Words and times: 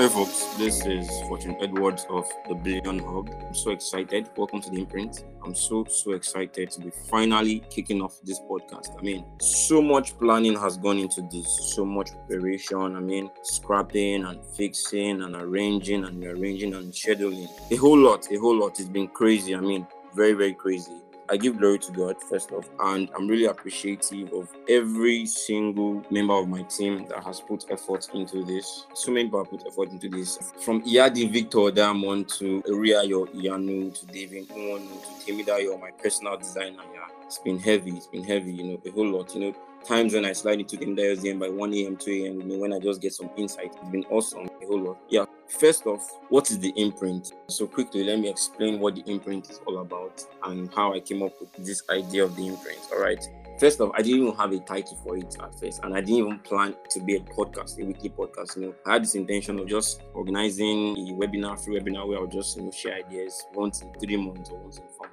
Hey 0.00 0.08
folks, 0.08 0.46
this 0.56 0.86
is 0.86 1.10
Fortune 1.28 1.58
Edwards 1.60 2.06
of 2.08 2.26
the 2.48 2.54
Billion 2.54 3.00
Hub. 3.00 3.28
I'm 3.46 3.52
so 3.52 3.70
excited. 3.70 4.30
Welcome 4.34 4.62
to 4.62 4.70
the 4.70 4.78
imprint. 4.78 5.26
I'm 5.44 5.54
so 5.54 5.84
so 5.84 6.12
excited 6.12 6.70
to 6.70 6.80
be 6.80 6.90
finally 7.10 7.62
kicking 7.68 8.00
off 8.00 8.18
this 8.24 8.40
podcast. 8.40 8.98
I 8.98 9.02
mean, 9.02 9.26
so 9.42 9.82
much 9.82 10.18
planning 10.18 10.58
has 10.58 10.78
gone 10.78 10.96
into 10.96 11.20
this, 11.30 11.74
so 11.74 11.84
much 11.84 12.12
preparation. 12.12 12.96
I 12.96 13.00
mean, 13.00 13.30
scrapping 13.42 14.24
and 14.24 14.42
fixing 14.56 15.20
and 15.20 15.36
arranging 15.36 16.06
and 16.06 16.18
rearranging 16.18 16.72
and 16.72 16.94
scheduling. 16.94 17.50
A 17.70 17.76
whole 17.76 17.98
lot, 17.98 18.26
a 18.32 18.38
whole 18.38 18.58
lot. 18.58 18.80
It's 18.80 18.88
been 18.88 19.08
crazy. 19.08 19.54
I 19.54 19.60
mean, 19.60 19.86
very, 20.14 20.32
very 20.32 20.54
crazy. 20.54 20.94
I 21.30 21.36
give 21.36 21.58
glory 21.58 21.78
to 21.78 21.92
God 21.92 22.16
first 22.20 22.50
off, 22.50 22.68
and 22.80 23.08
I'm 23.14 23.28
really 23.28 23.44
appreciative 23.44 24.32
of 24.32 24.48
every 24.68 25.26
single 25.26 26.04
member 26.10 26.34
of 26.34 26.48
my 26.48 26.62
team 26.62 27.06
that 27.08 27.22
has 27.22 27.40
put 27.40 27.66
effort 27.70 28.08
into 28.12 28.42
this. 28.44 28.86
So 28.94 29.12
many 29.12 29.26
people 29.26 29.44
put 29.44 29.64
effort 29.64 29.90
into 29.90 30.08
this. 30.08 30.52
From 30.64 30.82
Iadi 30.82 31.30
Victor 31.32 31.70
Diamond 31.70 32.28
to 32.30 32.62
Uriayo 32.62 33.28
Ianu 33.32 33.94
to 33.94 34.06
David 34.06 34.48
Nwonu 34.48 34.88
to 35.02 35.32
Temidayo, 35.32 35.80
my 35.80 35.92
personal 35.92 36.36
designer. 36.36 36.82
Yeah, 36.92 37.06
it's 37.24 37.38
been 37.38 37.60
heavy. 37.60 37.92
It's 37.92 38.08
been 38.08 38.24
heavy. 38.24 38.52
You 38.52 38.64
know, 38.64 38.82
a 38.84 38.90
whole 38.90 39.08
lot. 39.08 39.32
You 39.32 39.40
know, 39.40 39.54
times 39.84 40.14
when 40.14 40.24
I 40.24 40.32
slide 40.32 40.60
into 40.60 40.76
the 40.76 40.86
Temidayo's 40.86 41.22
DM 41.22 41.38
by 41.38 41.48
1 41.48 41.74
a.m., 41.74 41.96
2 41.96 42.10
a.m. 42.10 42.40
You 42.40 42.46
know, 42.46 42.58
when 42.58 42.72
I 42.72 42.78
just 42.78 43.00
get 43.00 43.12
some 43.12 43.30
insight, 43.36 43.74
it's 43.80 43.90
been 43.90 44.04
awesome. 44.10 44.48
A 44.62 44.66
whole 44.66 44.80
lot. 44.80 44.98
Yeah. 45.08 45.24
First 45.48 45.86
off, 45.86 46.08
what 46.28 46.50
is 46.50 46.58
the 46.58 46.72
imprint? 46.76 47.32
So 47.48 47.66
quickly, 47.66 48.04
let 48.04 48.20
me 48.20 48.28
explain 48.28 48.78
what 48.78 48.94
the 48.94 49.02
imprint 49.02 49.50
is 49.50 49.60
all 49.66 49.78
about 49.78 50.24
and 50.44 50.72
how 50.74 50.94
I 50.94 51.00
came 51.00 51.22
up 51.22 51.32
with 51.40 51.52
this 51.64 51.82
idea 51.90 52.24
of 52.24 52.36
the 52.36 52.46
imprint. 52.46 52.78
All 52.92 53.00
right. 53.00 53.22
First 53.58 53.78
off, 53.82 53.90
I 53.94 54.00
didn't 54.00 54.22
even 54.22 54.34
have 54.36 54.52
a 54.52 54.58
title 54.60 54.96
for 55.04 55.18
it 55.18 55.36
at 55.42 55.58
first, 55.60 55.84
and 55.84 55.94
I 55.94 56.00
didn't 56.00 56.16
even 56.16 56.38
plan 56.38 56.74
to 56.92 57.00
be 57.00 57.16
a 57.16 57.20
podcast, 57.20 57.78
a 57.78 57.84
weekly 57.84 58.08
podcast. 58.08 58.56
You 58.56 58.62
know, 58.62 58.74
I 58.86 58.94
had 58.94 59.02
this 59.02 59.14
intention 59.16 59.58
of 59.58 59.68
just 59.68 60.00
organizing 60.14 60.96
a 60.96 61.12
webinar, 61.12 61.62
free 61.62 61.78
webinar, 61.78 62.08
where 62.08 62.18
I'll 62.18 62.26
just 62.26 62.56
you 62.56 62.62
know 62.62 62.70
share 62.70 62.94
ideas 62.94 63.44
once 63.52 63.82
in 63.82 63.92
three 64.00 64.16
months 64.16 64.48
or 64.48 64.56
once 64.60 64.78
in 64.78 64.84
four. 64.96 65.09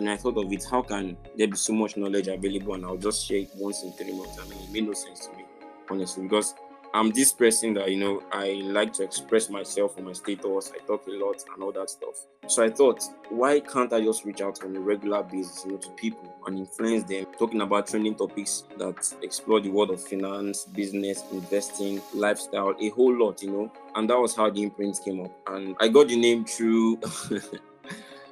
And 0.00 0.08
I 0.08 0.16
thought 0.16 0.38
of 0.38 0.50
it, 0.50 0.64
how 0.64 0.80
can 0.80 1.14
there 1.36 1.46
be 1.46 1.58
so 1.58 1.74
much 1.74 1.98
knowledge 1.98 2.26
available, 2.26 2.72
and 2.72 2.86
I'll 2.86 2.96
just 2.96 3.26
share 3.26 3.40
it 3.40 3.50
once 3.54 3.82
in 3.82 3.92
three 3.92 4.14
months? 4.14 4.38
I 4.40 4.48
mean, 4.48 4.58
it 4.58 4.70
made 4.70 4.86
no 4.86 4.94
sense 4.94 5.26
to 5.26 5.36
me, 5.36 5.44
honestly, 5.90 6.22
because 6.22 6.54
I'm 6.94 7.10
this 7.10 7.34
person 7.34 7.74
that 7.74 7.90
you 7.90 7.98
know 7.98 8.22
I 8.32 8.62
like 8.64 8.94
to 8.94 9.02
express 9.02 9.50
myself 9.50 9.98
on 9.98 10.04
my 10.04 10.14
status. 10.14 10.72
I 10.74 10.78
talk 10.86 11.06
a 11.06 11.10
lot 11.10 11.44
and 11.52 11.62
all 11.62 11.70
that 11.72 11.90
stuff. 11.90 12.14
So 12.46 12.64
I 12.64 12.70
thought, 12.70 13.02
why 13.28 13.60
can't 13.60 13.92
I 13.92 14.00
just 14.00 14.24
reach 14.24 14.40
out 14.40 14.64
on 14.64 14.74
a 14.74 14.80
regular 14.80 15.22
basis, 15.22 15.66
you 15.66 15.72
know, 15.72 15.76
to 15.76 15.90
people 15.90 16.34
and 16.46 16.56
influence 16.56 17.04
them, 17.04 17.26
talking 17.38 17.60
about 17.60 17.88
trending 17.88 18.14
topics 18.14 18.64
that 18.78 19.14
explore 19.20 19.60
the 19.60 19.68
world 19.68 19.90
of 19.90 20.02
finance, 20.02 20.64
business, 20.64 21.24
investing, 21.30 22.00
lifestyle, 22.14 22.74
a 22.80 22.88
whole 22.88 23.14
lot, 23.14 23.42
you 23.42 23.50
know. 23.50 23.72
And 23.94 24.08
that 24.08 24.18
was 24.18 24.34
how 24.34 24.48
the 24.48 24.62
imprint 24.62 24.98
came 25.04 25.20
up. 25.20 25.30
And 25.48 25.76
I 25.78 25.88
got 25.88 26.08
the 26.08 26.16
name 26.16 26.46
through. 26.46 27.00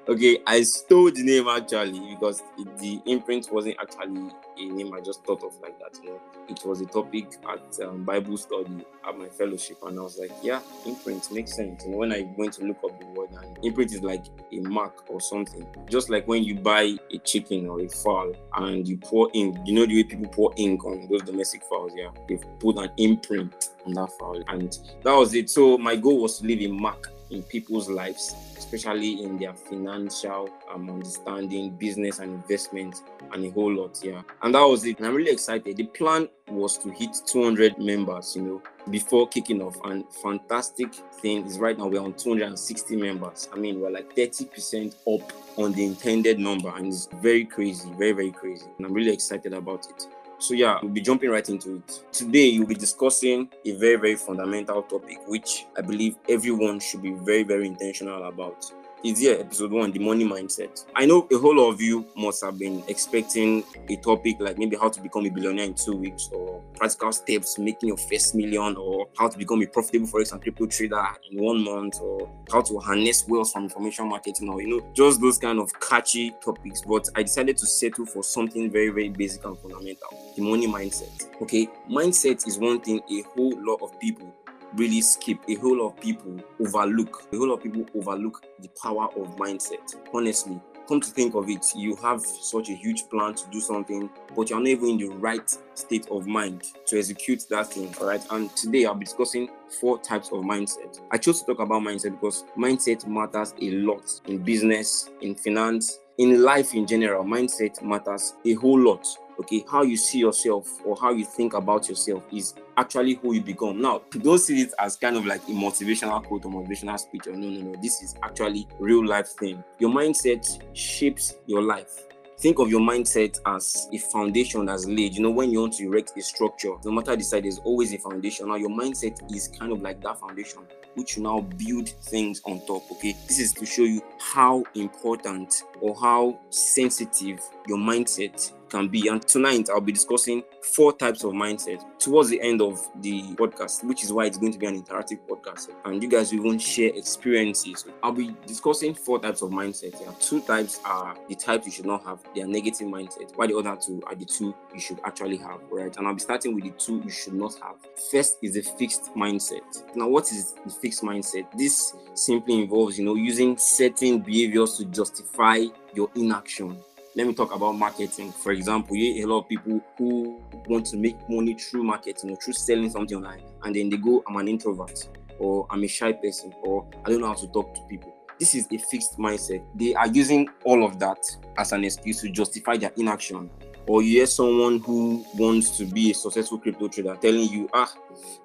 okay, 0.08 0.38
I 0.46 0.62
stole 0.62 1.10
the 1.10 1.22
name 1.22 1.48
actually 1.48 2.14
because 2.14 2.42
the 2.78 3.00
imprint 3.06 3.52
wasn't 3.52 3.76
actually 3.80 4.30
a 4.58 4.64
name 4.64 4.94
I 4.94 5.00
just 5.00 5.24
thought 5.24 5.44
of 5.44 5.54
like 5.60 5.78
that. 5.78 5.98
You 6.02 6.10
know, 6.10 6.20
it 6.48 6.64
was 6.64 6.80
a 6.80 6.86
topic 6.86 7.36
at 7.48 7.86
um, 7.86 8.04
Bible 8.04 8.36
study 8.36 8.84
at 9.06 9.18
my 9.18 9.28
fellowship, 9.28 9.78
and 9.84 9.98
I 9.98 10.02
was 10.02 10.18
like, 10.18 10.32
yeah, 10.42 10.60
imprint 10.86 11.30
makes 11.30 11.54
sense. 11.54 11.84
And 11.84 11.94
when 11.94 12.12
I 12.12 12.26
went 12.36 12.54
to 12.54 12.64
look 12.64 12.78
up 12.84 12.98
the 12.98 13.06
word, 13.06 13.28
and 13.42 13.58
imprint 13.64 13.92
is 13.92 14.02
like 14.02 14.24
a 14.52 14.60
mark 14.60 15.04
or 15.10 15.20
something, 15.20 15.66
just 15.90 16.08
like 16.08 16.26
when 16.26 16.42
you 16.42 16.54
buy 16.54 16.96
a 17.12 17.18
chicken 17.18 17.68
or 17.68 17.80
a 17.80 17.88
fowl 17.88 18.32
and 18.56 18.88
you 18.88 18.96
pour 18.96 19.30
ink. 19.34 19.56
You 19.64 19.74
know 19.74 19.86
the 19.86 19.96
way 19.96 20.04
people 20.04 20.28
pour 20.28 20.52
ink 20.56 20.84
on 20.84 21.06
those 21.10 21.22
domestic 21.22 21.62
fowls. 21.64 21.92
Yeah, 21.94 22.10
they 22.28 22.38
put 22.58 22.78
an 22.78 22.90
imprint 22.96 23.70
on 23.86 23.92
that 23.94 24.10
fowl, 24.18 24.42
and 24.48 24.78
that 25.04 25.12
was 25.12 25.34
it. 25.34 25.50
So 25.50 25.76
my 25.76 25.96
goal 25.96 26.22
was 26.22 26.38
to 26.38 26.46
leave 26.46 26.68
a 26.68 26.72
mark 26.72 27.12
in 27.30 27.42
people's 27.42 27.88
lives, 27.88 28.34
especially 28.56 29.22
in 29.22 29.38
their 29.38 29.54
financial 29.54 30.48
um, 30.72 30.90
understanding, 30.90 31.70
business 31.70 32.18
and 32.18 32.32
investment, 32.34 33.02
and 33.32 33.44
a 33.44 33.50
whole 33.50 33.72
lot. 33.72 34.00
Yeah, 34.02 34.22
and 34.42 34.54
that 34.54 34.62
was 34.62 34.84
it. 34.84 34.98
And 34.98 35.06
I'm 35.06 35.14
really 35.14 35.32
excited. 35.32 35.76
The 35.76 35.84
plan 35.84 36.28
was 36.48 36.78
to 36.78 36.90
hit 36.90 37.16
200 37.26 37.78
members, 37.78 38.34
you 38.36 38.42
know, 38.42 38.62
before 38.90 39.28
kicking 39.28 39.60
off. 39.60 39.76
And 39.84 40.04
fantastic 40.22 40.94
thing 41.20 41.44
is 41.46 41.58
right 41.58 41.76
now 41.76 41.88
we're 41.88 42.00
on 42.00 42.14
260 42.14 42.96
members. 42.96 43.48
I 43.52 43.56
mean, 43.56 43.80
we're 43.80 43.90
like 43.90 44.14
30% 44.16 44.94
up 45.06 45.32
on 45.58 45.72
the 45.72 45.84
intended 45.84 46.38
number, 46.38 46.72
and 46.74 46.86
it's 46.86 47.08
very 47.20 47.44
crazy, 47.44 47.90
very 47.98 48.12
very 48.12 48.32
crazy. 48.32 48.66
And 48.78 48.86
I'm 48.86 48.92
really 48.92 49.12
excited 49.12 49.52
about 49.52 49.86
it. 49.90 50.06
So 50.38 50.54
yeah, 50.54 50.78
we'll 50.82 50.92
be 50.92 51.00
jumping 51.00 51.30
right 51.30 51.48
into 51.48 51.76
it. 51.76 52.02
Today 52.12 52.46
you'll 52.46 52.66
be 52.66 52.74
discussing 52.74 53.48
a 53.64 53.72
very, 53.72 53.96
very 53.96 54.14
fundamental 54.14 54.82
topic, 54.82 55.18
which 55.26 55.66
I 55.76 55.80
believe 55.80 56.16
everyone 56.28 56.78
should 56.78 57.02
be 57.02 57.10
very, 57.10 57.42
very 57.42 57.66
intentional 57.66 58.22
about. 58.28 58.72
It's 59.04 59.20
here, 59.20 59.38
episode 59.38 59.70
one, 59.70 59.92
the 59.92 60.00
money 60.00 60.24
mindset. 60.24 60.84
I 60.96 61.06
know 61.06 61.28
a 61.30 61.38
whole 61.38 61.56
lot 61.56 61.70
of 61.70 61.80
you 61.80 62.04
must 62.16 62.42
have 62.42 62.58
been 62.58 62.82
expecting 62.88 63.62
a 63.88 63.94
topic 63.94 64.38
like 64.40 64.58
maybe 64.58 64.74
how 64.74 64.88
to 64.88 65.00
become 65.00 65.24
a 65.24 65.28
billionaire 65.28 65.66
in 65.66 65.74
two 65.74 65.94
weeks, 65.94 66.28
or 66.32 66.60
practical 66.74 67.12
steps 67.12 67.58
making 67.58 67.90
your 67.90 67.96
first 67.96 68.34
million, 68.34 68.74
or 68.74 69.06
how 69.16 69.28
to 69.28 69.38
become 69.38 69.62
a 69.62 69.66
profitable 69.66 70.08
forex 70.08 70.32
and 70.32 70.42
crypto 70.42 70.66
trader 70.66 71.06
in 71.30 71.40
one 71.40 71.62
month, 71.62 72.00
or 72.00 72.28
how 72.50 72.60
to 72.60 72.76
harness 72.80 73.24
wealth 73.28 73.52
from 73.52 73.64
information 73.64 74.08
marketing, 74.08 74.48
or 74.48 74.60
you 74.60 74.66
know, 74.68 74.92
just 74.94 75.20
those 75.20 75.38
kind 75.38 75.60
of 75.60 75.70
catchy 75.78 76.34
topics. 76.44 76.80
But 76.80 77.08
I 77.14 77.22
decided 77.22 77.56
to 77.58 77.66
settle 77.66 78.04
for 78.04 78.24
something 78.24 78.68
very, 78.68 78.88
very 78.88 79.10
basic 79.10 79.44
and 79.44 79.56
fundamental 79.58 80.08
the 80.34 80.42
money 80.42 80.66
mindset. 80.66 81.28
Okay, 81.40 81.68
mindset 81.88 82.48
is 82.48 82.58
one 82.58 82.80
thing 82.80 83.00
a 83.08 83.22
whole 83.28 83.54
lot 83.64 83.80
of 83.80 83.96
people 84.00 84.34
really 84.74 85.00
skip 85.00 85.38
a 85.48 85.54
whole 85.56 85.78
lot 85.78 85.88
of 85.88 86.00
people 86.00 86.36
overlook 86.60 87.28
a 87.32 87.36
whole 87.36 87.48
lot 87.48 87.54
of 87.54 87.62
people 87.62 87.86
overlook 87.94 88.44
the 88.60 88.68
power 88.82 89.08
of 89.16 89.36
mindset. 89.36 89.94
Honestly 90.12 90.60
come 90.88 91.00
to 91.02 91.10
think 91.10 91.34
of 91.34 91.50
it 91.50 91.66
you 91.76 91.94
have 91.96 92.22
such 92.22 92.70
a 92.70 92.72
huge 92.72 93.10
plan 93.10 93.34
to 93.34 93.44
do 93.50 93.60
something 93.60 94.08
but 94.34 94.48
you're 94.48 94.58
not 94.58 94.68
even 94.68 94.88
in 94.88 94.96
the 94.96 95.08
right 95.16 95.54
state 95.74 96.08
of 96.10 96.26
mind 96.26 96.62
to 96.86 96.98
execute 96.98 97.44
that 97.50 97.70
thing 97.70 97.94
all 98.00 98.06
right 98.06 98.24
and 98.30 98.56
today 98.56 98.86
i'll 98.86 98.94
be 98.94 99.04
discussing 99.04 99.50
four 99.80 99.98
types 100.00 100.28
of 100.28 100.40
mindset. 100.40 101.00
I 101.10 101.18
chose 101.18 101.40
to 101.40 101.46
talk 101.46 101.60
about 101.60 101.82
mindset 101.82 102.12
because 102.12 102.44
mindset 102.56 103.06
matters 103.06 103.54
a 103.60 103.70
lot 103.70 104.20
in 104.26 104.38
business 104.38 105.10
in 105.20 105.34
finance 105.34 105.98
in 106.18 106.42
life 106.42 106.74
in 106.74 106.86
general. 106.86 107.24
Mindset 107.24 107.80
matters 107.82 108.34
a 108.44 108.54
whole 108.54 108.78
lot 108.78 109.06
okay 109.38 109.64
how 109.70 109.82
you 109.82 109.96
see 109.96 110.18
yourself 110.18 110.68
or 110.84 110.96
how 111.00 111.10
you 111.10 111.24
think 111.24 111.54
about 111.54 111.88
yourself 111.88 112.22
is 112.32 112.54
actually 112.76 113.14
who 113.14 113.34
you 113.34 113.40
become 113.40 113.80
now 113.80 114.02
don't 114.22 114.38
see 114.38 114.62
it 114.62 114.72
as 114.78 114.96
kind 114.96 115.16
of 115.16 115.26
like 115.26 115.40
a 115.42 115.52
motivational 115.52 116.22
quote 116.24 116.44
or 116.44 116.50
motivational 116.50 116.98
speech 116.98 117.26
or 117.26 117.36
no 117.36 117.48
no 117.48 117.70
no 117.70 117.80
this 117.80 118.02
is 118.02 118.14
actually 118.22 118.66
real 118.78 119.04
life 119.06 119.28
thing 119.28 119.62
your 119.78 119.90
mindset 119.90 120.46
shapes 120.74 121.36
your 121.46 121.62
life 121.62 122.08
think 122.38 122.58
of 122.60 122.70
your 122.70 122.80
mindset 122.80 123.38
as 123.46 123.88
a 123.92 123.98
foundation 123.98 124.64
that's 124.64 124.86
laid. 124.86 125.14
You 125.14 125.22
know, 125.22 125.30
when 125.30 125.50
you 125.50 125.60
want 125.60 125.74
to 125.74 125.84
erect 125.84 126.12
a 126.16 126.22
structure, 126.22 126.74
no 126.84 126.92
matter 126.92 127.16
the 127.16 127.24
side, 127.24 127.44
there's 127.44 127.58
always 127.58 127.92
a 127.92 127.98
foundation. 127.98 128.48
Now, 128.48 128.54
your 128.54 128.70
mindset 128.70 129.18
is 129.34 129.48
kind 129.48 129.72
of 129.72 129.82
like 129.82 130.00
that 130.02 130.20
foundation, 130.20 130.62
which 130.94 131.16
you 131.16 131.24
now 131.24 131.40
build 131.40 131.88
things 131.88 132.40
on 132.44 132.64
top. 132.66 132.90
Okay, 132.92 133.16
this 133.26 133.40
is 133.40 133.52
to 133.54 133.66
show 133.66 133.82
you 133.82 134.02
how 134.20 134.62
important 134.74 135.64
or 135.80 135.96
how 135.96 136.38
sensitive 136.50 137.40
your 137.68 137.78
mindset 137.78 138.52
can 138.68 138.88
be. 138.88 139.08
And 139.08 139.26
tonight 139.26 139.68
I'll 139.70 139.80
be 139.80 139.92
discussing 139.92 140.42
four 140.62 140.92
types 140.92 141.24
of 141.24 141.32
mindset 141.32 141.82
towards 141.98 142.28
the 142.28 142.40
end 142.40 142.60
of 142.60 142.86
the 143.00 143.22
podcast, 143.34 143.84
which 143.84 144.04
is 144.04 144.12
why 144.12 144.26
it's 144.26 144.38
going 144.38 144.52
to 144.52 144.58
be 144.58 144.66
an 144.66 144.82
interactive 144.82 145.18
podcast. 145.28 145.70
And 145.84 146.02
you 146.02 146.08
guys 146.08 146.32
will 146.32 146.46
even 146.46 146.58
share 146.58 146.90
experiences. 146.94 147.84
I'll 148.02 148.12
be 148.12 148.34
discussing 148.46 148.94
four 148.94 149.18
types 149.20 149.42
of 149.42 149.50
mindset. 149.50 150.00
Yeah, 150.00 150.12
two 150.20 150.40
types 150.40 150.80
are 150.84 151.16
the 151.28 151.34
types 151.34 151.66
you 151.66 151.72
should 151.72 151.86
not 151.86 152.04
have, 152.04 152.20
they 152.34 152.42
are 152.42 152.46
negative 152.46 152.88
mindset, 152.88 153.36
while 153.36 153.48
the 153.48 153.56
other 153.56 153.76
two 153.80 154.02
are 154.06 154.14
the 154.14 154.24
two 154.24 154.54
you 154.72 154.80
should 154.80 155.00
actually 155.04 155.36
have, 155.38 155.60
right? 155.70 155.94
And 155.96 156.06
I'll 156.06 156.14
be 156.14 156.20
starting 156.20 156.54
with 156.54 156.64
the 156.64 156.70
two 156.70 157.00
you 157.04 157.10
should 157.10 157.34
not 157.34 157.54
have. 157.62 157.76
First 158.10 158.38
is 158.42 158.56
a 158.56 158.62
fixed 158.62 159.14
mindset. 159.14 159.96
Now, 159.96 160.08
what 160.08 160.30
is 160.32 160.54
the 160.64 160.70
fixed 160.70 161.02
mindset? 161.02 161.46
This 161.56 161.94
simply 162.14 162.62
involves, 162.62 162.98
you 162.98 163.04
know, 163.04 163.14
using 163.14 163.56
certain 163.56 164.20
behaviors 164.20 164.76
to 164.78 164.84
justify 164.86 165.64
your 165.94 166.10
inaction 166.14 166.76
let 167.18 167.26
me 167.26 167.34
talk 167.34 167.52
about 167.52 167.72
marketing. 167.72 168.30
For 168.30 168.52
example, 168.52 168.94
you 168.94 169.26
a 169.26 169.28
lot 169.28 169.40
of 169.40 169.48
people 169.48 169.80
who 169.98 170.40
want 170.68 170.86
to 170.86 170.96
make 170.96 171.16
money 171.28 171.54
through 171.54 171.82
marketing 171.82 172.30
or 172.30 172.36
through 172.36 172.52
selling 172.52 172.88
something 172.90 173.16
online, 173.16 173.42
and 173.64 173.74
then 173.74 173.90
they 173.90 173.96
go, 173.96 174.22
I'm 174.28 174.36
an 174.36 174.46
introvert, 174.46 175.08
or 175.40 175.66
I'm 175.68 175.82
a 175.82 175.88
shy 175.88 176.12
person, 176.12 176.54
or 176.62 176.86
I 177.04 177.10
don't 177.10 177.20
know 177.20 177.26
how 177.26 177.34
to 177.34 177.48
talk 177.48 177.74
to 177.74 177.80
people. 177.88 178.14
This 178.38 178.54
is 178.54 178.68
a 178.70 178.78
fixed 178.78 179.18
mindset. 179.18 179.64
They 179.74 179.96
are 179.96 180.06
using 180.06 180.48
all 180.62 180.84
of 180.84 181.00
that 181.00 181.18
as 181.56 181.72
an 181.72 181.82
excuse 181.82 182.20
to 182.20 182.30
justify 182.30 182.76
their 182.76 182.92
inaction 182.96 183.50
or 183.88 184.02
you 184.02 184.18
hear 184.18 184.26
someone 184.26 184.78
who 184.80 185.24
wants 185.34 185.76
to 185.78 185.86
be 185.86 186.10
a 186.10 186.14
successful 186.14 186.58
crypto 186.58 186.88
trader 186.88 187.16
telling 187.16 187.48
you, 187.48 187.68
ah, 187.72 187.92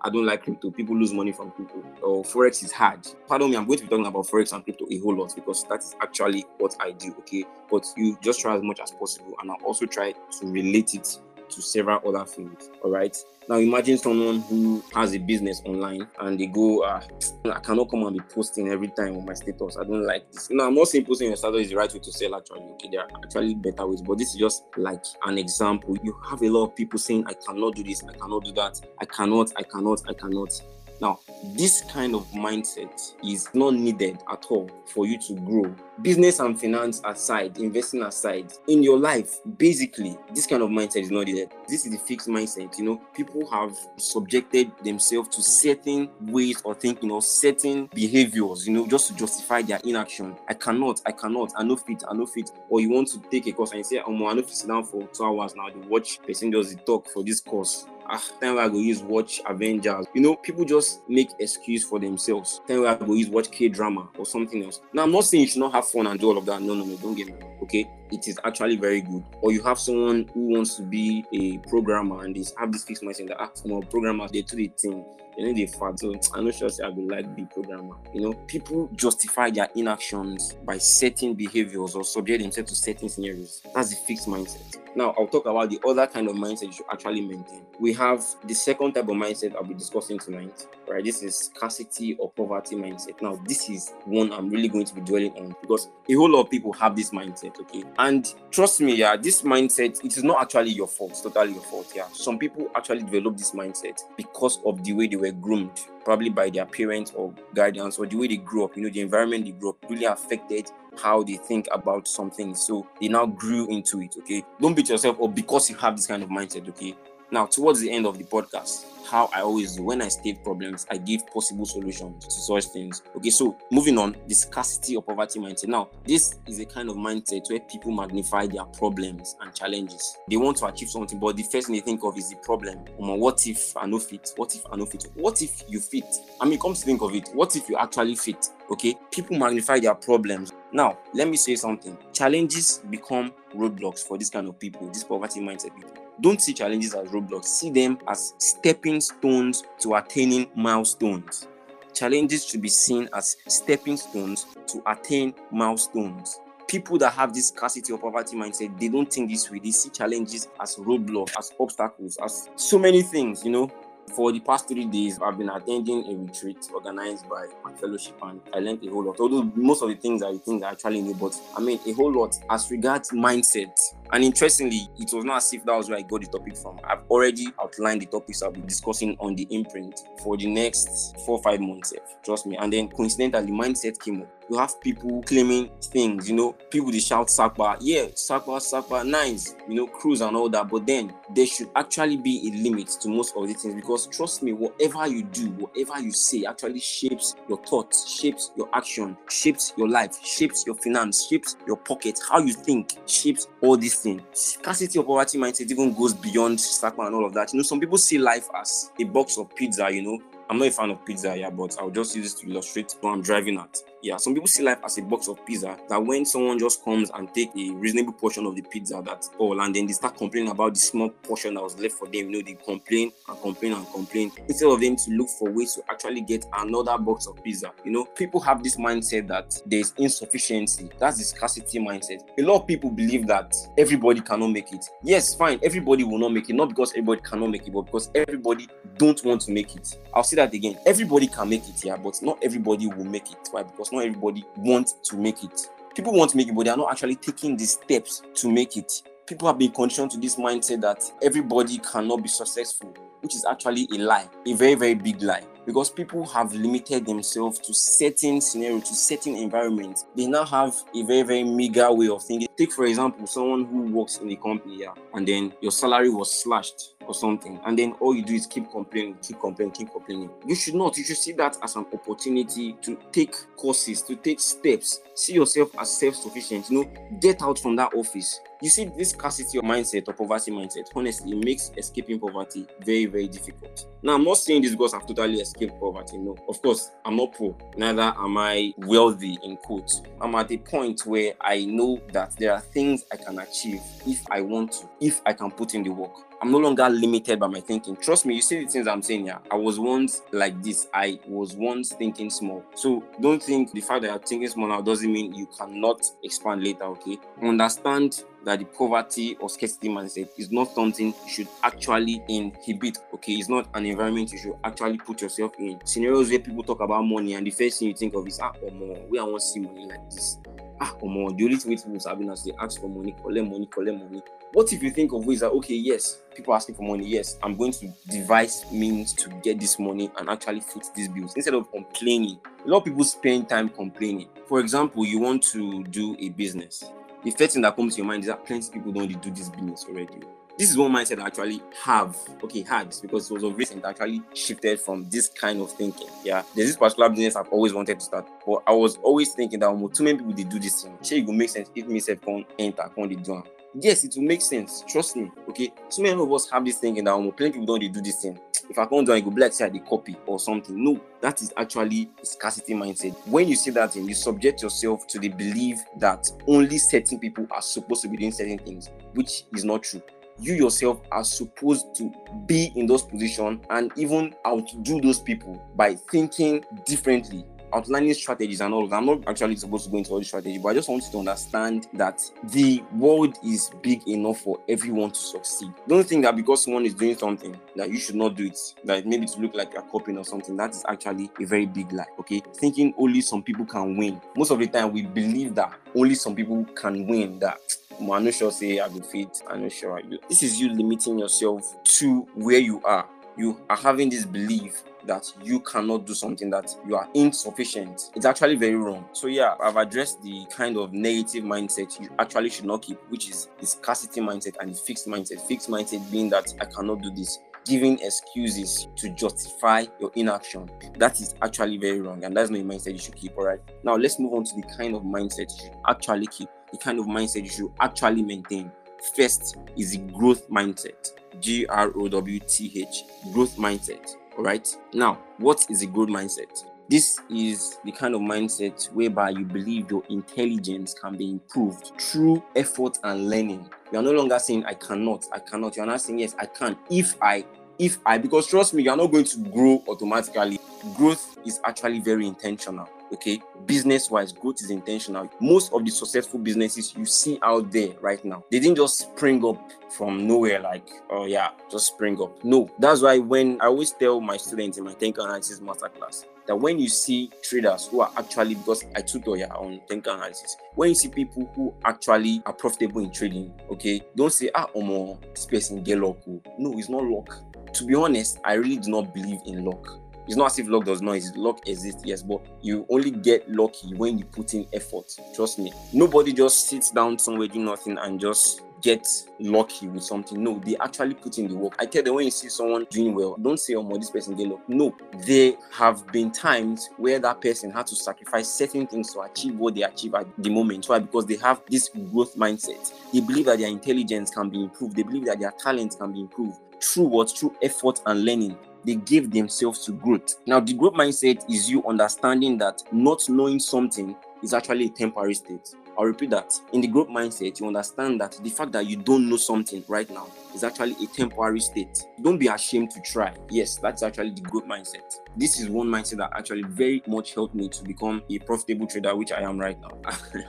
I 0.02 0.10
don't 0.10 0.26
like 0.26 0.44
crypto, 0.44 0.72
people 0.72 0.98
lose 0.98 1.14
money 1.14 1.34
from 1.34 1.52
crypto, 1.52 1.84
or 2.02 2.24
forex 2.24 2.64
is 2.64 2.72
hard. 2.72 3.06
Pardon 3.28 3.52
me, 3.52 3.58
I'm 3.58 3.66
going 3.66 3.80
to 3.80 3.84
be 3.84 3.90
talking 3.90 4.06
about 4.06 4.26
forex 4.26 4.54
and 4.54 4.64
crypto 4.64 4.88
a 4.90 4.98
whole 5.00 5.16
lot 5.16 5.36
because 5.36 5.66
that 5.66 5.80
is 5.80 5.96
actually 6.02 6.46
what 6.58 6.76
I 6.80 6.92
do, 6.92 7.14
okay? 7.20 7.44
But 7.70 7.86
you 7.98 8.18
just 8.22 8.40
try 8.40 8.56
as 8.56 8.64
much 8.64 8.80
as 8.80 8.92
possible, 8.92 9.36
and 9.42 9.52
I'll 9.52 9.58
also 9.64 9.86
try 9.86 10.14
to 10.14 10.48
relate 10.48 10.96
it 10.96 11.20
to 11.56 11.62
several 11.62 12.00
other 12.08 12.26
fields. 12.26 12.70
All 12.84 12.92
right. 12.92 13.16
Now 13.50 13.56
imagine 13.56 13.98
someone 13.98 14.42
who 14.42 14.82
has 14.94 15.14
a 15.14 15.18
business 15.18 15.62
online 15.66 16.08
and 16.20 16.40
they 16.40 16.46
go, 16.46 16.84
ah, 16.86 17.02
I 17.46 17.60
cannot 17.60 17.90
come 17.90 18.04
and 18.04 18.18
be 18.18 18.24
posting 18.34 18.70
every 18.70 18.88
time 18.88 19.18
on 19.18 19.26
my 19.26 19.34
status. 19.34 19.78
I 19.78 19.84
don't 19.84 20.06
like 20.06 20.32
this. 20.32 20.50
Now 20.50 20.68
I'm 20.68 20.76
not 20.76 20.88
saying 20.88 21.06
posting 21.06 21.28
your 21.28 21.36
status 21.36 21.66
is 21.66 21.70
the 21.72 21.76
right 21.76 21.94
way 21.94 22.00
to 22.00 22.12
sell 22.12 22.36
actually. 22.36 22.62
Okay, 22.62 22.90
there 22.92 23.02
are 23.02 23.10
actually 23.22 23.56
better 23.56 23.86
ways, 23.86 24.02
but 24.02 24.18
this 24.18 24.30
is 24.30 24.40
just 24.40 24.64
like 24.78 25.04
an 25.26 25.38
example. 25.38 25.98
You 26.04 26.16
have 26.30 26.42
a 26.42 26.50
lot 26.50 26.70
of 26.70 26.76
people 26.76 27.00
saying, 27.00 27.26
I 27.28 27.34
cannot 27.34 27.76
do 27.76 27.84
this, 27.84 28.02
I 28.04 28.14
cannot 28.14 28.46
do 28.46 28.54
that, 28.54 28.80
I 29.00 29.06
cannot, 29.06 29.52
I 29.58 29.64
cannot, 29.64 30.02
I 30.08 30.14
cannot. 30.14 30.62
Now, 31.02 31.20
this 31.56 31.82
kind 31.82 32.16
of 32.16 32.26
mindset 32.32 33.14
is 33.24 33.50
not 33.54 33.74
needed 33.74 34.20
at 34.32 34.46
all 34.50 34.70
for 34.86 35.06
you 35.06 35.18
to 35.20 35.34
grow. 35.42 35.76
Business 36.02 36.40
and 36.40 36.60
finance 36.60 37.02
aside, 37.06 37.58
investing 37.58 38.04
aside, 38.04 38.54
in 38.68 38.82
your 38.82 38.98
life, 38.98 39.40
basically, 39.58 40.18
this 40.34 40.48
kind 40.48 40.64
of 40.64 40.70
mindset 40.70 41.02
is 41.02 41.12
not 41.12 41.26
needed. 41.26 41.52
This 41.68 41.86
is 41.86 41.92
the 41.92 41.98
fixed 41.98 42.28
mindset. 42.28 42.78
You 42.78 42.86
know, 42.86 43.02
people 43.14 43.50
have 43.52 43.76
subjected 43.98 44.72
themselves 44.84 45.30
to 45.36 45.42
certain 45.42 46.10
ways 46.22 46.62
of 46.64 46.78
thinking 46.78 47.12
or 47.12 47.22
certain 47.22 47.90
behaviors, 47.94 48.66
you 48.66 48.74
know, 48.74 48.88
just 48.88 49.08
to 49.10 49.16
justify 49.16 49.62
their 49.62 49.80
inaction. 49.84 50.36
I 50.48 50.54
cannot, 50.54 51.02
I 51.06 51.12
cannot, 51.12 51.52
I 51.58 51.64
know 51.64 51.76
fit, 51.76 52.04
I 52.08 52.14
know 52.14 52.26
fit. 52.26 52.52
Or 52.70 52.82
you 52.82 52.90
want 52.90 53.10
to 53.10 53.20
take 53.30 53.48
a 53.48 53.52
course 53.52 53.72
and 53.72 53.80
you 53.80 53.84
say, 53.84 54.02
oh, 54.06 54.28
I 54.28 54.34
know 54.34 54.42
fit 54.42 54.54
sit 54.56 54.68
down 54.68 54.86
for 54.86 55.06
two 55.08 55.24
hours 55.24 55.56
now, 55.56 55.70
to 55.70 55.80
watch 55.90 56.22
person 56.24 56.50
does 56.50 56.74
the 56.74 56.82
talk 56.82 57.08
for 57.10 57.24
this 57.24 57.40
course 57.40 57.86
ah, 58.08 58.24
time 58.40 58.58
I 58.58 58.68
go 58.70 58.78
use 58.78 59.02
watch 59.02 59.42
Avengers. 59.48 60.06
You 60.14 60.22
know, 60.22 60.36
people 60.36 60.66
just 60.66 61.08
make 61.10 61.32
excuse 61.40 61.84
for 61.84 62.00
themselves. 62.00 62.62
Time 62.68 62.86
I 62.86 62.96
go 62.96 63.14
use 63.14 63.30
watch 63.30 63.52
K 63.52 63.70
drama 63.70 64.08
or 64.18 64.26
something 64.26 64.64
else. 64.64 64.82
Now 64.94 65.04
I'm 65.04 65.12
not 65.12 65.26
saying 65.26 65.42
you 65.42 65.48
should 65.48 65.60
not 65.60 65.74
have 65.74 65.88
fun 65.88 66.08
and 66.08 66.20
do 66.20 66.30
all 66.30 66.38
of 66.38 66.46
that. 66.46 66.62
No, 66.62 66.74
no, 66.74 66.86
no, 66.86 66.96
don't 66.98 67.16
get 67.16 67.28
me. 67.28 67.34
Okay, 67.62 67.90
it 68.14 68.28
is 68.28 68.40
actually 68.46 68.76
very 68.78 69.02
good. 69.02 69.24
Or 69.42 69.52
you 69.52 69.62
have 69.64 69.80
someone 69.80 70.30
who 70.34 70.54
wants 70.54 70.76
to 70.76 70.84
be 70.84 71.26
a 71.34 71.58
programmer 71.70 72.24
and 72.24 72.36
they 72.36 72.46
have 72.60 72.72
this 72.72 72.84
fixed 72.84 73.04
mindset 73.04 73.30
that 73.30 73.38
ah, 73.40 73.50
some 73.54 73.82
programmers 73.84 74.32
they 74.32 74.42
do 74.42 74.56
the 74.56 74.72
thing 74.78 75.04
you 75.38 75.46
know 75.46 75.54
they 75.54 75.66
fat. 75.66 76.00
So 76.00 76.14
I'm 76.34 76.46
not 76.46 76.56
sure 76.56 76.70
I 76.84 76.90
would 76.90 77.12
like 77.12 77.36
be 77.36 77.46
programmer. 77.46 77.96
You 78.14 78.22
know, 78.22 78.34
people 78.48 78.90
justify 78.96 79.50
their 79.50 79.70
inactions 79.76 80.54
by 80.66 80.78
certain 80.78 81.34
behaviors 81.34 81.96
or 81.96 82.04
subject 82.04 82.42
themselves 82.42 82.70
to 82.72 82.76
certain 82.76 83.10
scenarios. 83.10 83.62
That's 83.74 83.90
the 83.90 83.96
fixed 83.96 84.28
mindset. 84.28 84.78
Now 84.96 85.14
I'll 85.18 85.28
talk 85.28 85.46
about 85.46 85.70
the 85.70 85.80
other 85.88 86.06
kind 86.08 86.30
of 86.30 86.36
mindset 86.36 86.64
you 86.64 86.74
should 86.74 86.86
actually 86.92 87.22
maintain. 87.22 87.62
We 87.80 87.94
have 87.94 88.24
the 88.46 88.54
second 88.54 88.94
type 88.94 89.06
of 89.06 89.16
mindset 89.16 89.56
I'll 89.56 89.64
be 89.64 89.74
discussing 89.74 90.20
tonight. 90.20 90.68
Right, 90.86 91.04
this 91.04 91.24
is 91.24 91.36
scarcity 91.36 92.16
or 92.20 92.30
poverty 92.30 92.76
mindset. 92.76 93.22
Now 93.22 93.42
this 93.48 93.70
is 93.70 93.94
one 94.06 94.34
I'm 94.34 94.50
really 94.50 94.68
going 94.68 94.86
to 94.86 94.94
be 94.94 95.02
dwelling 95.02 95.32
on 95.38 95.56
because 95.62 95.90
a 96.10 96.14
whole 96.14 96.30
lot 96.30 96.42
of 96.42 96.50
people 96.52 96.74
have 96.74 96.96
this 96.96 97.12
mindset. 97.12 97.60
Okay, 97.60 97.84
and 98.00 98.34
trust 98.52 98.82
me, 98.82 98.96
yeah, 98.96 99.16
this 99.16 99.44
mindset 99.44 100.04
it 100.04 100.18
is 100.18 100.24
not 100.24 100.42
actually 100.42 100.72
your 100.72 100.88
fault. 100.88 101.12
It's 101.12 101.22
totally 101.22 101.54
your 101.54 101.62
fault. 101.62 101.92
Yeah, 101.96 102.08
some 102.12 102.38
people 102.38 102.70
actually 102.76 103.04
develop 103.04 103.38
this 103.38 103.52
mindset 103.52 104.04
because 104.18 104.60
of 104.66 104.84
the 104.84 104.94
way 104.94 105.08
they 105.08 105.16
were 105.16 105.32
groomed, 105.32 105.80
probably 106.04 106.30
by 106.30 106.50
their 106.50 106.66
parents 106.66 107.14
or 107.16 107.34
guardians, 107.54 107.98
or 107.98 108.06
the 108.06 108.18
way 108.18 108.28
they 108.28 108.38
grew 108.38 108.66
up. 108.66 108.76
You 108.76 108.84
know, 108.84 108.90
the 108.90 109.02
environment 109.02 109.46
they 109.46 109.52
grew 109.52 109.70
up 109.70 109.78
really 109.90 110.06
affected 110.06 110.70
how 111.02 111.24
they 111.24 111.38
think 111.38 111.68
about 111.72 112.08
something. 112.08 112.56
So 112.56 112.88
they 113.00 113.08
now 113.08 113.26
grew 113.26 113.68
into 113.70 114.02
it. 114.02 114.16
Okay. 114.20 114.44
Don't 114.60 114.74
beat 114.74 114.90
yourself 114.90 115.22
up 115.22 115.34
because 115.34 115.70
you 115.70 115.76
have 115.78 115.96
this 115.96 116.08
kind 116.08 116.24
of 116.24 116.30
mindset. 116.30 116.68
Okay. 116.70 116.96
Now, 117.34 117.48
towards 117.48 117.80
the 117.80 117.90
end 117.90 118.06
of 118.06 118.20
the 118.20 118.26
podcast, 118.26 118.86
how 119.10 119.28
I 119.34 119.42
always 119.42 119.76
do 119.76 119.82
when 119.82 120.04
I 120.04 120.08
state 120.10 120.44
problems, 120.44 120.86
I 120.92 120.98
give 120.98 121.26
possible 121.26 121.66
solutions 121.66 122.26
to 122.26 122.32
such 122.32 122.66
things. 122.66 123.02
Okay, 123.18 123.32
so 123.32 123.58
moving 123.72 123.98
on, 123.98 124.16
the 124.28 124.36
scarcity 124.36 124.96
or 124.96 125.02
poverty 125.02 125.40
mindset. 125.40 125.70
Now, 125.70 125.90
this 126.06 126.36
is 126.46 126.60
a 126.60 126.66
kind 126.66 126.92
of 126.92 126.96
mindset 126.96 127.50
where 127.50 127.60
people 127.62 127.92
magnify 127.92 128.46
their 128.46 128.66
problems 128.66 129.36
and 129.42 129.52
challenges. 129.52 130.16
They 130.30 130.38
want 130.38 130.58
to 130.58 130.68
achieve 130.68 130.90
something, 130.90 131.20
but 131.20 131.36
the 131.36 131.42
first 131.42 131.66
thing 131.66 131.76
they 131.76 131.82
think 131.82 132.04
of 132.04 132.16
is 132.20 132.30
the 132.30 132.36
problem. 132.36 132.86
Um, 133.02 133.20
what 133.20 133.48
if 133.48 133.76
I 133.78 133.88
no 133.88 133.98
fit? 133.98 134.32
What 134.36 134.54
if 134.54 134.62
I 134.72 134.76
no 134.76 134.86
fit? 134.86 135.08
What 135.16 135.42
if 135.42 135.64
you 135.68 135.80
fit? 135.80 136.06
I 136.40 136.46
mean, 136.46 136.60
come 136.60 136.76
to 136.76 136.80
think 136.80 137.02
of 137.02 137.16
it, 137.16 137.30
what 137.34 137.56
if 137.56 137.68
you 137.68 137.78
actually 137.78 138.14
fit? 138.14 138.48
Okay, 138.70 138.94
people 139.10 139.40
magnify 139.40 139.80
their 139.80 139.96
problems. 139.96 140.54
Now, 140.72 141.00
let 141.16 141.28
me 141.28 141.38
say 141.38 141.56
something. 141.56 141.98
Challenges 142.14 142.84
become 142.92 143.34
roadblocks 143.56 144.08
for 144.08 144.20
this 144.20 144.30
kind 144.30 144.48
of 144.48 144.60
people, 144.60 144.88
this 144.90 145.04
poverty 145.04 145.40
mindset 145.40 145.76
people 145.76 146.03
don't 146.22 146.42
see 146.42 146.54
challenges 146.54 146.94
as 146.94 147.10
roadblocks, 147.10 147.46
see 147.46 147.70
them 147.70 147.98
as 148.08 148.34
stepping 148.38 149.02
stones 149.02 149.64
to 149.80 149.96
attaining 149.96 150.48
milestones. 150.56 151.48
Challenges 151.94 152.46
should 152.46 152.62
be 152.62 152.70
seen 152.70 153.08
as 153.14 153.38
stepping 153.48 153.98
stones 153.98 154.48
to 154.68 154.82
attain 154.88 155.34
milestones. 155.52 156.40
People 156.68 156.98
that 156.98 157.12
have 157.12 157.34
this 157.34 157.50
scarcity 157.50 157.94
or 157.94 158.00
poverty 158.00 158.36
mindset, 158.36 158.80
they 158.80 158.88
don't 158.88 159.12
think 159.12 159.30
this 159.30 159.52
way. 159.52 159.60
They 159.60 159.72
see 159.72 159.90
challenges 159.90 160.48
as 160.60 160.76
roadblocks, 160.78 161.34
as 161.38 161.52
obstacles, 161.60 162.18
as 162.24 162.50
so 162.56 162.80
many 162.80 163.04
things, 163.04 163.44
you 163.44 163.52
know. 163.52 163.72
For 164.16 164.32
the 164.32 164.40
past 164.42 164.68
three 164.68 164.86
days, 164.86 165.20
I've 165.22 165.38
been 165.38 165.50
attending 165.50 166.06
a 166.12 166.18
retreat 166.18 166.68
organized 166.74 167.28
by 167.30 167.46
my 167.64 167.74
fellowship, 167.74 168.16
and 168.24 168.42
I 168.54 168.60
learned 168.60 168.84
a 168.86 168.90
whole 168.90 169.04
lot. 169.04 169.20
Although 169.20 169.44
most 169.56 169.82
of 169.82 169.90
the 169.90 169.96
things 169.96 170.22
I 170.24 170.38
think 170.38 170.64
I 170.64 170.72
actually 170.72 171.02
knew, 171.02 171.14
but 171.14 171.40
I 171.56 171.62
mean 171.62 171.80
a 171.88 171.94
whole 171.94 172.12
lot 172.12 172.38
as 172.50 172.70
regards 172.70 173.12
mindset. 173.12 173.80
And 174.14 174.24
interestingly, 174.24 174.88
it 175.00 175.12
was 175.12 175.26
not 175.26 175.38
as 175.38 175.52
if 175.56 175.66
that 175.66 175.76
was 175.76 175.90
where 175.90 175.98
I 175.98 176.04
got 176.04 176.22
the 176.22 176.28
topic 176.28 176.56
from. 176.56 176.80
I've 176.84 177.02
already 177.10 177.48
outlined 177.60 178.04
the 178.04 178.06
topics 178.06 178.44
I'll 178.44 178.52
be 178.52 178.62
discussing 178.62 179.18
on 179.20 179.34
the 179.34 179.48
imprint 179.50 180.02
for 180.24 180.38
the 180.38 180.46
next 180.46 181.18
four 181.26 181.42
five 181.42 181.60
months. 181.60 181.94
Eh, 181.98 182.00
trust 182.24 182.46
me. 182.46 182.56
And 182.58 182.72
then 182.72 182.90
coincidentally, 182.90 183.52
mindset 183.52 184.00
came 184.00 184.22
up 184.22 184.30
you 184.50 184.58
have 184.58 184.80
people 184.82 185.22
claiming 185.24 185.70
things, 185.82 186.30
you 186.30 186.36
know, 186.36 186.54
people 186.70 186.92
they 186.92 187.00
shout 187.00 187.28
Sakpa, 187.28 187.78
yeah, 187.80 188.06
Sakpa, 188.08 188.60
Sakpa, 188.60 189.06
nice, 189.06 189.56
you 189.68 189.76
know, 189.76 189.88
cruise 189.88 190.22
and 190.22 190.36
all 190.36 190.50
that. 190.50 190.70
But 190.70 190.86
then 190.86 191.14
there 191.34 191.46
should 191.46 191.70
actually 191.76 192.18
be 192.18 192.50
a 192.50 192.62
limit 192.62 192.88
to 193.02 193.10
most 193.10 193.36
of 193.36 193.48
the 193.48 193.54
things 193.54 193.76
because 193.76 194.08
trust 194.08 194.44
me, 194.44 194.54
whatever 194.54 195.08
you 195.08 195.24
do, 195.24 195.50
whatever 195.52 196.00
you 196.00 196.12
say 196.12 196.46
actually 196.46 196.80
shapes 196.80 197.36
your 197.48 197.58
thoughts, 197.64 198.10
shapes 198.10 198.52
your 198.56 198.70
action, 198.74 199.18
shapes 199.30 199.74
your 199.78 199.88
life, 199.90 200.24
shapes 200.24 200.66
your 200.66 200.76
finance, 200.76 201.28
shapes 201.28 201.56
your 201.66 201.78
pocket, 201.78 202.20
how 202.30 202.40
you 202.40 202.54
think, 202.54 202.98
shapes 203.06 203.48
all 203.62 203.78
these 203.78 203.96
things. 204.04 204.22
Scarcity 204.34 205.00
of 205.00 205.08
poverty 205.08 205.38
mindset 205.38 205.72
even 205.72 205.94
goes 205.94 206.14
beyond 206.14 206.60
Sakpa 206.60 207.06
and 207.08 207.16
all 207.16 207.26
of 207.26 207.34
that. 207.34 207.54
You 207.54 207.58
know, 207.58 207.64
some 207.64 207.80
people 207.80 207.98
see 207.98 208.18
life 208.18 208.48
as 208.56 208.92
a 209.00 209.04
box 209.06 209.38
of 209.38 209.54
pizza, 209.56 209.90
you 209.90 210.04
know. 210.04 210.20
I'm 210.50 210.60
not 210.60 210.68
a 210.68 210.72
fan 210.72 210.92
of 210.92 211.04
pizza, 211.06 211.36
yeah, 211.36 211.50
but 211.50 211.76
I'll 211.80 211.90
just 211.90 212.16
use 212.16 212.34
this 212.34 212.42
to 212.42 212.50
illustrate 212.50 212.96
what 213.02 213.12
I'm 213.12 213.22
driving 213.22 213.58
at 213.58 213.82
yeah, 214.04 214.18
some 214.18 214.34
people 214.34 214.48
see 214.48 214.64
life 214.64 214.80
as 214.84 214.98
a 214.98 215.02
box 215.02 215.30
of 215.30 215.44
pizza 215.46 215.78
that 215.88 216.06
when 216.06 216.26
someone 216.26 216.60
just 216.60 216.84
comes 216.84 217.10
and 217.16 217.34
take 217.34 217.50
a 217.56 217.72
reasonable 217.72 218.12
portion 218.12 218.46
of 218.46 218.56
the 218.56 218.62
pizza 218.62 219.02
that's 219.04 219.32
all, 219.38 219.62
and 219.62 219.74
then 219.74 219.88
they 219.88 219.94
start 219.94 220.18
complaining 220.18 220.52
about 220.52 220.74
the 220.74 220.80
small 220.80 221.10
portion 221.10 221.54
that 221.54 221.64
was 221.64 221.80
left 221.80 221.96
for 221.96 222.06
them, 222.08 222.30
you 222.30 222.32
know, 222.32 222.42
they 222.42 222.54
complain 222.54 223.12
and 223.30 223.42
complain 223.42 223.72
and 223.72 223.88
complain 223.94 224.30
instead 224.50 224.70
of 224.70 224.82
them 224.82 224.98
to 224.98 225.12
look 225.12 225.30
for 225.30 225.50
ways 225.50 225.76
to 225.76 225.82
actually 225.90 226.20
get 226.20 226.46
another 226.54 226.98
box 226.98 227.28
of 227.28 227.42
pizza. 227.44 227.72
You 227.86 227.92
know, 227.92 228.06
people 228.06 228.42
have 228.42 228.62
this 228.62 228.76
mindset 228.76 229.28
that 229.30 229.58
there's 229.66 229.94
insufficiency. 229.98 230.90
That's 231.00 231.18
the 231.18 231.24
scarcity 231.24 231.80
mindset. 231.80 232.28
A 232.38 232.42
lot 232.42 232.62
of 232.62 232.68
people 232.68 232.90
believe 232.90 233.26
that 233.28 233.56
everybody 233.78 234.20
cannot 234.20 234.48
make 234.50 234.74
it. 234.74 234.86
Yes, 235.02 235.34
fine, 235.34 235.60
everybody 235.64 236.04
will 236.04 236.20
not 236.20 236.34
make 236.34 236.50
it, 236.50 236.54
not 236.54 236.68
because 236.68 236.92
everybody 236.92 237.22
cannot 237.22 237.48
make 237.48 237.66
it, 237.68 237.72
but 237.72 237.84
because 237.84 238.12
everybody 238.16 238.68
don't 238.98 239.24
want 239.24 239.42
to 239.44 239.52
make 239.52 239.78
it. 239.78 239.98
I'll 240.14 240.24
say 240.24 240.36
that 240.36 240.54
again. 240.54 240.78
Everybody 240.86 241.28
can 241.28 241.48
make 241.48 241.68
it, 241.70 241.86
yeah, 241.86 241.96
but 241.96 242.22
not 242.22 242.38
everybody 242.44 242.88
will 242.88 243.06
make 243.06 243.32
it. 243.32 243.48
Why? 243.52 243.64
Because 243.64 243.93
not 243.94 244.06
everybody 244.06 244.46
wants 244.58 244.94
to 245.04 245.18
make 245.18 245.44
it. 245.44 245.70
People 245.96 246.14
want 246.14 246.32
to 246.32 246.38
make 246.38 246.48
it, 246.48 246.56
but 246.56 246.64
they 246.64 246.72
are 246.72 246.78
not 246.78 246.92
actually 246.92 247.16
taking 247.16 247.56
the 247.56 247.66
steps 247.66 248.24
to 248.36 248.52
make 248.52 248.76
it. 248.78 248.92
People 249.28 249.48
have 249.48 249.58
been 249.58 249.72
conditioned 249.72 250.12
to 250.12 250.20
this 250.20 250.36
mindset 250.36 250.82
that 250.82 251.04
everybody 251.22 251.78
cannot 251.78 252.22
be 252.22 252.28
successful, 252.28 252.94
which 253.22 253.36
is 253.36 253.46
actually 253.46 253.88
a 253.94 253.98
lie, 253.98 254.28
a 254.48 254.54
very, 254.54 254.76
very 254.76 254.96
big 254.96 255.22
lie 255.22 255.44
because 255.66 255.90
people 255.90 256.26
have 256.26 256.54
limited 256.54 257.06
themselves 257.06 257.60
to 257.60 257.74
certain 257.74 258.42
scenarios, 258.42 258.84
to 258.90 258.96
certain 258.96 259.36
environments. 259.36 260.06
They 260.16 260.28
now 260.28 260.46
have 260.46 260.76
a 260.94 261.04
very, 261.04 261.24
very 261.24 261.44
meager 261.44 261.92
way 261.92 262.10
of 262.10 262.24
thinking. 262.24 262.48
Take, 262.58 262.74
for 262.74 262.86
example, 262.86 263.26
someone 263.28 263.66
who 263.66 263.84
works 263.92 264.18
in 264.18 264.32
a 264.32 264.36
company, 264.36 264.82
yeah, 264.82 264.94
and 265.14 265.28
then 265.28 265.54
your 265.62 265.72
salary 265.72 266.10
was 266.10 266.44
slashed 266.44 266.93
or 267.08 267.14
something, 267.14 267.60
and 267.66 267.78
then 267.78 267.94
all 268.00 268.16
you 268.16 268.24
do 268.24 268.34
is 268.34 268.48
keep 268.48 268.70
complaining, 268.72 269.18
keep 269.22 269.40
complaining, 269.40 269.74
keep 269.74 269.92
complaining. 269.92 270.30
You 270.46 270.56
should 270.56 270.76
not. 270.76 270.98
You 270.98 271.04
should 271.04 271.18
see 271.18 271.34
that 271.34 271.58
as 271.64 271.76
an 271.76 271.86
opportunity 271.94 272.74
to 272.82 272.98
take 273.12 273.36
courses, 273.56 274.02
to 274.04 274.16
take 274.16 274.40
steps. 274.40 275.02
See 275.16 275.34
yourself 275.34 275.70
as 275.80 275.98
self-sufficient. 275.98 276.70
You 276.70 276.84
know, 276.84 276.92
get 277.20 277.42
out 277.42 277.60
from 277.60 277.76
that 277.78 277.94
office. 277.94 278.40
You 278.62 278.70
see, 278.70 278.86
this 278.86 279.10
scarcity 279.10 279.60
mindset 279.60 280.08
or 280.08 280.14
poverty 280.14 280.50
mindset, 280.50 280.90
honestly, 280.96 281.36
makes 281.36 281.72
escaping 281.76 282.20
poverty 282.20 282.66
very, 282.82 283.06
very 283.08 283.28
difficult. 283.28 283.88
Now, 284.02 284.16
I'm 284.16 284.24
not 284.24 284.38
saying 284.38 284.62
this 284.62 284.72
because 284.72 284.94
I've 284.94 285.06
totally 285.06 285.42
escaped 285.42 285.78
poverty. 285.80 286.18
No, 286.18 286.38
of 286.48 286.62
course, 286.62 286.92
I'm 287.04 287.18
not 287.18 287.34
poor. 287.34 287.56
Neither 287.76 288.14
am 288.18 288.38
I 288.38 288.74
wealthy, 288.78 289.38
in 289.44 289.58
quotes. 289.58 290.02
I'm 290.22 290.36
at 290.36 290.50
a 290.52 290.58
point 290.58 291.06
where 291.06 291.34
I 291.42 291.66
know 291.66 292.02
that 292.14 292.38
there 292.38 292.54
are 292.54 292.62
things 292.62 293.04
I 293.12 293.18
can 293.18 293.40
achieve 293.40 293.82
if 294.08 294.22
I 294.32 294.40
want 294.40 294.72
to, 294.74 294.90
if 295.02 295.22
I 295.26 295.34
can 295.34 295.52
put 295.52 295.74
in 295.74 295.84
the 295.84 295.90
work. 295.90 296.14
I'm 296.44 296.52
no 296.52 296.58
longer 296.58 296.90
limited 296.90 297.40
by 297.40 297.48
my 297.48 297.62
thinking. 297.62 297.96
Trust 297.96 298.26
me, 298.26 298.36
you 298.36 298.42
see 298.42 298.66
the 298.66 298.70
things 298.70 298.86
I'm 298.86 299.02
saying 299.02 299.24
here. 299.24 299.40
I 299.50 299.56
was 299.56 299.80
once 299.80 300.24
like 300.34 300.62
this. 300.62 300.90
I 300.94 301.18
was 301.26 301.56
once 301.56 301.94
thinking 301.94 302.30
small. 302.30 302.66
So 302.76 303.02
don't 303.22 303.42
think 303.42 303.72
the 303.72 303.80
fact 303.80 304.02
that 304.02 304.10
you're 304.10 304.20
thinking 304.20 304.50
small 304.50 304.68
now 304.68 304.82
doesn't 304.82 305.10
mean 305.10 305.34
you 305.34 305.48
cannot 305.58 306.06
expand 306.22 306.62
later, 306.62 306.84
okay? 306.84 307.18
Understand 307.42 308.26
that 308.44 308.60
the 308.60 308.66
poverty 308.66 309.38
or 309.40 309.50
scarcity 309.50 309.88
mindset 309.88 310.28
is 310.38 310.52
not 310.52 310.70
something 310.76 311.14
you 311.26 311.32
should 311.32 311.48
actually 311.64 312.22
inhibit. 312.28 312.98
Okay, 313.14 313.36
it's 313.36 313.48
not 313.48 313.70
an 313.74 313.86
environment 313.86 314.34
you 314.34 314.38
should 314.38 314.58
actually 314.66 314.98
put 314.98 315.22
yourself 315.22 315.54
in. 315.60 315.80
Scenarios 315.86 316.30
where 316.30 316.40
people 316.40 316.64
talk 316.64 316.82
about 316.82 317.04
money 317.04 317.36
and 317.36 317.48
the 317.48 317.52
first 317.52 317.80
thing 317.80 317.88
you 317.88 317.94
think 317.94 318.14
of 318.16 318.28
is 318.28 318.42
ah, 318.42 318.52
or 318.62 318.72
more, 318.72 319.00
we 319.10 319.18
I 319.18 319.24
want 319.24 319.40
to 319.42 319.48
see 319.48 319.62
money 319.62 319.86
like 319.86 320.10
this. 320.12 320.40
Ah, 320.86 320.94
or 321.00 321.10
more. 321.10 321.32
The 321.32 321.46
only 321.46 321.56
way 321.56 321.78
people 321.78 321.98
have 322.06 322.20
been 322.20 322.30
as 322.30 322.44
they 322.44 322.52
ask 322.60 322.82
for 322.82 322.90
money, 322.90 323.16
collect 323.22 323.48
money, 323.48 323.66
collect 323.68 323.98
money. 324.04 324.22
What 324.52 324.74
if 324.74 324.84
you 324.84 324.92
think 324.92 325.14
of 325.14 325.26
ways 325.26 325.40
that 325.40 325.52
okay, 325.52 325.76
yes, 325.76 326.20
people 326.36 326.54
asking 326.54 326.76
for 326.76 326.82
money, 326.82 327.08
yes, 327.08 327.38
I'm 327.42 327.56
going 327.56 327.72
to 327.72 327.88
devise 328.10 328.70
means 328.70 329.14
to 329.14 329.30
get 329.42 329.62
this 329.62 329.80
money 329.80 330.12
and 330.18 330.30
actually 330.30 330.60
foot 330.60 330.84
these 330.94 331.08
bills 331.08 331.36
instead 331.38 331.54
of 331.54 331.72
complaining. 331.72 332.38
A 332.66 332.68
lot 332.68 332.80
of 332.80 332.84
people 332.84 333.06
spend 333.06 333.48
time 333.48 333.70
complaining. 333.70 334.28
For 334.50 334.60
example, 334.60 335.06
you 335.06 335.20
want 335.20 335.44
to 335.54 335.86
do 335.86 336.18
a 336.20 336.28
business. 336.30 336.84
The 337.24 337.32
first 337.32 337.54
thing 337.54 337.62
that 337.62 337.78
comes 337.78 337.96
to 337.96 338.00
your 338.00 338.08
mind 338.08 338.24
is 338.24 338.28
that 338.28 338.46
plenty 338.46 338.68
of 338.68 338.74
people 338.74 338.92
don't 338.92 339.22
do 339.22 339.32
this 339.32 339.48
business 339.48 339.86
already 339.88 340.20
this 340.58 340.70
is 340.70 340.78
one 340.78 340.92
mindset 340.92 341.20
I 341.20 341.28
actually 341.28 341.62
have. 341.82 342.16
Okay, 342.44 342.62
had 342.62 342.96
because 343.02 343.30
it 343.30 343.34
was 343.34 343.44
of 343.44 343.58
recent 343.58 343.86
actually 343.86 344.22
shifted 344.34 344.80
from 344.80 345.10
this 345.10 345.28
kind 345.28 345.62
of 345.62 345.72
thinking. 345.72 346.08
Yeah, 346.24 346.44
there's 346.56 346.70
this 346.70 346.78
particular 346.78 347.10
business 347.10 347.36
I've 347.36 347.50
always 347.50 347.74
wanted 347.74 348.00
to 348.00 348.06
start, 348.06 348.28
but 348.46 348.62
I 348.68 348.72
was 348.72 348.98
always 348.98 349.34
thinking 349.34 349.60
that 349.60 349.76
well, 349.76 349.90
too 349.90 350.04
many 350.04 350.18
people 350.18 350.34
they 350.34 350.44
do 350.44 350.60
this 350.60 350.84
thing. 350.84 350.98
Sure, 351.02 351.18
it 351.18 351.26
will 351.26 351.34
make 351.34 351.50
sense 351.50 351.70
if 351.74 351.88
me 351.88 352.00
self 352.00 352.22
can 352.22 352.46
enter, 352.60 352.90
can 352.96 353.10
they 353.10 353.44
Yes, 353.76 354.04
it 354.04 354.14
will 354.16 354.24
make 354.24 354.44
sense. 354.44 354.84
Trust 354.88 355.16
me. 355.16 355.32
Okay, 355.50 355.74
so 355.90 356.04
many 356.04 356.22
of 356.22 356.32
us 356.32 356.48
have 356.52 356.64
this 356.64 356.78
thinking 356.78 357.06
that 357.06 357.18
well, 357.18 357.32
plenty 357.32 357.54
people 357.54 357.66
don't 357.66 357.82
they 357.82 357.88
do 357.88 358.02
this 358.02 358.22
thing. 358.22 358.40
If 358.70 358.78
I 358.78 358.86
can't 358.86 359.06
do 359.06 359.14
it, 359.14 359.26
will 359.26 359.32
be 359.32 359.42
like 359.42 359.54
say 359.54 359.66
I 359.66 359.78
copy 359.80 360.16
or 360.28 360.40
something. 360.40 360.82
No, 360.82 361.02
that 361.22 361.42
is 361.42 361.52
actually 361.58 362.12
scarcity 362.22 362.76
mindset. 362.76 363.16
When 363.28 363.48
you 363.48 363.56
see 363.56 363.72
that 363.72 363.94
thing, 363.94 364.08
you 364.08 364.14
subject 364.14 364.62
yourself 364.62 365.08
to 365.08 365.20
the 365.20 365.30
belief 365.30 365.80
that 365.98 366.30
only 366.48 366.78
certain 366.78 367.18
people 367.18 367.48
are 367.50 367.62
supposed 367.64 368.04
to 368.04 368.08
be 368.08 368.18
doing 368.18 368.32
certain 368.32 368.60
things, 368.60 368.92
which 369.16 369.46
is 369.54 369.66
not 369.66 369.82
true 369.82 370.02
you 370.40 370.54
yourself 370.54 371.02
are 371.12 371.24
supposed 371.24 371.96
to 371.96 372.12
be 372.46 372.72
in 372.76 372.86
those 372.86 373.04
positions 373.04 373.64
and 373.70 373.92
even 373.96 374.34
outdo 374.46 375.02
those 375.02 375.20
people 375.20 375.62
by 375.76 375.96
thinking 375.96 376.64
differently 376.86 377.46
outlining 377.74 378.14
strategies 378.14 378.62
and 378.62 378.74
all 378.74 378.84
of 378.84 378.90
that. 378.92 378.98
I'm 378.98 379.06
not 379.06 379.28
actually 379.28 379.56
supposed 379.56 379.86
to 379.86 379.92
go 379.92 379.98
into 379.98 380.12
all 380.12 380.20
the 380.20 380.26
strategy, 380.26 380.58
but 380.58 380.70
I 380.70 380.74
just 380.76 380.88
want 380.88 381.04
you 381.04 381.12
to 381.12 381.20
understand 381.20 381.88
that 381.94 382.22
the 382.44 382.84
world 382.94 383.38
is 383.44 383.72
big 383.82 384.08
enough 384.08 384.42
for 384.42 384.60
everyone 384.70 385.12
to 385.12 385.20
succeed. 385.20 385.72
Don't 385.88 386.08
think 386.08 386.24
that 386.24 386.36
because 386.36 386.64
someone 386.64 386.86
is 386.86 386.94
doing 386.94 387.18
something 387.18 387.60
that 387.76 387.90
you 387.90 387.98
should 387.98 388.16
not 388.16 388.36
do 388.36 388.46
it, 388.46 388.60
that 388.86 389.06
maybe 389.06 389.26
to 389.26 389.40
look 389.40 389.56
like 389.56 389.74
you're 389.74 389.82
copying 389.84 390.18
or 390.18 390.26
something. 390.26 390.56
That 390.56 390.72
is 390.72 390.84
actually 390.88 391.32
a 391.42 391.46
very 391.46 391.66
big 391.66 391.92
lie. 391.92 392.06
Okay, 392.20 392.42
thinking 392.56 392.94
only 392.98 393.22
some 393.22 393.44
people 393.44 393.66
can 393.66 393.98
win. 393.98 394.22
Most 394.38 394.52
of 394.52 394.60
the 394.60 394.68
time, 394.68 394.92
we 394.92 395.04
believe 395.04 395.56
that 395.56 395.74
only 395.96 396.16
some 396.16 396.36
people 396.36 396.66
can 396.76 397.08
win. 397.08 397.40
That 397.40 397.60
I'm 398.02 398.26
not 398.26 398.34
sure 398.34 398.52
say 398.52 398.80
I 398.80 398.88
will 398.88 399.02
fit. 399.02 399.42
I'm 399.50 399.64
not 399.64 399.72
sure. 399.72 400.02
This 400.30 400.44
is 400.44 400.60
you 400.60 400.70
limiting 400.70 401.20
yourself 401.20 401.82
to 401.84 402.22
where 402.36 402.60
you 402.60 402.82
are. 402.84 403.08
You 403.38 403.60
are 403.70 403.78
having 403.78 404.10
this 404.10 404.26
belief 404.26 404.84
that 405.06 405.32
you 405.44 405.60
cannot 405.62 406.06
do 406.06 406.14
something 406.14 406.50
that 406.52 406.76
you 406.88 406.96
are 406.96 407.10
insufficient. 407.14 408.12
It's 408.16 408.26
actually 408.26 408.56
very 408.56 408.76
wrong. 408.76 409.06
So 409.14 409.28
yeah, 409.28 409.56
I've 409.62 409.76
addressed 409.76 410.22
the 410.22 410.46
kind 410.50 410.78
of 410.78 410.94
negative 410.94 411.44
mindset 411.44 412.00
you 412.00 412.10
actually 412.20 412.50
should 412.50 412.66
not 412.66 412.84
keep, 412.84 413.00
which 413.10 413.30
is 413.30 413.50
the 413.60 413.66
scarcity 413.66 414.22
mindset 414.22 414.56
and 414.60 414.74
the 414.74 414.78
fixed 414.78 415.08
mindset. 415.08 415.42
Fixed 415.42 415.70
mindset 415.70 416.10
being 416.12 416.30
that 416.30 416.54
I 416.62 416.66
cannot 416.66 417.02
do 417.02 417.12
this 417.12 417.40
giving 417.66 417.98
excuses 418.00 418.88
to 418.96 419.10
justify 419.10 419.86
your 420.00 420.12
inaction. 420.16 420.70
That 420.98 421.20
is 421.22 421.36
actually 421.42 421.78
very 421.78 422.02
wrong, 422.02 422.24
and 422.24 422.36
that's 422.36 422.50
not 422.50 422.60
a 422.60 422.64
mindset 422.64 422.92
you 422.94 423.00
should 423.00 423.16
keep. 423.16 423.38
All 423.38 423.46
right. 423.46 423.60
Now 423.84 423.96
let's 423.96 424.20
move 424.20 424.34
on 424.34 424.44
to 424.46 424.56
the 424.56 424.64
kind 424.78 424.96
of 424.96 425.04
mindset 425.04 425.52
you 425.52 425.66
should 425.66 425.76
actually 425.88 426.28
keep 426.28 426.50
the 426.74 426.78
kind 426.80 427.00
of 427.00 427.06
mindset 427.06 427.44
you 427.44 427.50
should 427.50 427.72
actually 427.80 428.24
maintain. 428.24 428.70
First 429.16 429.58
is 429.78 429.92
the 429.92 430.00
growth 430.00 430.50
mindset. 430.50 431.12
G 431.40 431.66
R 431.68 431.92
O 431.96 432.08
W 432.10 432.40
T 432.40 432.72
H, 432.76 433.04
growth 433.32 433.56
mindset. 433.56 434.16
All 434.38 434.44
right. 434.44 434.68
Now, 434.94 435.20
what 435.38 435.66
is 435.70 435.82
a 435.84 435.86
growth 435.86 436.10
mindset? 436.10 436.66
This 436.90 437.20
is 437.30 437.78
the 437.86 437.92
kind 437.92 438.14
of 438.14 438.22
mindset 438.22 438.92
whereby 438.92 439.30
you 439.30 439.46
believe 439.46 439.90
your 439.90 440.04
intelligence 440.10 440.94
can 440.94 441.16
be 441.16 441.30
improved 441.30 441.92
through 442.00 442.44
effort 442.56 443.00
and 443.04 443.30
learning. 443.30 443.70
You 443.92 444.00
are 444.00 444.04
no 444.04 444.12
longer 444.12 444.38
saying, 444.38 444.66
I 444.66 444.74
cannot, 444.74 445.26
I 445.32 445.40
cannot. 445.40 445.78
You 445.78 445.84
are 445.84 445.88
not 445.88 446.02
saying, 446.02 446.20
Yes, 446.20 446.36
I 446.38 446.46
can. 446.46 446.76
If 446.90 447.16
I, 447.22 447.46
if 447.80 448.00
I, 448.06 448.18
because 448.18 448.48
trust 448.48 448.74
me, 448.74 448.84
you 448.84 448.92
are 448.92 448.98
not 448.98 449.12
going 449.12 449.26
to 449.26 449.38
grow 449.38 449.84
automatically. 449.88 450.60
Growth 450.96 451.38
is 451.46 451.62
actually 451.64 452.00
very 452.00 452.28
intentional 452.28 452.90
okay 453.14 453.40
business 453.66 454.10
wise 454.10 454.32
growth 454.32 454.62
is 454.62 454.70
intentional 454.70 455.30
most 455.40 455.72
of 455.72 455.86
the 455.86 455.92
successful 455.92 456.40
businesses 456.40 456.94
you 456.96 457.06
see 457.06 457.40
out 457.44 457.72
there 457.72 457.90
right 458.02 458.24
now 458.26 458.44
they 458.52 458.60
didn't 458.60 458.76
just 458.76 458.98
spring 458.98 459.44
up 459.46 459.72
from 459.92 460.28
nowhere 460.28 460.60
like 460.60 460.90
oh 461.12 461.26
yeah 461.26 461.52
just 461.72 461.88
spring 461.88 462.20
up 462.22 462.44
no 462.44 462.70
that's 462.80 463.02
why 463.02 463.20
when 463.20 463.60
i 463.62 463.66
always 463.66 463.92
tell 463.92 464.20
my 464.20 464.38
students 464.38 464.78
in 464.78 464.84
my 464.84 464.92
technical 464.92 465.26
analysis 465.26 465.60
masterclass 465.60 466.26
that 466.46 466.56
when 466.56 466.80
you 466.80 466.90
see 466.90 467.32
traders 467.42 467.88
who 467.88 468.02
are 468.02 468.12
actually 468.18 468.56
because 468.56 468.84
I 468.96 469.02
took 469.02 469.26
your 469.26 469.56
on 469.56 469.80
technical 469.88 470.16
analysis, 470.16 470.58
when 470.76 470.90
you 470.90 470.96
see 470.96 471.10
people 471.10 471.50
who 471.56 471.74
actually 471.86 472.42
are 472.46 472.54
profitable 472.54 473.02
in 473.02 473.12
trading, 473.12 473.54
okay, 473.72 474.02
don't 474.16 474.32
say 474.32 474.50
ah 474.56 474.68
omo 474.76 475.20
this 475.34 475.46
person 475.46 475.84
get 475.84 476.00
luck. 476.00 476.18
Oh. 476.28 476.42
No, 476.58 476.78
it's 476.78 476.90
not 476.90 477.04
luck. 477.04 477.34
To 477.74 477.86
be 477.86 477.96
honest, 477.96 478.40
I 478.44 478.54
really 478.54 478.78
do 478.78 478.92
not 478.92 479.14
believe 479.14 479.40
in 479.46 479.64
luck. 479.66 479.88
It's 480.28 480.36
not 480.36 480.52
as 480.52 480.60
if 480.60 480.68
luck 480.68 480.86
does 480.86 481.02
not 481.02 481.14
exist. 481.14 481.38
Luck 481.38 481.68
exists, 481.68 482.04
yes, 482.06 482.22
but 482.22 482.42
you 482.62 482.86
only 482.90 483.12
get 483.12 483.50
lucky 483.50 483.94
when 483.96 484.18
you 484.18 484.26
put 484.26 484.54
in 484.54 484.68
effort. 484.74 485.16
Trust 485.36 485.60
me. 485.60 485.74
Nobody 485.92 486.34
just 486.34 486.68
sits 486.70 486.92
down 486.92 487.20
somewhere 487.20 487.48
doing 487.48 487.66
nothing 487.66 487.98
and 487.98 488.20
just 488.20 488.62
get 488.84 489.08
lucky 489.40 489.88
with 489.88 490.04
something. 490.04 490.44
No, 490.44 490.60
they 490.60 490.76
actually 490.78 491.16
put 491.16 491.40
in 491.40 491.48
the 491.48 491.56
work. 491.56 491.76
I 491.80 491.86
tell 491.86 492.04
them 492.04 492.16
when 492.16 492.26
you 492.26 492.32
see 492.32 492.50
someone 492.50 492.86
doing 492.90 493.16
well, 493.16 493.38
don't 493.42 493.60
say, 493.60 493.76
oh, 493.76 493.82
my, 493.82 493.98
this 493.98 494.12
person 494.12 494.36
get 494.36 494.48
luck. 494.48 494.62
No, 494.68 494.96
there 495.26 495.54
have 495.72 496.06
been 496.08 496.32
times 496.32 496.90
where 496.98 497.18
that 497.20 497.42
person 497.42 497.72
had 497.72 497.88
to 497.88 497.96
sacrifice 497.96 498.48
certain 498.48 498.86
things 498.86 499.14
to 499.14 499.22
achieve 499.22 499.58
what 499.58 499.76
they 499.76 499.84
achieve 499.84 500.14
at 500.16 500.28
the 500.38 500.50
moment. 500.50 500.86
Why? 500.86 501.00
Because 501.00 501.26
they 501.26 501.38
have 501.38 501.62
this 501.70 501.90
growth 501.90 502.36
mindset. 502.36 502.94
They 503.12 503.22
believe 503.22 503.46
that 503.46 503.60
their 503.60 503.70
intelligence 503.70 504.30
can 504.30 504.50
be 504.50 504.62
improved. 504.64 504.96
They 504.96 505.04
believe 505.04 505.26
that 505.26 505.40
their 505.40 505.52
talent 505.52 505.96
can 505.98 506.12
be 506.12 506.20
improved 506.20 506.58
through 506.82 507.06
what? 507.06 507.32
Through 507.32 507.56
effort 507.62 508.02
and 508.06 508.26
learning 508.26 508.58
they 508.86 508.96
give 508.96 509.32
themselves 509.32 509.86
to 509.86 509.92
growth. 509.94 510.36
Now, 510.46 510.60
the 510.60 510.74
growth 510.74 510.94
mindset 510.94 511.50
is 511.50 511.70
you 511.70 511.84
understanding 511.86 512.58
that 512.60 512.84
not 512.92 513.28
knowing 513.30 513.60
something 513.60 514.16
is 514.42 514.54
actually 514.54 514.86
a 514.86 514.90
temporary 514.90 515.36
state. 515.36 515.76
I'll 515.98 516.06
repeat 516.06 516.32
that. 516.32 516.54
In 516.74 516.82
the 516.82 516.88
growth 516.88 517.10
mindset, 517.10 517.60
you 517.60 517.68
understand 517.68 518.20
that 518.22 518.40
the 518.42 518.50
fact 518.50 518.72
that 518.74 518.88
you 518.88 518.98
don't 518.98 519.30
know 519.30 519.38
something 519.38 519.84
right 519.88 520.10
now 520.10 520.28
is 520.54 520.64
actually 520.64 520.96
a 521.04 521.08
temporary 521.08 521.60
state. 521.60 522.06
Don't 522.22 522.38
be 522.38 522.48
ashamed 522.48 522.92
to 522.92 523.02
try. 523.02 523.34
Yes, 523.50 523.78
that's 523.78 524.04
actually 524.04 524.32
the 524.32 524.42
growth 524.42 524.66
mindset. 524.66 525.20
This 525.36 525.60
is 525.60 525.70
one 525.70 525.88
mindset 525.88 526.18
that 526.18 526.32
actually 526.36 526.64
very 526.64 527.02
much 527.08 527.34
helped 527.34 527.56
me 527.56 527.68
to 527.70 527.84
become 527.84 528.24
a 528.30 528.40
profitable 528.40 528.88
trader, 528.88 529.16
which 529.16 529.32
I 529.32 529.42
am 529.42 529.60
right 529.60 529.78
now. 529.82 529.98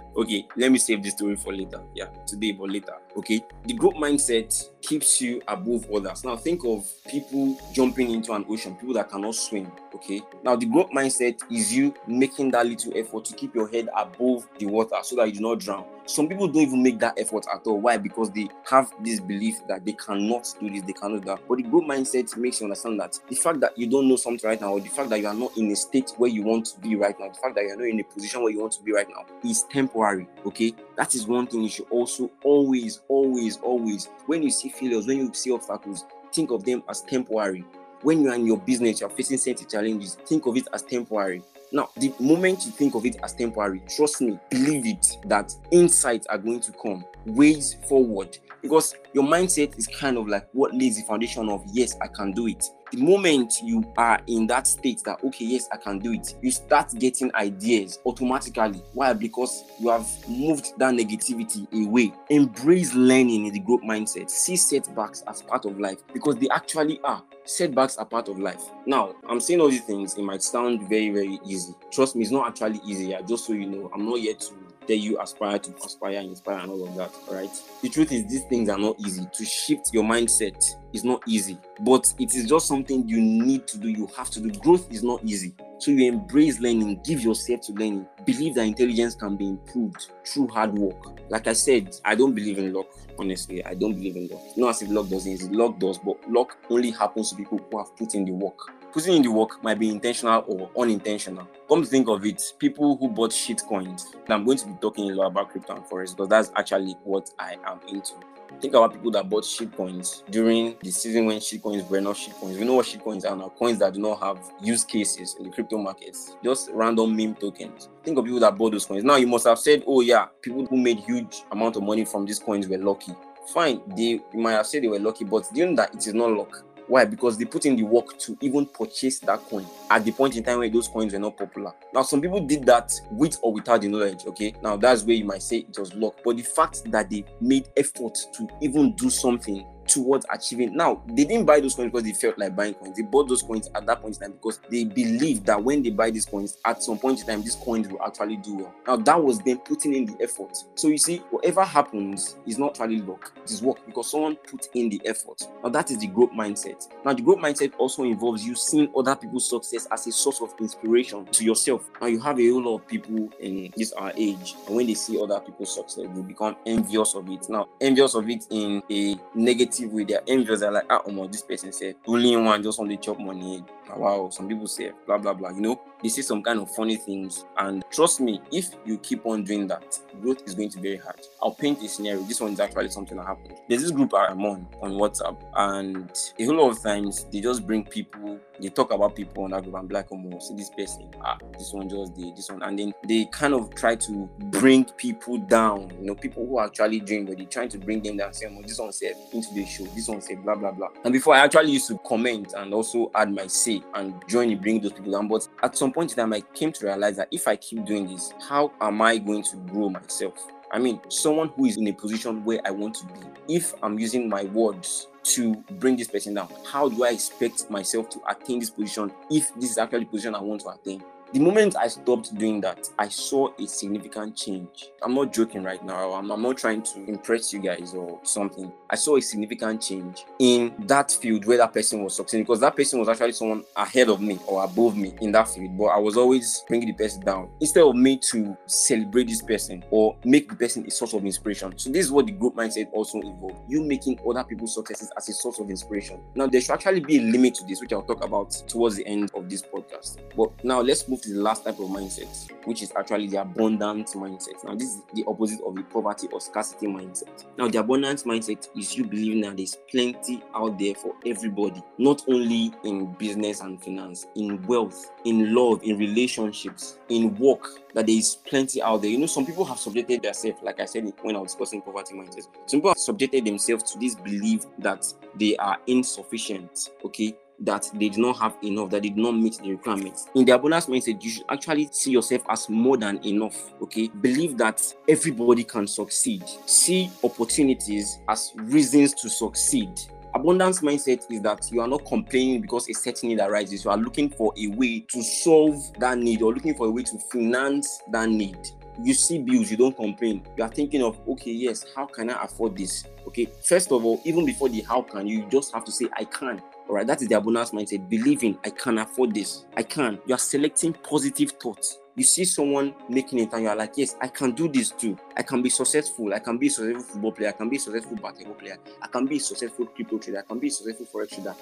okay, 0.16 0.46
let 0.56 0.70
me 0.70 0.78
save 0.78 1.02
this 1.02 1.14
story 1.14 1.37
for 1.37 1.54
later. 1.54 1.82
Yeah, 1.94 2.06
today, 2.26 2.52
but 2.52 2.70
later. 2.70 2.94
Okay, 3.16 3.42
the 3.64 3.75
growth 3.75 3.94
mindset 3.94 4.70
keeps 4.82 5.20
you 5.20 5.40
above 5.49 5.90
others. 5.90 6.25
Now, 6.25 6.37
think 6.37 6.64
of 6.64 6.87
people 7.08 7.58
jumping 7.73 8.11
into 8.11 8.32
an 8.32 8.44
ocean, 8.49 8.75
people 8.76 8.94
that 8.94 9.11
cannot 9.11 9.34
swim. 9.34 9.70
Okay, 9.94 10.23
now 10.42 10.56
the 10.56 10.66
growth 10.66 10.90
mindset 10.90 11.40
is 11.50 11.75
you 11.75 11.94
making 12.06 12.50
that 12.50 12.66
little 12.66 12.92
effort 12.96 13.25
to 13.26 13.34
keep 13.34 13.54
your 13.54 13.68
head 13.68 13.88
above 13.96 14.46
the 14.58 14.66
water 14.66 14.96
so 15.02 15.16
that 15.16 15.28
you 15.28 15.34
do 15.34 15.40
not 15.40 15.61
drown. 15.61 15.84
Some 16.06 16.28
people 16.28 16.49
don't 16.49 16.62
even 16.62 16.82
make 16.82 16.99
that 16.99 17.18
effort 17.18 17.46
at 17.52 17.66
all. 17.66 17.80
Why? 17.80 17.96
Because 17.96 18.30
they 18.30 18.49
have 18.68 18.92
this 19.00 19.20
belief 19.20 19.66
that 19.68 19.84
they 19.87 19.92
cannot 19.92 20.54
do 20.61 20.68
this, 20.68 20.82
they 20.82 20.92
cannot 20.92 21.23
do 21.23 21.26
that. 21.26 21.40
But 21.49 21.56
the 21.56 21.62
growth 21.62 21.84
mindset 21.84 22.37
makes 22.37 22.61
you 22.61 22.66
understand 22.66 23.00
that 23.00 23.18
the 23.28 23.34
fact 23.34 23.61
that 23.61 23.76
you 23.78 23.87
don't 23.87 24.08
know 24.08 24.16
something 24.16 24.46
right 24.49 24.61
now, 24.61 24.73
or 24.73 24.80
the 24.80 24.88
fact 24.88 25.08
that 25.11 25.20
you 25.20 25.26
are 25.26 25.34
not 25.34 25.56
in 25.56 25.70
a 25.73 25.76
state 25.76 26.12
where 26.18 26.30
you 26.30 26.42
want 26.42 26.66
to 26.66 26.80
be 26.80 26.94
right 26.94 27.18
now, 27.18 27.28
the 27.28 27.34
fact 27.34 27.54
that 27.54 27.64
you're 27.64 27.76
not 27.76 27.88
in 27.88 28.00
a 28.00 28.04
position 28.04 28.42
where 28.42 28.52
you 28.52 28.61
want 28.61 28.73
to 28.73 28.82
be 28.82 28.92
right 28.92 29.08
now 29.08 29.25
is 29.49 29.62
temporary. 29.70 30.28
Okay, 30.44 30.75
that 30.96 31.14
is 31.14 31.26
one 31.26 31.46
thing 31.46 31.62
you 31.62 31.70
should 31.70 31.88
also 31.90 32.30
always, 32.42 33.00
always, 33.08 33.56
always, 33.58 34.11
when 34.26 34.42
you 34.42 34.50
see 34.50 34.68
failures, 34.68 35.06
when 35.06 35.16
you 35.18 35.32
see 35.32 35.52
obstacles, 35.52 36.04
think 36.32 36.50
of 36.50 36.64
them 36.64 36.82
as 36.88 37.00
temporary. 37.00 37.64
When 38.02 38.23
you 38.23 38.28
are 38.28 38.34
in 38.34 38.44
your 38.44 38.58
business, 38.58 39.00
you're 39.00 39.08
facing 39.08 39.38
certain 39.38 39.66
challenges, 39.66 40.16
think 40.26 40.44
of 40.44 40.56
it 40.58 40.68
as 40.75 40.82
temporary 40.82 41.42
now, 41.75 41.90
the 41.97 42.14
moment 42.21 42.64
you 42.66 42.71
think 42.71 42.95
of 42.95 43.04
it 43.04 43.16
as 43.25 43.35
temporary, 43.35 43.83
trust 43.88 44.21
me, 44.21 44.38
believe 44.49 44.87
it 44.87 45.19
that 45.26 45.52
insights 45.73 46.25
are 46.28 46.38
going 46.38 46.61
to 46.61 46.71
come, 46.71 47.04
ways 47.26 47.75
forward, 47.88 48.38
because 48.64 48.97
your 49.12 49.25
mindset 49.25 49.76
is 49.78 49.87
kind 49.87 50.16
of 50.16 50.26
like 50.26 50.49
what 50.52 50.75
lays 50.75 50.97
the 50.97 51.02
foundation 51.02 51.50
of 51.50 51.62
yes, 51.71 51.94
I 52.00 52.06
can 52.06 52.33
do 52.33 52.47
it. 52.47 52.64
The 52.92 52.97
moment 52.97 53.52
you 53.62 53.85
are 53.99 54.18
in 54.26 54.47
that 54.47 54.66
state 54.66 55.02
that 55.04 55.23
okay, 55.23 55.44
yes, 55.44 55.68
I 55.71 55.76
can 55.76 55.99
do 55.99 56.14
it, 56.14 56.35
you 56.40 56.50
start 56.50 56.90
getting 56.99 57.30
ideas 57.35 57.99
automatically. 58.06 58.83
Why? 58.94 59.12
Because 59.12 59.64
you 59.78 59.90
have 59.90 60.09
moved 60.26 60.73
that 60.78 60.94
negativity 60.94 61.71
away. 61.87 62.14
Embrace 62.30 62.94
learning 62.94 63.44
in 63.47 63.52
the 63.52 63.61
growth 63.61 63.83
mindset. 63.83 64.30
See 64.30 64.56
setbacks 64.56 65.23
as 65.26 65.42
part 65.42 65.66
of 65.66 65.78
life 65.78 65.99
because 66.14 66.37
they 66.37 66.49
actually 66.49 67.00
are. 67.04 67.23
Setbacks 67.44 67.99
are 67.99 68.06
part 68.06 68.28
of 68.28 68.38
life. 68.38 68.62
Now, 68.87 69.14
I'm 69.28 69.40
saying 69.40 69.61
all 69.61 69.68
these 69.68 69.85
things, 69.85 70.16
it 70.16 70.23
might 70.23 70.42
sound 70.42 70.88
very, 70.88 71.11
very 71.11 71.38
easy. 71.44 71.75
Trust 71.90 72.16
me, 72.16 72.23
it's 72.23 72.30
not 72.30 72.49
actually 72.49 72.80
easy. 72.87 73.09
Yeah, 73.09 73.21
just 73.21 73.47
so 73.47 73.52
you 73.52 73.66
know, 73.66 73.90
I'm 73.92 74.06
not 74.06 74.23
yet 74.23 74.40
to 74.40 74.63
tell 74.87 74.97
you 74.97 75.21
aspire 75.21 75.59
to 75.59 75.75
aspire, 75.85 76.19
and 76.19 76.31
inspire, 76.31 76.59
and 76.59 76.71
all 76.71 76.87
of 76.87 76.95
that. 76.97 77.11
right? 77.31 77.50
The 77.83 77.88
truth 77.88 78.12
is, 78.12 78.26
these 78.26 78.45
things 78.45 78.69
are 78.69 78.79
not 78.79 78.97
easy. 79.00 79.26
To 79.33 79.45
shift 79.45 79.91
your 79.93 80.05
mindset 80.05 80.62
is 80.93 81.05
not 81.05 81.23
easy, 81.26 81.59
but 81.81 82.12
it 82.19 82.35
is 82.35 82.47
just 82.47 82.67
something 82.67 83.09
you 83.09 83.21
need 83.21 83.67
to 83.69 83.79
do. 83.79 83.88
You 83.88 84.09
have 84.17 84.31
to 84.31 84.41
do. 84.41 84.50
Growth 84.61 84.91
is 84.93 85.03
not 85.03 85.21
easy. 85.25 85.55
So 85.79 85.91
you 85.91 86.09
embrace 86.09 86.61
learning, 86.61 87.00
give 87.05 87.21
yourself 87.21 87.62
to 87.62 87.73
learning, 87.73 88.07
believe 88.25 88.55
that 88.55 88.62
intelligence 88.62 89.14
can 89.14 89.37
be 89.37 89.49
improved 89.49 90.11
through 90.25 90.49
hard 90.49 90.73
work. 90.73 91.21
Like 91.29 91.47
I 91.47 91.53
said, 91.53 91.95
I 92.05 92.14
don't 92.14 92.35
believe 92.35 92.59
in 92.59 92.73
luck. 92.73 92.87
Honestly, 93.19 93.64
I 93.64 93.75
don't 93.75 93.95
believe 93.95 94.17
in 94.17 94.29
luck. 94.29 94.41
Not 94.57 94.71
as 94.71 94.83
if 94.83 94.91
luck 94.91 95.09
doesn't 95.09 95.31
exist. 95.31 95.53
Luck 95.53 95.79
does, 95.79 95.99
but 95.99 96.17
luck 96.31 96.57
only 96.71 96.91
happens 96.91 97.31
to 97.31 97.37
people 97.37 97.59
who 97.71 97.79
have 97.79 97.95
put 97.97 98.14
in 98.14 98.25
the 98.25 98.33
work 98.33 98.59
putting 98.94 99.16
in 99.16 99.22
the 99.22 99.30
work 99.30 99.62
might 99.62 99.78
be 99.78 99.90
intentional 99.90 100.44
or 100.46 100.70
unintentional. 100.80 101.48
Come 101.68 101.82
to 101.82 101.88
think 101.88 102.08
of 102.08 102.24
it, 102.24 102.40
people 102.60 102.96
who 102.96 103.08
bought 103.08 103.32
shit 103.32 103.60
coins, 103.66 104.14
I'm 104.28 104.44
going 104.44 104.58
to 104.58 104.66
be 104.68 104.74
talking 104.80 105.10
a 105.10 105.14
lot 105.14 105.26
about 105.26 105.50
crypto 105.50 105.74
and 105.74 105.84
forex 105.84 106.12
because 106.12 106.28
that's 106.28 106.52
actually 106.54 106.94
what 107.02 107.28
I 107.40 107.56
am 107.66 107.80
into. 107.88 108.12
Think 108.60 108.74
about 108.74 108.92
people 108.92 109.10
that 109.10 109.28
bought 109.28 109.44
shit 109.44 109.76
coins 109.76 110.22
during 110.30 110.76
the 110.80 110.92
season 110.92 111.26
when 111.26 111.40
shit 111.40 111.60
coins 111.60 111.82
were 111.90 112.00
not 112.00 112.16
shit 112.16 112.34
coins. 112.34 112.56
We 112.56 112.64
know 112.64 112.74
what 112.74 112.86
shit 112.86 113.02
coins 113.02 113.24
are 113.24 113.34
now 113.34 113.48
coins 113.48 113.80
that 113.80 113.94
do 113.94 114.00
not 114.00 114.20
have 114.20 114.38
use 114.60 114.84
cases 114.84 115.34
in 115.40 115.46
the 115.46 115.50
crypto 115.50 115.76
markets, 115.76 116.36
just 116.44 116.70
random 116.72 117.16
meme 117.16 117.34
tokens. 117.34 117.88
Think 118.04 118.16
of 118.16 118.24
people 118.24 118.40
that 118.40 118.56
bought 118.56 118.70
those 118.70 118.86
coins. 118.86 119.02
Now 119.02 119.16
you 119.16 119.26
must 119.26 119.48
have 119.48 119.58
said, 119.58 119.82
Oh, 119.88 120.02
yeah, 120.02 120.26
people 120.40 120.66
who 120.66 120.76
made 120.76 121.00
huge 121.00 121.42
amount 121.50 121.74
of 121.74 121.82
money 121.82 122.04
from 122.04 122.26
these 122.26 122.38
coins 122.38 122.68
were 122.68 122.78
lucky. 122.78 123.12
Fine, 123.52 123.82
they 123.96 124.02
you 124.02 124.22
might 124.34 124.52
have 124.52 124.66
said 124.66 124.84
they 124.84 124.88
were 124.88 125.00
lucky, 125.00 125.24
but 125.24 125.52
do 125.52 125.60
you 125.60 125.66
know 125.66 125.76
that 125.76 125.94
it 125.94 126.06
is 126.06 126.14
not 126.14 126.30
luck? 126.30 126.64
Why? 126.87 127.05
Because 127.05 127.38
they 127.38 127.45
put 127.45 127.67
in 127.67 127.76
the 127.76 127.83
work 127.83 128.19
to 128.21 128.37
even 128.41 128.67
purchase 128.67 129.19
that 129.21 129.41
coin 129.41 129.67
at 129.91 130.05
the 130.05 130.12
point 130.12 130.37
in 130.37 130.45
time 130.45 130.59
where 130.59 130.69
those 130.69 130.88
coins 130.88 131.12
were 131.12 131.19
not 131.19 131.37
popular. 131.37 131.73
Now, 131.93 132.03
some 132.03 132.21
people 132.21 132.41
did 132.41 132.67
that 132.67 132.93
with 133.11 133.38
or 133.43 133.53
without 133.53 133.81
the 133.81 133.88
knowledge. 133.88 134.26
Okay, 134.26 134.55
now 134.62 134.76
that's 134.76 135.03
where 135.03 135.17
you 135.17 135.25
might 135.25 135.43
say 135.43 135.59
it 135.59 135.79
was 135.79 135.95
luck, 135.95 136.17
but 136.25 136.37
the 136.37 136.43
fact 136.43 136.91
that 136.91 137.09
they 137.09 137.25
made 137.41 137.69
effort 137.76 138.19
to 138.35 138.49
even 138.61 138.95
do 138.97 139.09
something 139.09 139.67
towards 139.87 140.26
achieving. 140.33 140.76
Now, 140.76 141.03
they 141.07 141.25
didn't 141.25 141.45
buy 141.47 141.61
those 141.61 141.75
coins 141.75 141.93
because 141.93 142.05
they 142.05 142.12
felt 142.12 142.38
like 142.38 142.57
buying 142.57 142.75
coins. 142.75 142.97
They 142.97 143.03
bought 143.03 143.29
those 143.29 143.43
coins 143.43 143.69
at 143.75 143.87
that 143.87 144.00
point 144.00 144.17
in 144.17 144.21
time 144.21 144.33
because 144.33 144.61
they 144.71 144.85
believed 144.85 145.47
that 145.47 145.62
when 145.62 145.83
they 145.83 145.91
buy 145.91 146.11
these 146.11 146.26
coins, 146.26 146.59
at 146.64 146.83
some 146.83 146.99
point 146.99 147.21
in 147.21 147.26
time, 147.26 147.43
these 147.43 147.57
coins 147.57 147.88
will 147.88 148.03
actually 148.03 148.37
do 148.37 148.57
well. 148.57 148.75
Now, 148.87 148.97
that 148.97 149.23
was 149.23 149.38
them 149.41 149.59
putting 149.59 149.95
in 149.95 150.07
the 150.07 150.23
effort. 150.23 150.57
So 150.75 150.88
you 150.88 150.99
see, 150.99 151.19
whatever 151.31 151.64
happens 151.64 152.37
is 152.47 152.59
not 152.59 152.79
really 152.79 153.00
luck, 153.00 153.33
it 153.43 153.50
is 153.50 153.62
work 153.62 153.85
because 153.87 154.11
someone 154.11 154.37
put 154.37 154.69
in 154.75 154.88
the 154.88 155.00
effort. 155.05 155.47
Now, 155.62 155.71
that 155.71 155.91
is 155.91 155.99
the 155.99 156.07
growth 156.07 156.33
mindset. 156.33 156.88
Now, 157.05 157.12
the 157.12 157.23
growth 157.23 157.38
mindset 157.38 157.73
also 157.79 158.05
involves 158.05 158.45
you 158.45 158.55
seeing 158.55 158.91
other 158.97 159.17
people's 159.17 159.49
success 159.49 159.87
as 159.91 160.07
a 160.07 160.12
source 160.12 160.41
of 160.41 160.55
inspiration 160.61 161.26
to 161.26 161.45
yourself. 161.45 161.91
Now, 162.00 162.07
you 162.07 162.21
have 162.21 162.38
a 162.38 162.50
whole 162.50 162.62
lot 162.62 162.76
of 162.76 162.87
people 162.87 163.31
in 163.41 163.73
this 163.76 163.93
our 163.93 164.12
age, 164.17 164.55
and 164.67 164.76
when 164.76 164.87
they 164.87 164.95
see 164.95 165.21
other 165.21 165.41
people's 165.41 165.75
success, 165.75 166.07
they 166.14 166.23
become 166.23 166.57
envious 166.67 167.14
of 167.14 167.29
it. 167.29 167.49
Now, 167.49 167.69
envious 167.81 168.14
of 168.14 168.29
it 168.29 168.47
in 168.50 168.83
a 168.91 169.17
negative 169.35 169.74
negative 169.81 169.93
way. 169.93 170.04
They're 170.04 170.23
envious. 170.26 170.61
They're 170.61 170.71
like, 170.71 170.87
ah, 170.90 171.02
oh, 171.07 171.26
this 171.26 171.43
person 171.43 171.73
said, 171.73 171.97
only 172.07 172.37
one 172.37 172.62
just 172.62 172.78
to 172.78 172.97
chop 172.97 173.19
money. 173.19 173.64
Wow, 173.97 174.28
some 174.31 174.49
people 174.49 174.66
say, 174.66 174.93
blah, 175.07 175.19
blah, 175.19 175.35
blah. 175.35 175.50
You 175.50 175.61
know, 175.61 175.81
they 176.04 176.11
say 176.11 176.20
some 176.23 176.42
kind 176.42 176.61
of 176.61 176.70
funny 176.70 176.96
things. 176.96 177.46
And 177.56 177.82
trust 177.90 178.20
me, 178.20 178.40
if 178.52 178.68
you 178.84 178.99
keep 178.99 179.25
on 179.25 179.42
doing 179.42 179.66
that, 179.68 179.99
growth 180.20 180.42
is 180.46 180.54
going 180.54 180.68
to 180.68 180.78
be 180.78 180.90
very 180.90 181.02
hard. 181.02 181.20
I'll 181.42 181.54
paint 181.54 181.82
a 181.82 181.88
scenario. 181.88 182.23
This 182.25 182.40
one 182.40 182.52
is 182.52 182.61
actually 182.61 182.90
something 182.90 183.16
that 183.16 183.26
happened. 183.26 183.56
There's 183.68 183.82
this 183.82 183.90
group 183.90 184.12
I'm 184.14 184.44
on 184.44 184.68
on 184.82 184.92
WhatsApp, 184.92 185.42
and 185.56 186.12
a 186.38 186.44
whole 186.44 186.56
lot 186.56 186.70
of 186.70 186.82
times 186.82 187.25
they 187.32 187.40
just 187.40 187.66
bring 187.66 187.84
people, 187.84 188.38
they 188.61 188.68
talk 188.68 188.92
about 188.92 189.16
people 189.16 189.44
on 189.44 189.52
that 189.52 189.62
group. 189.62 189.76
I'm 189.76 189.88
like, 189.88 190.08
oh, 190.12 190.38
see 190.40 190.54
this 190.54 190.70
person, 190.70 191.11
ah, 191.23 191.38
this 191.58 191.73
one 191.73 191.88
just 191.88 192.14
did 192.14 192.37
this 192.37 192.50
one. 192.50 192.62
And 192.62 192.78
then 192.78 192.92
they 193.08 193.25
kind 193.32 193.54
of 193.54 193.75
try 193.75 193.96
to 193.96 194.29
bring 194.50 194.85
people 194.85 195.38
down, 195.38 195.90
you 195.98 196.07
know, 196.07 196.14
people 196.14 196.46
who 196.46 196.59
are 196.59 196.66
actually 196.66 197.00
doing 197.00 197.24
but 197.24 197.38
they're 197.38 197.46
trying 197.46 197.70
to 197.70 197.79
bring 197.79 198.02
them 198.02 198.18
down, 198.18 198.35
saying, 198.35 198.55
oh, 198.59 198.66
this 198.66 198.79
one 198.79 198.92
said 198.92 199.14
into 199.33 199.55
the 199.55 199.64
show, 199.64 199.85
this 199.94 200.09
one 200.09 200.20
said 200.20 200.42
blah, 200.44 200.55
blah, 200.55 200.70
blah. 200.70 200.88
And 201.05 201.12
before 201.12 201.35
I 201.35 201.40
actually 201.40 201.72
used 201.72 201.88
to 201.88 201.98
comment 202.07 202.52
and 202.55 202.74
also 202.74 203.11
add 203.14 203.33
my 203.33 203.46
say 203.46 203.83
and 203.94 204.14
join 204.29 204.50
in 204.50 204.59
bring 204.59 204.81
those 204.81 204.92
people 204.92 205.12
down. 205.12 205.29
But 205.29 205.48
at 205.62 205.76
some 205.76 205.92
point 205.94 206.11
in 206.11 206.16
time, 206.16 206.33
I 206.33 206.40
came 206.40 206.72
to 206.72 206.87
realize 206.87 207.16
that 207.16 207.28
if 207.30 207.46
I 207.46 207.57
keep 207.57 207.85
doing 207.85 208.09
this, 208.09 208.33
how 208.48 208.72
am 208.80 209.00
I 209.00 209.18
going 209.18 209.44
to 209.44 209.57
grow 209.57 209.88
myself? 209.88 210.35
I 210.72 210.78
mean, 210.80 211.00
someone 211.09 211.48
who 211.50 211.66
is 211.66 211.76
in 211.76 211.87
a 211.87 211.92
position 211.92 212.44
where 212.44 212.61
I 212.64 212.72
want 212.72 212.96
to 212.96 213.07
be. 213.07 213.20
If 213.48 213.74
I'm 213.83 213.98
using 213.98 214.28
my 214.28 214.44
words 214.44 215.07
to 215.22 215.54
bring 215.78 215.96
this 215.96 216.09
person 216.09 216.35
down, 216.35 216.48
how 216.66 216.88
do 216.88 217.04
I 217.04 217.11
expect 217.11 217.70
myself 217.70 218.11
to 218.11 218.20
attain 218.28 218.59
this 218.59 218.70
position 218.70 219.12
if 219.30 219.54
this 219.54 219.70
is 219.70 219.78
actually 219.78 220.00
the 220.00 220.07
position 220.07 220.35
I 220.35 220.40
want 220.40 220.62
to 220.62 220.70
attain? 220.70 221.04
The 221.35 221.40
moment 221.40 221.75
I 221.75 221.88
stopped 221.88 222.33
doing 222.38 222.61
that, 222.61 222.88
I 222.97 223.09
saw 223.09 223.49
a 223.59 223.66
significant 223.66 224.37
change. 224.37 224.92
I'm 225.03 225.16
not 225.16 225.33
joking 225.33 225.64
right 225.64 225.85
now. 225.85 226.12
I'm, 226.12 226.31
I'm, 226.31 226.40
not 226.40 226.57
trying 226.57 226.83
to 226.83 227.05
impress 227.09 227.53
you 227.53 227.59
guys 227.59 227.92
or 227.92 228.20
something. 228.23 228.70
I 228.88 228.94
saw 228.94 229.16
a 229.16 229.20
significant 229.20 229.83
change 229.83 230.25
in 230.38 230.73
that 230.87 231.11
field 231.11 231.44
where 231.44 231.59
that 231.59 231.73
person 231.73 232.05
was 232.05 232.14
succeeding 232.14 232.44
because 232.44 232.61
that 232.61 232.77
person 232.77 233.01
was 233.01 233.09
actually 233.09 233.33
someone 233.33 233.64
ahead 233.75 234.11
of 234.11 234.20
me 234.20 234.38
or 234.47 234.62
above 234.62 234.97
me 234.97 235.12
in 235.23 235.33
that 235.33 235.49
field. 235.49 235.77
But 235.77 235.87
I 235.87 235.99
was 235.99 236.16
always 236.16 236.62
bringing 236.68 236.87
the 236.87 236.94
person 236.94 237.25
down 237.25 237.51
instead 237.61 237.83
of 237.83 237.97
me 237.97 238.16
to 238.31 238.57
celebrate 238.66 239.27
this 239.27 239.42
person 239.42 239.83
or 239.90 240.16
make 240.25 240.49
the 240.49 240.55
person 240.55 240.87
a 240.87 240.90
source 240.92 241.14
of 241.14 241.25
inspiration. 241.25 241.77
So 241.77 241.90
this 241.90 242.07
is 242.07 242.12
what 242.12 242.27
the 242.27 242.33
growth 242.33 242.55
mindset 242.55 242.92
also 242.92 243.20
involves. 243.20 243.59
You 243.66 243.83
making 243.83 244.20
other 244.25 244.44
people's 244.44 244.77
successes 244.77 245.11
as 245.16 245.29
a 245.29 245.33
source 245.33 245.59
of 245.59 245.68
inspiration. 245.68 246.20
Now 246.37 246.47
there 246.47 246.61
should 246.61 246.75
actually 246.75 247.01
be 247.01 247.18
a 247.18 247.23
limit 247.23 247.57
to 247.57 247.64
this, 247.64 247.81
which 247.81 247.92
I'll 247.92 248.03
talk 248.03 248.25
about 248.25 248.53
towards 248.68 248.94
the 248.94 249.05
end 249.09 249.33
of 249.35 249.51
this 249.51 249.62
podcast. 249.62 250.18
But 250.37 250.64
now 250.64 250.81
let's 250.81 251.09
move 251.09 251.23
to 251.24 251.32
the 251.32 251.40
last 251.40 251.64
type 251.64 251.78
of 251.78 251.88
mindset, 251.88 252.50
which 252.66 252.82
is 252.82 252.92
actually 252.96 253.26
the 253.28 253.40
abundant 253.40 254.08
mindset. 254.08 254.62
Now, 254.64 254.74
this 254.74 254.88
is 254.88 255.02
the 255.14 255.24
opposite 255.26 255.60
of 255.62 255.74
the 255.74 255.82
poverty 255.82 256.28
or 256.32 256.40
scarcity 256.40 256.87
mindset. 256.87 257.44
Now, 257.58 257.68
the 257.68 257.78
abundant 257.78 258.24
mindset 258.24 258.68
is 258.76 258.96
you 258.96 259.04
believing 259.04 259.40
that 259.42 259.56
there's 259.56 259.76
plenty 259.90 260.42
out 260.54 260.78
there 260.78 260.94
for 260.94 261.14
everybody, 261.26 261.82
not 261.98 262.22
only 262.28 262.72
in 262.84 263.12
business 263.14 263.60
and 263.60 263.82
finance, 263.82 264.26
in 264.37 264.62
wealth, 264.62 265.12
in 265.24 265.54
love, 265.54 265.82
in 265.82 265.98
relationships, 265.98 266.98
in 267.08 267.34
work, 267.37 267.66
that 267.94 268.06
there 268.06 268.16
is 268.16 268.37
plenty 268.46 268.82
out 268.82 269.02
there. 269.02 269.10
You 269.10 269.18
know, 269.18 269.26
some 269.26 269.46
people 269.46 269.64
have 269.64 269.78
subjected 269.78 270.22
themselves, 270.22 270.58
like 270.62 270.80
I 270.80 270.84
said 270.84 271.10
when 271.22 271.37
I 271.37 271.38
was 271.38 271.52
discussing 271.52 271.82
poverty 271.82 272.14
mindset, 272.14 272.48
some 272.66 272.80
people 272.80 272.90
have 272.90 272.98
subjected 272.98 273.44
themselves 273.44 273.92
to 273.92 273.98
this 273.98 274.14
belief 274.14 274.66
that 274.78 275.06
they 275.37 275.56
are 275.56 275.78
insufficient, 275.87 276.90
okay? 277.04 277.34
That 277.64 277.90
they 277.94 278.09
did 278.09 278.18
not 278.18 278.38
have 278.38 278.57
enough, 278.62 278.90
that 278.90 279.03
did 279.03 279.16
not 279.16 279.33
meet 279.33 279.59
the 279.59 279.70
requirements. 279.70 280.29
In 280.35 280.44
the 280.44 280.53
abundance 280.53 280.87
mindset, 280.87 281.22
you 281.22 281.31
should 281.31 281.44
actually 281.48 281.88
see 281.92 282.12
yourself 282.12 282.42
as 282.48 282.68
more 282.68 282.96
than 282.96 283.24
enough. 283.24 283.72
Okay, 283.83 284.09
believe 284.20 284.57
that 284.59 284.83
everybody 285.09 285.64
can 285.64 285.87
succeed. 285.87 286.44
See 286.66 287.11
opportunities 287.22 288.18
as 288.29 288.53
reasons 288.57 289.14
to 289.14 289.29
succeed. 289.29 289.90
Abundance 290.35 290.81
mindset 290.81 291.31
is 291.31 291.40
that 291.42 291.70
you 291.70 291.81
are 291.81 291.87
not 291.87 292.05
complaining 292.05 292.61
because 292.61 292.88
a 292.88 292.92
certain 292.92 293.29
need 293.29 293.40
arises. 293.40 293.85
You 293.85 293.90
are 293.90 293.96
looking 293.96 294.31
for 294.31 294.53
a 294.59 294.66
way 294.66 295.00
to 295.00 295.22
solve 295.22 295.81
that 296.00 296.18
need 296.18 296.42
or 296.42 296.53
looking 296.53 296.74
for 296.74 296.87
a 296.88 296.90
way 296.90 297.05
to 297.05 297.18
finance 297.31 298.03
that 298.11 298.29
need 298.29 298.59
you 299.03 299.14
see 299.14 299.38
bills, 299.38 299.70
you 299.70 299.77
don't 299.77 299.96
complain. 299.96 300.42
You 300.57 300.64
are 300.64 300.68
thinking 300.68 301.03
of, 301.03 301.18
okay, 301.29 301.50
yes, 301.50 301.85
how 301.94 302.07
can 302.07 302.31
I 302.31 302.44
afford 302.44 302.77
this? 302.77 303.05
Okay, 303.27 303.48
first 303.62 303.90
of 303.90 304.05
all, 304.05 304.20
even 304.24 304.44
before 304.44 304.68
the 304.68 304.83
how 304.83 305.03
can, 305.03 305.27
you 305.27 305.46
just 305.50 305.72
have 305.72 305.85
to 305.85 305.92
say, 305.92 306.07
I 306.16 306.24
can. 306.24 306.62
All 306.88 306.97
right, 306.97 307.07
that 307.07 307.23
is 307.23 307.29
the 307.29 307.37
abundance 307.37 307.70
mindset. 307.70 308.09
Believing 308.09 308.59
I 308.64 308.70
can 308.70 308.99
afford 308.99 309.35
this. 309.35 309.64
I 309.77 309.83
can. 309.83 310.18
You 310.27 310.35
are 310.35 310.38
selecting 310.38 310.92
positive 310.92 311.53
thoughts. 311.53 311.99
You 312.16 312.25
see 312.25 312.44
someone 312.44 312.94
making 313.09 313.40
it, 313.40 313.53
and 313.53 313.62
you 313.62 313.68
are 313.68 313.77
like, 313.77 313.94
yes, 313.97 314.16
I 314.20 314.29
can 314.29 314.53
do 314.53 314.68
this 314.68 314.90
too. 314.90 315.18
I 315.37 315.42
can 315.42 315.62
be 315.62 315.70
successful. 315.70 316.33
I 316.33 316.38
can 316.38 316.59
be 316.59 316.68
a 316.68 316.70
successful 316.70 317.03
football 317.03 317.33
player. 317.33 317.49
I 317.49 317.53
can 317.53 317.68
be 317.68 317.77
a 317.77 317.81
successful 317.81 318.16
basketball 318.16 318.55
player. 318.55 318.77
I 319.03 319.09
can 319.09 319.27
be 319.27 319.37
a 319.37 319.40
successful 319.40 319.87
crypto 319.87 320.18
trader. 320.18 320.38
I 320.38 320.42
can 320.42 320.59
be 320.59 320.68
a 320.68 320.70
successful 320.70 321.07
forex 321.07 321.35
trader 321.35 321.55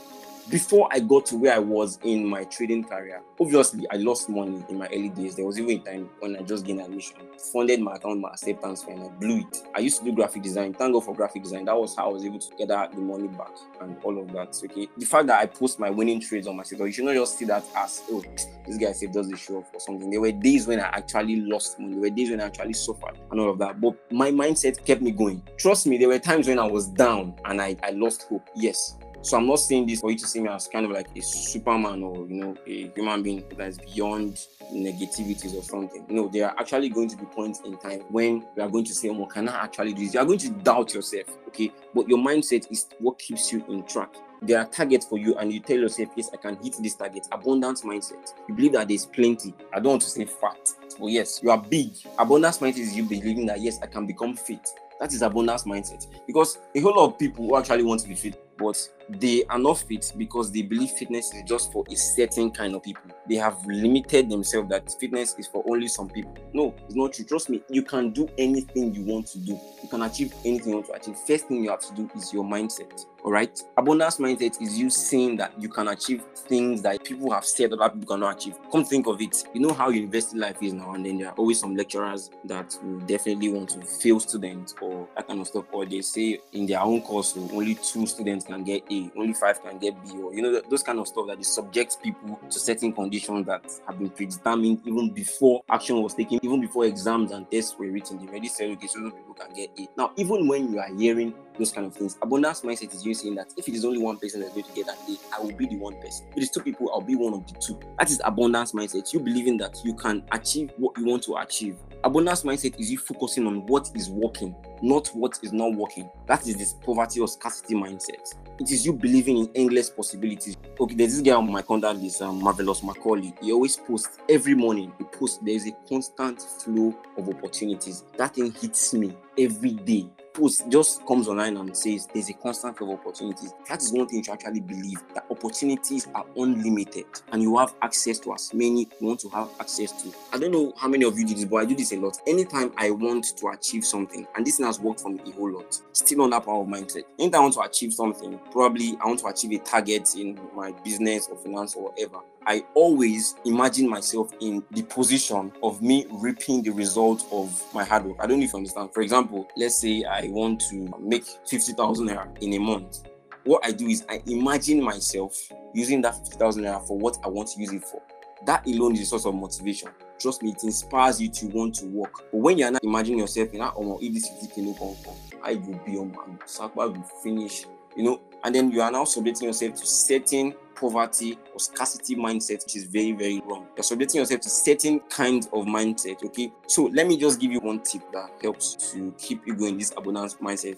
before 0.51 0.89
I 0.91 1.01
got 1.01 1.27
to 1.27 1.37
where 1.37 1.55
I 1.55 1.59
was 1.59 1.99
in 2.03 2.27
my 2.27 2.45
trading 2.45 2.85
career, 2.85 3.23
obviously 3.41 3.87
I 3.91 3.97
lost 3.97 4.29
money 4.29 4.65
in 4.69 4.79
my 4.79 4.87
early 4.89 5.09
days. 5.09 5.37
There 5.37 5.47
was 5.47 5.59
even 5.59 5.71
a 5.71 5.79
time 5.79 6.11
when 6.21 6.37
I 6.37 6.43
just 6.43 6.65
gained 6.65 6.81
admission, 6.81 7.17
funded 7.53 7.81
my 7.81 7.95
account, 7.95 8.21
my 8.21 8.31
acceptance 8.31 8.83
fee, 8.83 8.93
and 8.93 9.05
I 9.05 9.09
blew 9.09 9.41
it. 9.41 9.63
I 9.75 9.81
used 9.81 9.99
to 9.99 10.05
do 10.05 10.13
graphic 10.13 10.43
design. 10.43 10.75
Thank 10.75 10.93
God 10.93 11.05
for 11.05 11.15
graphic 11.15 11.43
design. 11.43 11.65
That 11.67 11.77
was 11.77 11.97
how 11.97 12.11
I 12.11 12.13
was 12.13 12.25
able 12.25 12.39
to 12.39 12.57
get 12.57 12.69
the 12.69 13.01
money 13.01 13.29
back 13.29 13.51
and 13.81 13.97
all 14.03 14.19
of 14.19 14.33
that. 14.33 14.59
Okay. 14.65 14.89
The 14.97 15.07
fact 15.07 15.27
that 15.29 15.41
I 15.41 15.47
post 15.47 15.79
my 15.79 15.91
winning 15.91 16.21
trades 16.21 16.47
on 16.47 16.57
my 16.57 16.63
site, 16.63 16.81
you 16.81 16.93
should 16.93 17.05
not 17.05 17.15
just 17.15 17.39
see 17.39 17.45
that 17.47 17.65
as 17.77 18.03
oh, 18.11 18.23
this 18.67 18.79
guy 18.79 18.93
said 18.93 19.13
does 19.13 19.29
the 19.29 19.37
show 19.37 19.59
off 19.59 19.71
or 19.73 19.81
something. 19.81 20.11
There 20.11 20.21
were 20.21 20.33
days 20.33 20.67
when 20.67 20.81
I 20.81 20.89
actually 20.89 21.37
lost 21.43 21.79
money. 21.79 21.95
There 21.95 22.03
were 22.03 22.11
days 22.11 22.31
when 22.31 22.41
I 22.41 22.47
actually 22.47 22.75
suffered 22.75 23.19
and 23.31 23.41
all 23.41 23.51
of 23.51 23.59
that. 23.59 23.81
But 23.81 23.95
my 24.13 24.31
mindset 24.31 24.85
kept 24.85 25.03
me 25.03 25.11
going. 25.11 25.43
Trust 25.57 25.87
me, 25.87 25.99
there 25.99 26.09
were 26.09 26.19
times 26.19 26.49
when 26.49 26.59
I 26.59 26.67
was 26.67 26.89
down 26.89 27.35
and 27.45 27.61
I, 27.61 27.77
I 27.83 27.91
lost 27.91 28.25
hope. 28.25 28.49
Yes, 28.55 28.97
so 29.23 29.37
I'm 29.37 29.47
not 29.47 29.61
saying 29.61 29.87
this 29.87 30.01
for 30.01 30.11
you 30.11 30.19
to 30.19 30.27
see 30.27 30.41
me 30.41 30.49
as 30.49 30.69
kind 30.69 30.85
of 30.85 30.93
like 30.93 31.09
a 31.17 31.23
superman 31.23 32.03
or 32.03 32.27
you 32.29 32.35
know 32.35 32.57
a 32.67 32.89
human 32.95 33.23
being 33.23 33.45
that 33.57 33.69
is 33.69 33.79
beyond 33.79 34.47
negativities 34.73 35.55
or 35.55 35.63
something. 35.63 36.05
No, 36.09 36.29
there 36.29 36.49
are 36.49 36.59
actually 36.59 36.89
going 36.89 37.09
to 37.09 37.17
be 37.17 37.25
points 37.27 37.61
in 37.65 37.77
time 37.79 38.01
when 38.11 38.45
you 38.57 38.63
are 38.63 38.69
going 38.69 38.85
to 38.85 38.95
say, 38.95 39.09
"Oh, 39.09 39.27
can 39.27 39.49
I 39.49 39.65
actually 39.65 39.95
do 39.95 40.05
this?" 40.05 40.15
You 40.15 40.21
are 40.21 40.27
going 40.27 40.39
to 40.41 40.51
doubt 40.51 40.95
yourself, 40.95 41.27
okay? 41.49 41.71
But 41.95 42.09
your 42.09 42.19
mindset 42.19 42.71
is 42.71 42.87
what 42.99 43.19
keeps 43.19 43.53
you 43.53 43.65
in 43.69 43.85
track. 43.85 44.15
there 44.43 44.59
are 44.59 44.67
targets 44.67 45.07
for 45.07 45.19
you 45.19 45.37
and 45.39 45.53
you 45.53 45.61
tell 45.61 45.79
yourself, 45.79 46.09
yes, 46.17 46.31
I 46.33 46.37
can 46.37 46.57
hit 46.63 46.77
this 46.81 46.95
target. 46.95 47.29
Abundance 47.31 47.83
mindset. 47.83 48.35
You 48.49 48.55
believe 48.55 48.73
that 48.73 48.89
there's 48.89 49.07
plenty. 49.07 49.55
I 49.73 49.79
don't 49.79 49.93
want 49.93 50.03
to 50.03 50.11
say 50.11 50.25
fat, 50.25 50.69
but 50.99 51.07
yes, 51.07 51.41
you 51.43 51.51
are 51.51 51.59
big. 51.63 51.91
Abundance 52.19 52.59
mindset 52.59 52.79
is 52.79 52.97
you 52.97 53.05
believing 53.05 53.47
that 53.47 53.61
yes, 53.61 53.79
I 53.83 53.87
can 53.87 54.07
become 54.07 54.35
fit. 54.35 54.69
That 55.01 55.13
is 55.13 55.23
abundance 55.23 55.65
mindset. 55.65 56.07
Because 56.27 56.59
a 56.75 56.81
whole 56.81 56.95
lot 56.95 57.07
of 57.07 57.19
people 57.19 57.47
who 57.47 57.57
actually 57.57 57.85
want 57.85 58.01
to 58.03 58.09
be 58.09 58.15
fit, 58.15 58.41
but 58.59 58.77
they 59.09 59.45
are 59.45 59.59
not 59.59 59.79
fit 59.79 60.13
because 60.17 60.51
they 60.53 60.63
believe 60.63 60.91
fitness 60.91 61.35
is 61.35 61.43
just 61.47 61.73
for 61.73 61.85
a 61.91 61.97
certain 61.97 62.51
kind 62.51 62.75
of 62.75 62.83
people. 62.83 63.11
They 63.29 63.37
have 63.37 63.65
limited 63.67 64.31
themselves 64.31 64.69
that 64.71 64.93
fitness 65.01 65.35
is 65.39 65.47
for 65.49 65.65
only 65.69 65.89
some 65.89 66.09
people. 66.09 66.35
No, 66.53 66.75
it's 66.87 66.95
not 66.95 67.13
true. 67.13 67.25
Trust 67.25 67.51
me, 67.51 67.63
you 67.69 67.83
can 67.83 68.11
do 68.11 68.29
anything 68.39 68.95
you 68.95 69.03
want 69.03 69.27
to 69.29 69.39
do. 69.39 69.59
You 69.83 69.89
can 69.89 70.03
achieve 70.03 70.33
anything 70.45 70.71
you 70.71 70.77
want 70.77 70.87
to 70.87 70.95
achieve. 70.95 71.17
First 71.27 71.49
thing 71.49 71.63
you 71.65 71.71
have 71.71 71.81
to 71.81 71.95
do 71.95 72.11
is 72.15 72.33
your 72.33 72.45
mindset. 72.45 73.07
All 73.25 73.31
right. 73.31 73.63
Abundance 73.77 74.17
mindset 74.17 74.61
is 74.61 74.77
you 74.77 74.91
saying 74.91 75.37
that 75.37 75.53
you 75.61 75.69
can 75.69 75.87
achieve 75.89 76.25
things 76.35 76.83
that 76.83 77.05
people 77.05 77.31
have 77.31 77.45
said 77.45 77.73
other 77.73 77.89
people 77.89 78.17
cannot 78.17 78.37
achieve. 78.37 78.59
Come 78.73 78.85
think 78.85 79.07
of 79.07 79.21
it. 79.21 79.45
You 79.55 79.61
know 79.61 79.73
how 79.73 79.91
university 79.91 80.39
life 80.39 80.61
is 80.61 80.73
now, 80.73 80.95
and 80.95 81.07
then 81.07 81.19
there 81.19 81.29
are 81.29 81.35
always 81.35 81.61
some 81.61 81.77
lecturers 81.77 82.31
that 82.47 82.77
will 82.83 82.99
definitely 83.01 83.49
want 83.51 83.71
to 83.71 83.81
fail 83.81 84.19
students 84.19 84.75
or 84.81 85.09
that 85.15 85.29
kind 85.29 85.41
of 85.41 85.47
stuff. 85.47 85.67
Or 85.71 85.87
they 85.87 86.01
say 86.01 86.41
in 86.53 86.67
their 86.67 86.81
own 86.81 87.01
course, 87.03 87.35
oh, 87.39 87.49
only 87.53 87.77
two 87.77 88.07
students 88.07 88.45
can 88.45 88.65
get 88.65 88.83
A, 88.91 89.13
only 89.17 89.35
five 89.35 89.63
can 89.63 89.79
get 89.79 90.03
B, 90.03 90.21
or 90.21 90.35
you 90.35 90.43
know, 90.43 90.61
those 90.69 90.83
kind 90.83 90.99
of 90.99 91.07
stuff 91.07 91.29
that 91.29 91.37
they 91.37 91.45
subject 91.45 92.03
people 92.03 92.41
to 92.51 92.59
certain 92.59 92.93
conditions 92.93 93.47
that 93.47 93.65
have 93.87 94.01
been 94.01 94.11
predetermined 94.11 94.81
even 94.85 95.11
before 95.11 95.63
action 95.71 96.03
was 96.03 96.15
taken, 96.15 96.41
even 96.43 96.61
before 96.61 96.87
exams 96.87 97.31
and 97.31 97.49
tests 97.53 97.79
were 97.79 97.87
written. 97.87 98.19
They 98.19 98.27
already 98.27 98.49
said, 98.49 98.71
okay, 98.71 98.89
so 98.89 98.99
people 99.13 99.35
can 99.35 99.55
get 99.55 99.71
A. 99.79 99.89
Now, 99.97 100.11
even 100.17 100.49
when 100.49 100.73
you 100.73 100.81
are 100.81 100.93
hearing 100.93 101.35
those 101.59 101.73
kind 101.73 101.87
of 101.87 101.95
things. 101.95 102.17
Abundance 102.23 102.63
mindset 102.63 102.95
is 102.95 103.05
you 103.05 103.15
saying 103.15 103.35
that 103.37 103.53
if 103.57 103.69
it 103.69 103.75
is 103.75 103.85
only 103.85 103.99
one 103.99 104.17
person 104.19 104.41
that's 104.41 104.53
going 104.53 104.65
to 104.65 104.73
get 104.73 104.87
that 104.87 105.07
day, 105.07 105.17
I 105.37 105.41
will 105.41 105.53
be 105.53 105.67
the 105.67 105.77
one 105.77 105.95
person. 106.01 106.27
If 106.31 106.39
it 106.39 106.43
is 106.45 106.51
two 106.51 106.61
people, 106.61 106.91
I'll 106.93 107.01
be 107.01 107.17
one 107.17 107.35
of 107.35 107.47
the 107.47 107.59
two. 107.59 107.79
That 107.99 108.11
is 108.11 108.21
abundance 108.25 108.73
mindset. 108.73 109.13
You 109.13 109.21
believing 109.21 109.57
that 109.59 109.81
you 109.85 109.95
can 109.95 110.23
achieve 110.33 110.71
what 110.77 110.97
you 110.99 111.05
want 111.05 111.23
to 111.25 111.37
achieve. 111.37 111.77
Abundance 112.05 112.43
mindset 112.43 112.79
is 112.81 112.91
you 112.91 112.99
focusing 112.99 113.47
on 113.47 113.65
what 113.67 113.91
is 113.95 114.11
working, 114.11 114.55
not 114.83 115.09
what 115.09 115.39
is 115.43 115.53
not 115.53 115.75
working. 115.75 116.11
That 116.27 116.47
is 116.49 116.57
this 116.57 116.73
poverty 116.73 117.21
or 117.21 117.29
scarcity 117.29 117.75
mindset. 117.75 118.35
It 118.59 118.71
is 118.71 118.85
you 118.85 118.93
believing 118.93 119.39
in 119.39 119.51
endless 119.55 119.89
possibilities. 119.89 120.57
Okay, 120.81 120.95
there's 120.97 121.13
this 121.13 121.21
guy 121.21 121.33
on 121.33 121.51
my 121.51 121.63
contact 121.63 122.01
list, 122.01 122.21
um, 122.23 122.43
Marvelous 122.43 122.83
Macaulay. 122.83 123.33
He 123.41 123.53
always 123.53 123.77
posts 123.77 124.19
every 124.29 124.55
morning. 124.55 124.93
He 124.99 125.05
posts 125.05 125.39
there 125.39 125.55
is 125.55 125.69
a 125.69 125.73
constant 125.89 126.41
flow 126.43 126.95
of 127.17 127.29
opportunities. 127.29 128.05
That 128.17 128.35
thing 128.35 128.53
hits 128.53 128.93
me 128.95 129.17
every 129.39 129.73
day 129.73 130.09
post 130.35 130.69
just 130.69 131.07
comes 131.07 131.29
online 131.29 131.57
and 131.57 131.77
says 131.77 132.09
there's 132.13 132.31
a 132.31 132.35
constant 132.35 132.81
of 132.81 132.91
opportunities. 132.91 133.53
That 133.69 133.81
is 133.83 133.93
one 133.93 134.09
thing 134.09 134.23
you 134.27 134.33
actually 134.33 134.61
believe 134.61 135.03
that 135.15 135.27
opportunities 135.31 136.09
are 136.15 136.25
unlimited 136.37 137.07
and 137.33 137.43
you 137.43 137.57
have 137.59 137.75
access 137.83 138.19
to 138.21 138.35
as 138.35 138.53
many 138.55 138.89
you 139.01 139.07
want 139.07 139.21
to 139.21 139.29
have 139.31 139.49
access 139.61 139.93
to. 140.03 140.13
I 140.33 140.39
don't 140.39 140.53
know 140.53 140.73
how 140.77 140.89
many 140.89 141.05
of 141.05 141.19
you 141.19 141.27
do 141.27 141.35
this, 141.35 141.45
but 141.45 141.57
I 141.57 141.65
do 141.65 141.75
this 141.75 141.93
a 141.93 141.97
lot. 141.97 142.19
Anytime 142.27 142.73
I 142.77 142.91
want 142.91 143.37
to 143.37 143.49
achieve 143.49 143.85
something, 143.85 144.27
and 144.37 144.47
this 144.47 144.59
has 144.59 144.81
worked 144.81 145.01
for 145.01 145.11
me 145.11 145.21
a 145.27 145.31
whole 145.33 145.53
lot, 145.53 145.81
still 145.93 146.23
on 146.23 146.31
that 146.31 146.45
power 146.45 146.63
of 146.63 146.69
mindset. 146.69 147.05
Anytime 147.19 147.41
I 147.41 147.43
want 147.43 147.55
to 147.55 147.61
achieve 147.61 147.93
something, 147.93 148.39
probably 148.51 148.97
I 149.01 149.07
want 149.07 149.21
to 149.21 149.27
achieve 149.27 149.53
a 149.53 149.59
target 149.65 150.15
in 150.17 150.39
my 150.55 150.73
business 150.85 151.29
or 151.29 151.37
finance 151.37 151.75
or 151.75 151.91
whatever. 151.91 152.19
I 152.47 152.65
always 152.75 153.37
imagine 153.45 153.89
myself 153.89 154.33
in 154.41 154.63
the 154.73 154.83
position 154.83 155.53
of 155.63 155.81
me 155.83 156.07
reaping 156.11 156.63
the 156.63 156.71
result 156.71 157.27
of 157.31 157.63
my 157.75 157.85
hard 157.85 158.05
work. 158.05 158.17
I 158.21 158.27
don't 158.27 158.39
know 158.39 158.45
if 158.45 158.53
you 158.53 158.59
understand. 158.59 158.93
For 158.93 159.03
example, 159.03 159.49
let's 159.57 159.77
say 159.79 160.05
I 160.05 160.29
want 160.29 160.61
to 160.71 160.93
make 161.01 161.25
50,000 161.47 162.09
naira 162.09 162.43
in 162.43 162.55
a 162.55 162.59
month. 162.59 163.05
What 163.45 163.65
I 163.65 163.73
do 163.73 163.87
is 163.87 164.05
I 164.09 164.23
imagine 164.27 164.83
myself 164.83 165.37
using 165.75 166.03
that 166.03 166.17
50,000 166.17 166.65
naira 166.65 166.87
for 166.87 166.99
what 166.99 167.19
I 167.25 167.29
want 167.29 167.49
to 167.51 167.61
use 167.61 167.73
it 167.73 167.85
for. 167.85 168.03
That 168.45 168.67
alone 168.67 168.95
is 168.95 169.03
a 169.03 169.07
source 169.07 169.27
of 169.27 169.35
motivation. 169.35 169.91
Trust 170.19 170.43
me, 170.43 170.51
it 170.51 170.63
inspires 170.65 171.21
you 171.21 171.29
to 171.29 171.47
want 171.47 171.75
to 171.77 171.87
work. 171.87 172.13
But 172.31 172.39
when 172.39 172.59
you're 172.59 172.71
not 172.71 172.83
imagining 172.83 173.21
yourself 173.21 173.53
in 173.53 173.61
that, 173.61 173.75
oh, 173.77 173.99
if 174.03 174.13
this 174.15 174.29
50k 174.29 174.59
no 174.59 174.75
come 174.75 174.97
come, 175.05 175.41
I 175.43 175.55
will 175.55 175.79
be 175.85 175.97
on 175.97 176.13
my 176.13 176.37
Sakwa 176.47 176.93
will 176.93 177.03
finish, 177.23 177.67
you 177.97 178.05
know, 178.05 178.21
and 178.45 178.55
then 178.55 178.71
you 178.71 178.83
are 178.83 178.91
now 178.91 179.05
subjecting 179.05 179.49
yourself 179.49 179.75
to 179.75 179.87
certain 179.87 180.55
poverty 180.75 181.39
or 181.53 181.61
scarcity 181.61 182.17
mindset, 182.17 182.65
which 182.65 182.77
is 182.77 182.85
very, 182.85 183.13
very 183.13 183.41
wrong. 183.47 183.67
You're 183.77 183.85
subjecting 183.85 184.21
yourself 184.21 184.41
to 184.41 184.51
certain 184.51 185.01
kinds 185.09 185.47
of 185.53 185.67
mindset. 185.67 186.25
Okay. 186.25 186.53
So 186.67 186.85
let 186.93 187.07
me 187.07 187.17
just 187.17 187.41
give 187.41 187.53
you 187.53 187.61
one 187.61 187.81
tip 187.81 188.03
that 188.13 188.31
helps 188.43 188.93
to 188.93 189.15
keep 189.19 189.47
you 189.47 189.55
going 189.55 189.79
this 189.79 189.93
abundance 189.97 190.35
mindset 190.35 190.77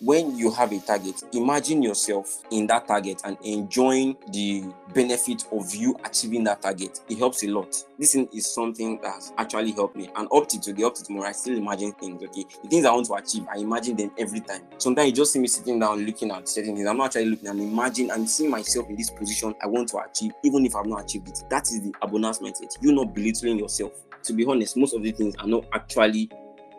when 0.00 0.36
you 0.36 0.50
have 0.52 0.72
a 0.72 0.78
target, 0.80 1.22
imagine 1.32 1.82
yourself 1.82 2.42
in 2.50 2.66
that 2.66 2.86
target 2.86 3.22
and 3.24 3.36
enjoying 3.42 4.16
the 4.32 4.64
benefit 4.92 5.44
of 5.52 5.74
you 5.74 5.96
achieving 6.04 6.44
that 6.44 6.62
target. 6.62 7.00
It 7.08 7.18
helps 7.18 7.42
a 7.44 7.48
lot. 7.48 7.74
This 7.98 8.14
is 8.14 8.52
something 8.52 9.00
that 9.02 9.14
has 9.14 9.32
actually 9.38 9.72
helped 9.72 9.96
me. 9.96 10.10
And 10.16 10.28
up 10.32 10.48
to 10.48 10.60
today, 10.60 10.82
up 10.84 10.94
to 10.96 11.04
tomorrow, 11.04 11.28
I 11.28 11.32
still 11.32 11.56
imagine 11.56 11.92
things. 11.92 12.22
Okay, 12.22 12.44
the 12.62 12.68
things 12.68 12.84
I 12.84 12.92
want 12.92 13.06
to 13.06 13.14
achieve, 13.14 13.46
I 13.52 13.58
imagine 13.58 13.96
them 13.96 14.10
every 14.18 14.40
time. 14.40 14.62
Sometimes 14.78 15.08
you 15.08 15.14
just 15.14 15.32
see 15.32 15.38
me 15.38 15.48
sitting 15.48 15.78
down 15.78 16.04
looking 16.04 16.30
at 16.30 16.48
certain 16.48 16.76
things. 16.76 16.86
I'm 16.86 16.98
not 16.98 17.06
actually 17.06 17.26
looking. 17.26 17.48
I'm 17.48 17.60
imagining 17.60 18.10
and 18.10 18.28
seeing 18.28 18.50
myself 18.50 18.88
in 18.88 18.96
this 18.96 19.10
position 19.10 19.54
I 19.62 19.66
want 19.66 19.88
to 19.90 19.98
achieve, 19.98 20.32
even 20.44 20.66
if 20.66 20.76
I've 20.76 20.86
not 20.86 21.04
achieved 21.04 21.28
it. 21.28 21.42
That 21.48 21.64
is 21.64 21.80
the 21.80 21.94
abundance 22.02 22.38
mindset. 22.40 22.76
You're 22.80 22.94
not 22.94 23.14
belittling 23.14 23.58
yourself. 23.58 23.92
To 24.24 24.32
be 24.32 24.44
honest, 24.44 24.76
most 24.76 24.94
of 24.94 25.02
the 25.02 25.12
things 25.12 25.34
are 25.36 25.46
not 25.46 25.64
actually 25.72 26.30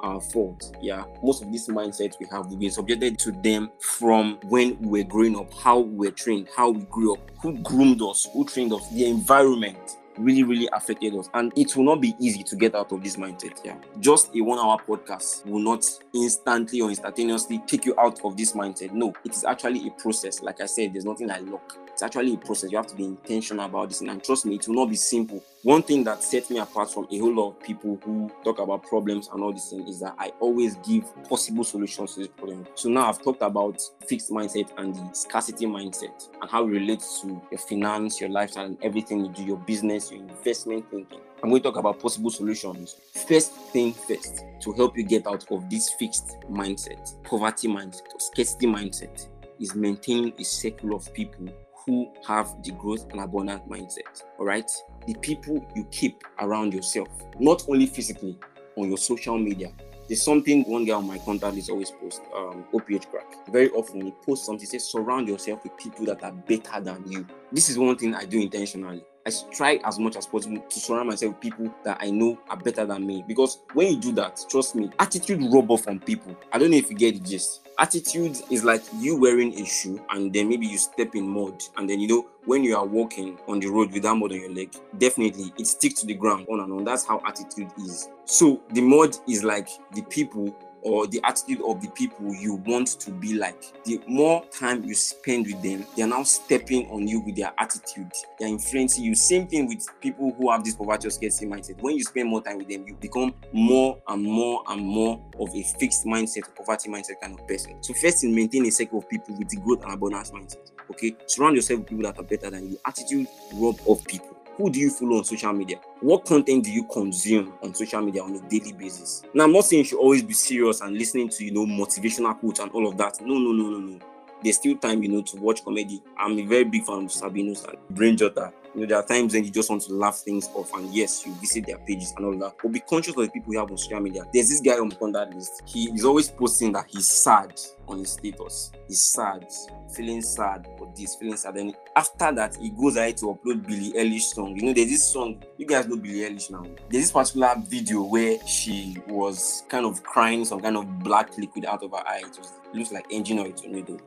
our 0.02 0.22
fault. 0.22 0.76
Yeah, 0.82 1.06
most 1.24 1.44
of 1.44 1.52
these 1.52 1.68
mindsets 1.68 2.20
we 2.20 2.28
have, 2.32 2.48
we've 2.48 2.60
been 2.60 2.72
subjected 2.72 3.18
to 3.20 3.32
them 3.32 3.72
from 3.80 4.40
when 4.46 4.80
we 4.80 5.04
were 5.04 5.10
growing 5.10 5.38
up, 5.38 5.54
how 5.54 5.80
we 5.80 6.08
were 6.08 6.12
trained, 6.12 6.48
how 6.56 6.72
we 6.72 6.82
grew 6.86 7.14
up, 7.14 7.32
who 7.42 7.58
groomed 7.60 8.02
us, 8.02 8.28
who 8.34 8.46
trained 8.46 8.74
us, 8.74 8.90
the 8.90 9.06
environment 9.06 9.98
really, 10.18 10.44
really 10.44 10.70
affected 10.74 11.16
us. 11.16 11.30
And 11.34 11.52
it 11.56 11.76
will 11.76 11.84
not 11.84 12.02
be 12.02 12.16
easy 12.20 12.44
to 12.44 12.56
get 12.56 12.76
out 12.76 12.92
of 12.92 13.04
this 13.04 13.16
mindset. 13.16 13.60
Yeah. 13.64 13.78
Just 14.00 14.36
a 14.36 14.42
one 14.42 14.60
hour 14.60 14.78
podcast 14.86 15.46
will 15.46 15.60
not 15.60 15.86
instantly 16.14 16.82
or 16.82 16.90
instantaneously 16.90 17.62
take 17.68 17.86
you 17.86 17.94
out 18.00 18.24
of 18.24 18.36
this 18.38 18.54
mindset. 18.54 18.92
No, 18.94 19.14
it 19.24 19.34
is 19.34 19.44
actually 19.44 19.88
a 19.88 19.92
process. 19.92 20.42
Like 20.42 20.62
I 20.62 20.66
said, 20.66 20.94
there's 20.94 21.06
nothing 21.06 21.28
like 21.28 21.46
luck. 21.46 21.78
It's 21.88 22.04
actually 22.04 22.34
a 22.34 22.38
process. 22.38 22.72
You 22.72 22.78
have 22.78 22.88
to 22.88 22.96
be 22.96 23.06
intentional 23.06 23.66
about 23.66 23.90
this. 23.90 24.02
And 24.02 24.24
trust 24.24 24.46
me, 24.46 24.56
it 24.56 24.68
will 24.68 24.76
not 24.76 24.90
be 24.90 24.96
simple. 24.96 25.44
One 25.68 25.84
thing 25.84 26.06
that 26.06 26.24
sets 26.24 26.50
me 26.50 26.60
apart 26.60 26.94
from 26.94 27.10
a 27.12 27.18
whole 27.18 27.36
lot 27.36 27.50
of 27.50 27.62
people 27.62 28.00
who 28.06 28.32
talk 28.42 28.60
about 28.60 28.84
problems 28.84 29.28
and 29.34 29.44
all 29.44 29.52
this 29.52 29.70
thing 29.70 29.86
is 29.86 30.00
that 30.00 30.16
I 30.18 30.32
always 30.40 30.76
give 30.76 31.04
possible 31.26 31.66
solutions 31.66 32.14
to 32.14 32.22
this 32.22 32.30
problem. 32.30 32.66
So 32.76 32.88
now 32.88 33.10
I've 33.10 33.22
talked 33.22 33.42
about 33.42 33.82
fixed 34.08 34.32
mindset 34.32 34.70
and 34.78 34.96
the 34.96 35.10
scarcity 35.12 35.66
mindset 35.66 36.30
and 36.42 36.50
how 36.50 36.64
it 36.66 36.70
relates 36.70 37.20
to 37.20 37.42
your 37.52 37.58
finance, 37.58 38.22
your 38.22 38.30
lifestyle, 38.30 38.64
and 38.64 38.78
everything 38.82 39.26
you 39.26 39.32
do, 39.34 39.44
your 39.44 39.58
business, 39.58 40.10
your 40.10 40.22
investment 40.22 40.90
thinking. 40.90 41.20
I'm 41.44 41.50
going 41.50 41.62
to 41.62 41.68
talk 41.68 41.78
about 41.78 42.00
possible 42.00 42.30
solutions. 42.30 42.96
First 43.28 43.52
thing 43.74 43.92
first, 43.92 44.46
to 44.62 44.72
help 44.72 44.98
you 44.98 45.04
get 45.04 45.28
out 45.28 45.52
of 45.52 45.70
this 45.70 45.90
fixed 45.90 46.38
mindset, 46.50 47.22
poverty 47.26 47.68
mindset, 47.68 48.04
or 48.14 48.22
scarcity 48.22 48.68
mindset, 48.68 49.28
is 49.60 49.76
maintaining 49.76 50.32
a 50.40 50.46
circle 50.46 50.96
of 50.96 51.14
people 51.14 51.50
who 51.86 52.10
have 52.26 52.56
the 52.64 52.72
growth 52.72 53.06
and 53.12 53.20
abundant 53.20 53.68
mindset. 53.68 54.24
All 54.40 54.46
right. 54.46 54.72
The 55.08 55.16
people 55.16 55.66
you 55.74 55.86
keep 55.86 56.22
around 56.40 56.74
yourself, 56.74 57.08
not 57.40 57.64
only 57.70 57.86
physically, 57.86 58.38
on 58.76 58.90
your 58.90 58.98
social 58.98 59.38
media. 59.38 59.72
There's 60.08 60.22
something 60.22 60.64
one 60.64 60.86
guy 60.86 60.94
on 60.94 61.08
my 61.08 61.18
contact 61.18 61.58
is 61.58 61.70
always 61.70 61.92
post, 61.92 62.22
um, 62.36 62.66
OPH 62.74 63.10
crack. 63.10 63.48
Very 63.50 63.70
often 63.72 64.02
he 64.02 64.12
posts 64.26 64.46
something, 64.46 64.66
says, 64.66 64.86
surround 64.86 65.28
yourself 65.28 65.64
with 65.64 65.76
people 65.78 66.06
that 66.06 66.24
are 66.24 66.32
better 66.32 66.80
than 66.80 67.10
you. 67.10 67.26
This 67.52 67.70
is 67.70 67.78
one 67.78 67.98
thing 67.98 68.16
I 68.16 68.26
do 68.26 68.40
intentionally. 68.40 69.04
I 69.26 69.32
try 69.52 69.80
as 69.84 70.00
much 70.00 70.16
as 70.16 70.26
possible 70.26 70.60
to 70.62 70.80
surround 70.80 71.10
myself 71.10 71.34
with 71.34 71.42
people 71.42 71.74
that 71.84 71.98
I 72.00 72.10
know 72.10 72.40
are 72.50 72.56
better 72.56 72.86
than 72.86 73.06
me. 73.06 73.26
Because 73.28 73.60
when 73.74 73.94
you 73.94 74.00
do 74.00 74.12
that, 74.14 74.46
trust 74.50 74.76
me, 74.76 74.90
attitude 75.00 75.42
rub 75.52 75.70
off 75.70 75.88
on 75.90 76.00
people. 76.00 76.38
I 76.54 76.58
don't 76.58 76.72
know 76.72 76.78
if 76.78 76.90
you 76.90 76.96
get 76.96 77.16
the 77.16 77.30
gist. 77.30 77.67
Attitude 77.80 78.42
is 78.50 78.64
like 78.64 78.82
you 78.96 79.16
wearing 79.16 79.54
a 79.60 79.66
shoe 79.66 80.04
and 80.10 80.34
then 80.34 80.50
maybe 80.50 80.66
you 80.66 80.80
step 80.80 81.14
in 81.14 81.28
mud 81.28 81.62
and 81.78 81.88
then 81.88 82.00
you 82.00 82.08
know 82.08 82.28
when 82.46 82.64
you 82.64 82.76
are 82.76 82.86
walking 82.86 83.38
on 83.48 83.60
the 83.60 83.68
road 83.68 83.92
without 83.92 84.16
mud 84.16 84.32
on 84.32 84.40
your 84.40 84.52
leg, 84.52 84.74
definitely 84.98 85.54
it 85.60 85.68
sticks 85.68 86.02
to 86.02 86.08
the 86.08 86.16
ground 86.16 86.48
on 86.50 86.62
and 86.62 86.74
on. 86.74 86.84
That's 86.84 87.06
how 87.06 87.22
attitude 87.28 87.70
is. 87.78 88.10
So 88.26 88.62
the 88.72 88.82
mud 88.82 89.16
is 89.28 89.44
like 89.44 89.70
the 89.94 90.02
people 90.04 90.56
or 90.82 91.08
the 91.08 91.20
attitude 91.24 91.62
of 91.66 91.82
the 91.82 91.90
people 91.90 92.34
you 92.34 92.56
want 92.66 92.88
to 93.00 93.12
be 93.12 93.34
like. 93.34 93.62
The 93.84 94.02
more 94.08 94.46
time 94.52 94.84
you 94.84 94.96
spend 94.96 95.48
with 95.48 95.62
them, 95.62 95.86
they 95.96 96.04
are 96.04 96.08
now 96.08 96.24
stepping 96.24 96.90
on 96.90 97.08
you 97.08 97.20
with 97.22 97.36
their 97.36 97.54
attitude. 97.58 98.12
They 98.40 98.46
are 98.46 98.50
influencing 98.50 99.04
you. 99.04 99.16
Same 99.16 99.48
thing 99.48 99.68
with 99.68 99.86
people 100.02 100.34
who 100.38 100.52
have 100.52 100.64
this 100.64 100.76
poverty 100.76 101.10
scarcity 101.10 101.46
mindset. 101.46 101.82
When 101.82 101.96
you 101.96 102.04
spend 102.04 102.30
more 102.30 102.42
time 102.42 102.60
with 102.60 102.70
them, 102.70 102.86
you 102.88 102.96
become 102.96 103.34
more 103.52 104.00
and 104.08 104.24
more 104.24 104.64
and 104.68 104.82
more 104.82 105.22
of 105.40 105.50
a 105.56 105.64
fixed 105.80 106.06
mindset, 106.06 106.44
poverty 106.56 106.90
mindset 106.90 107.20
kind 107.22 107.40
of 107.40 107.48
person. 107.48 107.82
So 107.84 107.94
first, 107.94 108.24
in 108.24 108.34
maintain 108.34 108.66
a 108.66 108.72
circle 108.72 109.00
of 109.00 109.10
people 109.10 109.36
with 109.36 109.50
the 109.50 109.58
growth 109.58 109.84
and 109.84 109.94
abundance 109.94 110.32
mindset. 110.32 110.72
Okay, 110.90 111.16
surround 111.26 111.56
yourself 111.56 111.80
with 111.82 111.90
people 111.90 112.04
that 112.04 112.18
are 112.18 112.24
better 112.24 112.50
than 112.50 112.70
you. 112.70 112.80
Attitude 112.86 113.28
rub 113.54 113.76
off 113.86 114.06
people 114.06 114.37
who 114.58 114.72
do 114.72 114.80
you 114.80 114.90
follow 114.90 115.18
on 115.18 115.24
social 115.24 115.54
media? 115.54 115.80
What 116.02 116.26
content 116.26 116.66
do 116.66 116.72
you 116.72 116.84
consume 116.86 117.54
on 117.64 117.74
social 117.76 118.02
media 118.02 118.24
on 118.24 118.36
a 118.36 118.42
daily 118.50 118.74
basis? 118.74 119.24
Now, 119.34 119.44
I'm 119.44 119.54
not 119.54 119.66
saying 119.66 119.82
you 119.82 119.86
should 119.86 120.00
always 120.00 120.24
be 120.24 120.34
serious 120.34 120.82
and 120.82 120.98
listening 120.98 121.30
to, 121.30 121.46
you 121.46 121.52
know, 121.52 121.66
motivational 121.66 122.38
quotes 122.40 122.60
and 122.60 122.72
all 122.72 122.88
of 122.88 122.98
that. 122.98 123.22
No, 123.22 123.36
no, 123.38 123.52
no, 123.52 123.70
no, 123.70 123.80
no. 123.80 124.00
there's 124.44 124.58
still 124.58 124.76
time, 124.78 125.04
you 125.04 125.10
know, 125.10 125.22
to 125.22 125.38
watch 125.38 125.64
comedy. 125.64 126.02
I'm 126.18 126.38
a 126.40 126.46
very 126.46 126.64
big 126.64 126.86
fan 126.86 127.06
of 127.06 127.12
Sabinus 127.12 127.68
and 127.68 127.78
Brain 127.92 128.18
Jotter. 128.18 128.52
You 128.74 128.82
know, 128.82 128.88
there 128.88 128.98
are 128.98 129.06
times 129.06 129.34
when 129.34 129.44
you 129.44 129.52
just 129.52 129.70
want 129.70 129.82
to 129.84 129.94
laugh 129.94 130.18
things 130.18 130.50
off, 130.54 130.74
and 130.76 130.94
yes, 130.94 131.26
you 131.26 131.34
visit 131.36 131.66
their 131.66 131.80
pages 131.80 132.14
and 132.18 132.26
all 132.26 132.38
that. 132.40 132.56
But 132.62 132.72
be 132.72 132.80
conscious 132.80 133.16
of 133.16 133.26
the 133.26 133.30
people 133.30 133.54
you 133.54 133.60
have 133.60 133.72
on 133.72 133.78
social 133.78 134.00
media. 134.00 134.24
There's 134.34 134.50
this 134.50 134.62
guy 134.62 134.74
on 134.74 134.90
that 134.90 135.34
list. 135.34 135.64
He 135.66 135.86
is 135.92 136.06
always 136.06 136.30
posting 136.30 136.72
that 136.74 136.86
he's 136.88 137.08
sad 137.08 137.60
on 137.88 138.00
his 138.00 138.12
status. 138.12 138.72
He's 138.88 139.02
sad, 139.02 139.48
feeling 139.94 140.22
sad 140.22 140.68
for 140.78 140.92
this, 140.96 141.16
feeling 141.16 141.38
sad. 141.38 141.56
And 141.56 141.76
after 141.96 142.32
that, 142.34 142.56
he 142.56 142.70
goes 142.70 142.96
ahead 142.96 143.18
to 143.18 143.26
upload 143.26 143.66
Billie 143.66 143.94
Eilish 143.94 144.34
song. 144.34 144.56
You 144.56 144.64
know, 144.64 144.74
there's 144.74 144.90
this 144.90 145.04
song. 145.04 145.44
You 145.58 145.66
guys 145.66 145.88
know 145.88 145.98
Billie 145.98 146.30
Eilish 146.30 146.52
now. 146.52 146.64
There's 146.90 147.06
this 147.06 147.12
particular 147.12 147.56
video 147.60 148.04
where 148.04 148.38
she 148.46 148.98
was 149.08 149.64
kind 149.70 149.86
of 149.86 150.04
crying 150.04 150.46
some 150.46 150.62
kind 150.62 150.78
of 150.78 151.00
black 151.00 151.38
liquid 151.38 151.66
out 151.66 151.84
of 151.84 151.92
her 151.92 152.08
eye. 152.08 152.22
It 152.24 152.38
was 152.38 152.54
looks 152.74 152.92
like 152.92 153.06
engine 153.10 153.40
oil. 153.40 153.54